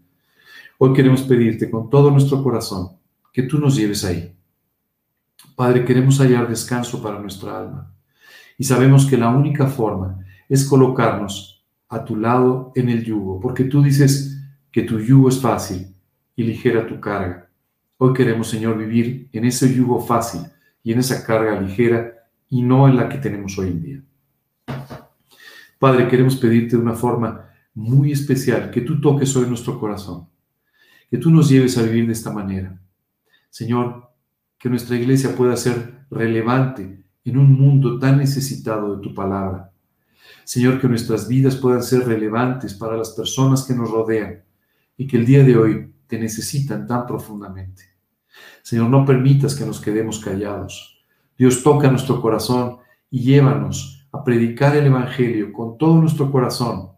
Hoy 0.77 0.93
queremos 0.93 1.23
pedirte 1.23 1.69
con 1.69 1.89
todo 1.89 2.11
nuestro 2.11 2.43
corazón 2.43 2.89
que 3.33 3.43
tú 3.43 3.59
nos 3.59 3.75
lleves 3.75 4.05
ahí. 4.05 4.33
Padre, 5.55 5.85
queremos 5.85 6.19
hallar 6.19 6.47
descanso 6.47 7.01
para 7.01 7.19
nuestra 7.19 7.59
alma 7.59 7.93
y 8.57 8.63
sabemos 8.63 9.05
que 9.05 9.17
la 9.17 9.29
única 9.29 9.67
forma 9.67 10.25
es 10.47 10.65
colocarnos 10.65 11.65
a 11.89 12.03
tu 12.03 12.15
lado 12.15 12.71
en 12.75 12.89
el 12.89 13.03
yugo, 13.03 13.39
porque 13.39 13.65
tú 13.65 13.81
dices 13.81 14.41
que 14.71 14.83
tu 14.83 14.99
yugo 14.99 15.29
es 15.29 15.39
fácil 15.39 15.95
y 16.35 16.43
ligera 16.43 16.87
tu 16.87 16.99
carga. 16.99 17.49
Hoy 17.97 18.13
queremos, 18.13 18.49
Señor, 18.49 18.77
vivir 18.77 19.29
en 19.31 19.45
ese 19.45 19.73
yugo 19.73 20.01
fácil 20.01 20.41
y 20.83 20.91
en 20.91 20.99
esa 20.99 21.25
carga 21.25 21.59
ligera 21.59 22.14
y 22.49 22.61
no 22.61 22.87
en 22.87 22.95
la 22.95 23.09
que 23.09 23.17
tenemos 23.17 23.57
hoy 23.57 23.67
en 23.67 23.81
día. 23.81 24.03
Padre, 25.79 26.07
queremos 26.07 26.37
pedirte 26.37 26.75
de 26.75 26.81
una 26.81 26.93
forma 26.93 27.49
muy 27.73 28.11
especial 28.11 28.71
que 28.71 28.81
tú 28.81 29.01
toques 29.01 29.35
hoy 29.35 29.47
nuestro 29.47 29.79
corazón, 29.79 30.27
que 31.09 31.17
tú 31.17 31.29
nos 31.29 31.49
lleves 31.49 31.77
a 31.77 31.83
vivir 31.83 32.07
de 32.07 32.13
esta 32.13 32.31
manera. 32.31 32.79
Señor, 33.49 34.09
que 34.57 34.69
nuestra 34.69 34.95
iglesia 34.95 35.35
pueda 35.35 35.55
ser 35.57 36.05
relevante 36.09 37.03
en 37.23 37.37
un 37.37 37.51
mundo 37.53 37.99
tan 37.99 38.17
necesitado 38.17 38.95
de 38.95 39.01
tu 39.01 39.13
palabra. 39.13 39.71
Señor, 40.43 40.79
que 40.79 40.87
nuestras 40.87 41.27
vidas 41.27 41.55
puedan 41.55 41.83
ser 41.83 42.07
relevantes 42.07 42.73
para 42.73 42.95
las 42.95 43.11
personas 43.11 43.63
que 43.63 43.73
nos 43.73 43.91
rodean 43.91 44.43
y 44.97 45.07
que 45.07 45.17
el 45.17 45.25
día 45.25 45.43
de 45.43 45.57
hoy 45.57 45.93
te 46.07 46.17
necesitan 46.17 46.87
tan 46.87 47.05
profundamente. 47.05 47.83
Señor, 48.61 48.89
no 48.89 49.05
permitas 49.05 49.55
que 49.55 49.65
nos 49.65 49.81
quedemos 49.81 50.19
callados. 50.19 50.94
Dios 51.37 51.63
toca 51.63 51.89
nuestro 51.89 52.21
corazón 52.21 52.77
y 53.09 53.21
llévanos 53.21 54.07
a 54.11 54.23
predicar 54.23 54.75
el 54.75 54.85
Evangelio 54.85 55.51
con 55.51 55.77
todo 55.77 55.99
nuestro 55.99 56.31
corazón, 56.31 56.91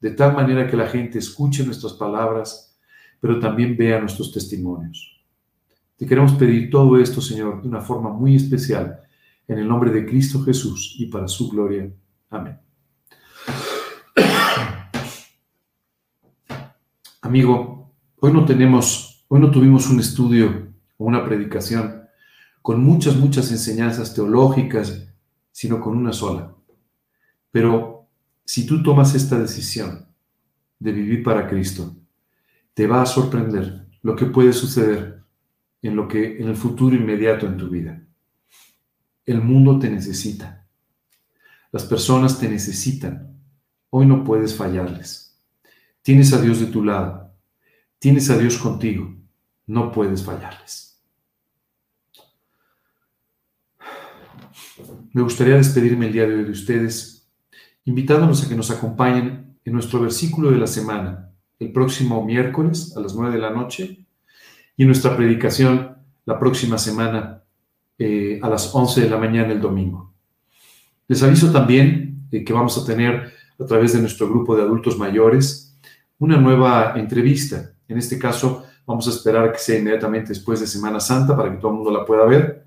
de 0.00 0.10
tal 0.10 0.34
manera 0.34 0.66
que 0.66 0.76
la 0.76 0.86
gente 0.86 1.18
escuche 1.18 1.64
nuestras 1.64 1.92
palabras, 1.94 2.78
pero 3.20 3.38
también 3.38 3.76
vea 3.76 4.00
nuestros 4.00 4.32
testimonios. 4.32 5.22
Te 5.96 6.06
queremos 6.06 6.32
pedir 6.32 6.70
todo 6.70 6.98
esto, 6.98 7.20
Señor, 7.20 7.62
de 7.62 7.68
una 7.68 7.80
forma 7.80 8.10
muy 8.10 8.36
especial, 8.36 9.00
en 9.46 9.58
el 9.58 9.68
nombre 9.68 9.90
de 9.90 10.06
Cristo 10.06 10.42
Jesús 10.42 10.96
y 10.98 11.06
para 11.06 11.28
su 11.28 11.50
gloria. 11.50 11.90
Amén. 12.30 12.58
Amigo, 17.20 17.92
hoy 18.20 18.32
no 18.32 18.44
tenemos, 18.44 19.24
hoy 19.28 19.40
no 19.40 19.50
tuvimos 19.50 19.88
un 19.88 20.00
estudio 20.00 20.68
o 20.96 21.04
una 21.04 21.24
predicación 21.24 22.03
con 22.64 22.82
muchas, 22.82 23.16
muchas 23.16 23.52
enseñanzas 23.52 24.14
teológicas, 24.14 25.06
sino 25.52 25.82
con 25.82 25.98
una 25.98 26.14
sola. 26.14 26.56
Pero 27.50 28.08
si 28.42 28.64
tú 28.64 28.82
tomas 28.82 29.14
esta 29.14 29.38
decisión 29.38 30.08
de 30.78 30.92
vivir 30.92 31.22
para 31.22 31.46
Cristo, 31.46 31.94
te 32.72 32.86
va 32.86 33.02
a 33.02 33.06
sorprender 33.06 33.86
lo 34.00 34.16
que 34.16 34.24
puede 34.24 34.54
suceder 34.54 35.22
en 35.82 35.94
lo 35.94 36.08
que 36.08 36.38
en 36.38 36.48
el 36.48 36.56
futuro 36.56 36.96
inmediato 36.96 37.46
en 37.46 37.58
tu 37.58 37.68
vida. 37.68 38.02
El 39.26 39.42
mundo 39.42 39.78
te 39.78 39.90
necesita. 39.90 40.66
Las 41.70 41.84
personas 41.84 42.38
te 42.38 42.48
necesitan. 42.48 43.42
Hoy 43.90 44.06
no 44.06 44.24
puedes 44.24 44.54
fallarles. 44.54 45.38
Tienes 46.00 46.32
a 46.32 46.40
Dios 46.40 46.60
de 46.60 46.66
tu 46.68 46.82
lado. 46.82 47.30
Tienes 47.98 48.30
a 48.30 48.38
Dios 48.38 48.56
contigo. 48.56 49.14
No 49.66 49.92
puedes 49.92 50.22
fallarles. 50.22 50.83
Me 55.14 55.22
gustaría 55.22 55.54
despedirme 55.54 56.08
el 56.08 56.12
día 56.12 56.26
de 56.26 56.34
hoy 56.34 56.42
de 56.42 56.50
ustedes 56.50 57.30
invitándonos 57.84 58.44
a 58.44 58.48
que 58.48 58.56
nos 58.56 58.72
acompañen 58.72 59.56
en 59.64 59.72
nuestro 59.72 60.00
versículo 60.00 60.50
de 60.50 60.58
la 60.58 60.66
semana, 60.66 61.30
el 61.60 61.70
próximo 61.72 62.24
miércoles 62.24 62.92
a 62.96 63.00
las 63.00 63.14
9 63.14 63.32
de 63.32 63.40
la 63.40 63.50
noche, 63.50 64.08
y 64.76 64.82
en 64.82 64.88
nuestra 64.88 65.16
predicación 65.16 65.98
la 66.24 66.36
próxima 66.40 66.78
semana 66.78 67.44
eh, 67.96 68.40
a 68.42 68.48
las 68.48 68.74
11 68.74 69.02
de 69.02 69.08
la 69.08 69.16
mañana 69.16 69.52
el 69.52 69.60
domingo. 69.60 70.12
Les 71.06 71.22
aviso 71.22 71.52
también 71.52 72.26
que 72.32 72.52
vamos 72.52 72.76
a 72.76 72.84
tener 72.84 73.32
a 73.60 73.64
través 73.66 73.92
de 73.92 74.00
nuestro 74.00 74.28
grupo 74.28 74.56
de 74.56 74.62
adultos 74.62 74.98
mayores 74.98 75.78
una 76.18 76.38
nueva 76.38 76.94
entrevista. 76.96 77.70
En 77.86 77.98
este 77.98 78.18
caso, 78.18 78.66
vamos 78.84 79.06
a 79.06 79.10
esperar 79.10 79.52
que 79.52 79.58
sea 79.58 79.78
inmediatamente 79.78 80.30
después 80.30 80.58
de 80.58 80.66
Semana 80.66 80.98
Santa 80.98 81.36
para 81.36 81.52
que 81.52 81.58
todo 81.58 81.70
el 81.70 81.76
mundo 81.76 81.92
la 81.92 82.04
pueda 82.04 82.24
ver. 82.24 82.63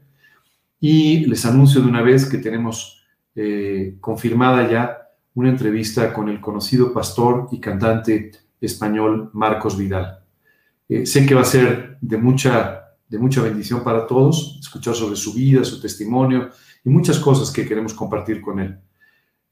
Y 0.79 1.25
les 1.25 1.45
anuncio 1.45 1.81
de 1.81 1.87
una 1.87 2.01
vez 2.01 2.29
que 2.29 2.37
tenemos 2.37 2.97
eh, 3.39 3.97
confirmada 3.99 4.67
ya 4.67 4.97
una 5.35 5.49
entrevista 5.49 6.11
con 6.11 6.27
el 6.27 6.41
conocido 6.41 6.91
pastor 6.91 7.47
y 7.51 7.59
cantante 7.59 8.31
español 8.59 9.29
Marcos 9.33 9.77
Vidal. 9.77 10.23
Eh, 10.89 11.05
sé 11.05 11.23
que 11.23 11.35
va 11.35 11.41
a 11.41 11.45
ser 11.45 11.99
de 12.01 12.17
mucha, 12.17 12.95
de 13.07 13.19
mucha 13.19 13.43
bendición 13.43 13.83
para 13.83 14.07
todos, 14.07 14.57
escuchar 14.59 14.95
sobre 14.95 15.15
su 15.15 15.33
vida, 15.33 15.63
su 15.63 15.79
testimonio 15.79 16.49
y 16.83 16.89
muchas 16.89 17.19
cosas 17.19 17.51
que 17.51 17.67
queremos 17.67 17.93
compartir 17.93 18.41
con 18.41 18.59
él. 18.59 18.79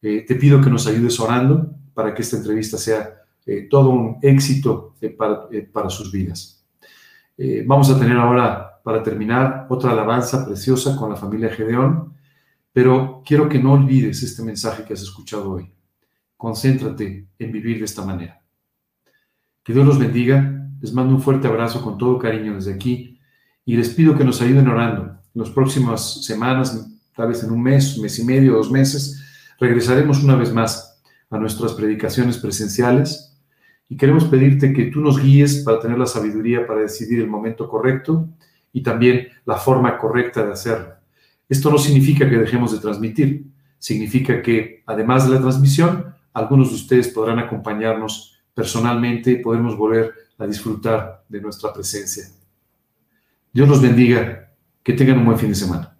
Eh, 0.01 0.25
te 0.27 0.33
pido 0.33 0.59
que 0.61 0.71
nos 0.71 0.87
ayudes 0.87 1.19
orando 1.19 1.71
para 1.93 2.13
que 2.15 2.23
esta 2.23 2.37
entrevista 2.37 2.79
sea 2.79 3.21
todo 3.69 3.89
un 3.91 4.17
éxito 4.23 4.95
para, 5.15 5.47
para, 5.71 5.87
sus 5.87 6.11
vidas. 6.11 6.65
vamos 7.67 7.91
a 7.91 7.99
tener 7.99 8.17
ahora, 8.17 8.74
para 8.85 9.01
terminar, 9.01 9.65
otra 9.67 9.93
alabanza 9.93 10.45
preciosa 10.45 10.95
con 10.95 11.09
la 11.09 11.15
familia 11.15 11.49
Gedeón, 11.49 12.13
pero 12.71 13.23
quiero 13.25 13.49
que 13.49 13.57
no 13.57 13.73
olvides 13.73 14.21
este 14.21 14.43
mensaje 14.43 14.83
que 14.83 14.93
has 14.93 15.01
escuchado 15.01 15.53
hoy 15.53 15.75
concéntrate 16.37 17.27
en 17.39 17.51
vivir 17.51 17.79
de 17.79 17.85
esta 17.85 18.05
manera. 18.05 18.39
Que 19.63 19.73
Dios 19.73 19.87
los 19.87 19.97
bendiga, 19.97 20.69
les 20.79 20.93
mando 20.93 21.15
un 21.15 21.21
fuerte 21.23 21.47
abrazo 21.47 21.81
con 21.81 21.97
todo 21.97 22.19
cariño 22.19 22.53
desde 22.53 22.75
aquí 22.75 23.19
y 23.65 23.75
les 23.75 23.89
pido 23.89 24.15
que 24.15 24.23
nos 24.23 24.39
ayuden 24.43 24.67
orando. 24.67 25.17
En 25.33 25.41
las 25.41 25.49
próximas 25.49 26.23
semanas, 26.23 26.87
tal 27.15 27.29
vez 27.29 27.43
en 27.43 27.49
un 27.49 27.63
mes, 27.63 27.97
mes 27.97 28.19
y 28.19 28.23
medio, 28.23 28.53
dos 28.53 28.69
meses, 28.69 29.23
regresaremos 29.59 30.23
una 30.23 30.35
vez 30.35 30.53
más 30.53 31.01
a 31.31 31.39
nuestras 31.39 31.73
predicaciones 31.73 32.37
presenciales 32.37 33.35
y 33.89 33.97
queremos 33.97 34.25
pedirte 34.25 34.73
que 34.73 34.85
tú 34.85 35.01
nos 35.01 35.19
guíes 35.19 35.63
para 35.63 35.79
tener 35.79 35.97
la 35.97 36.05
sabiduría 36.05 36.67
para 36.67 36.81
decidir 36.81 37.21
el 37.21 37.27
momento 37.27 37.67
correcto 37.67 38.29
y 38.75 38.83
también 38.83 39.29
la 39.45 39.55
forma 39.55 39.97
correcta 39.97 40.45
de 40.45 40.51
hacerlo. 40.51 40.95
Esto 41.47 41.71
no 41.71 41.77
significa 41.77 42.29
que 42.29 42.37
dejemos 42.37 42.73
de 42.73 42.79
transmitir, 42.79 43.45
significa 43.79 44.41
que 44.41 44.83
además 44.85 45.25
de 45.25 45.33
la 45.33 45.41
transmisión, 45.41 46.13
algunos 46.33 46.71
de 46.71 46.75
ustedes 46.75 47.07
podrán 47.07 47.39
acompañarnos 47.39 48.37
personalmente 48.53 49.31
y 49.31 49.37
podremos 49.37 49.77
volver 49.77 50.13
a 50.37 50.45
disfrutar 50.45 51.23
de 51.29 51.39
nuestra 51.39 51.71
presencia. 51.71 52.25
Dios 53.53 53.69
los 53.69 53.81
bendiga. 53.81 54.41
Que 54.83 54.93
tengan 54.93 55.17
un 55.17 55.25
buen 55.25 55.39
fin 55.39 55.49
de 55.49 55.55
semana. 55.55 55.94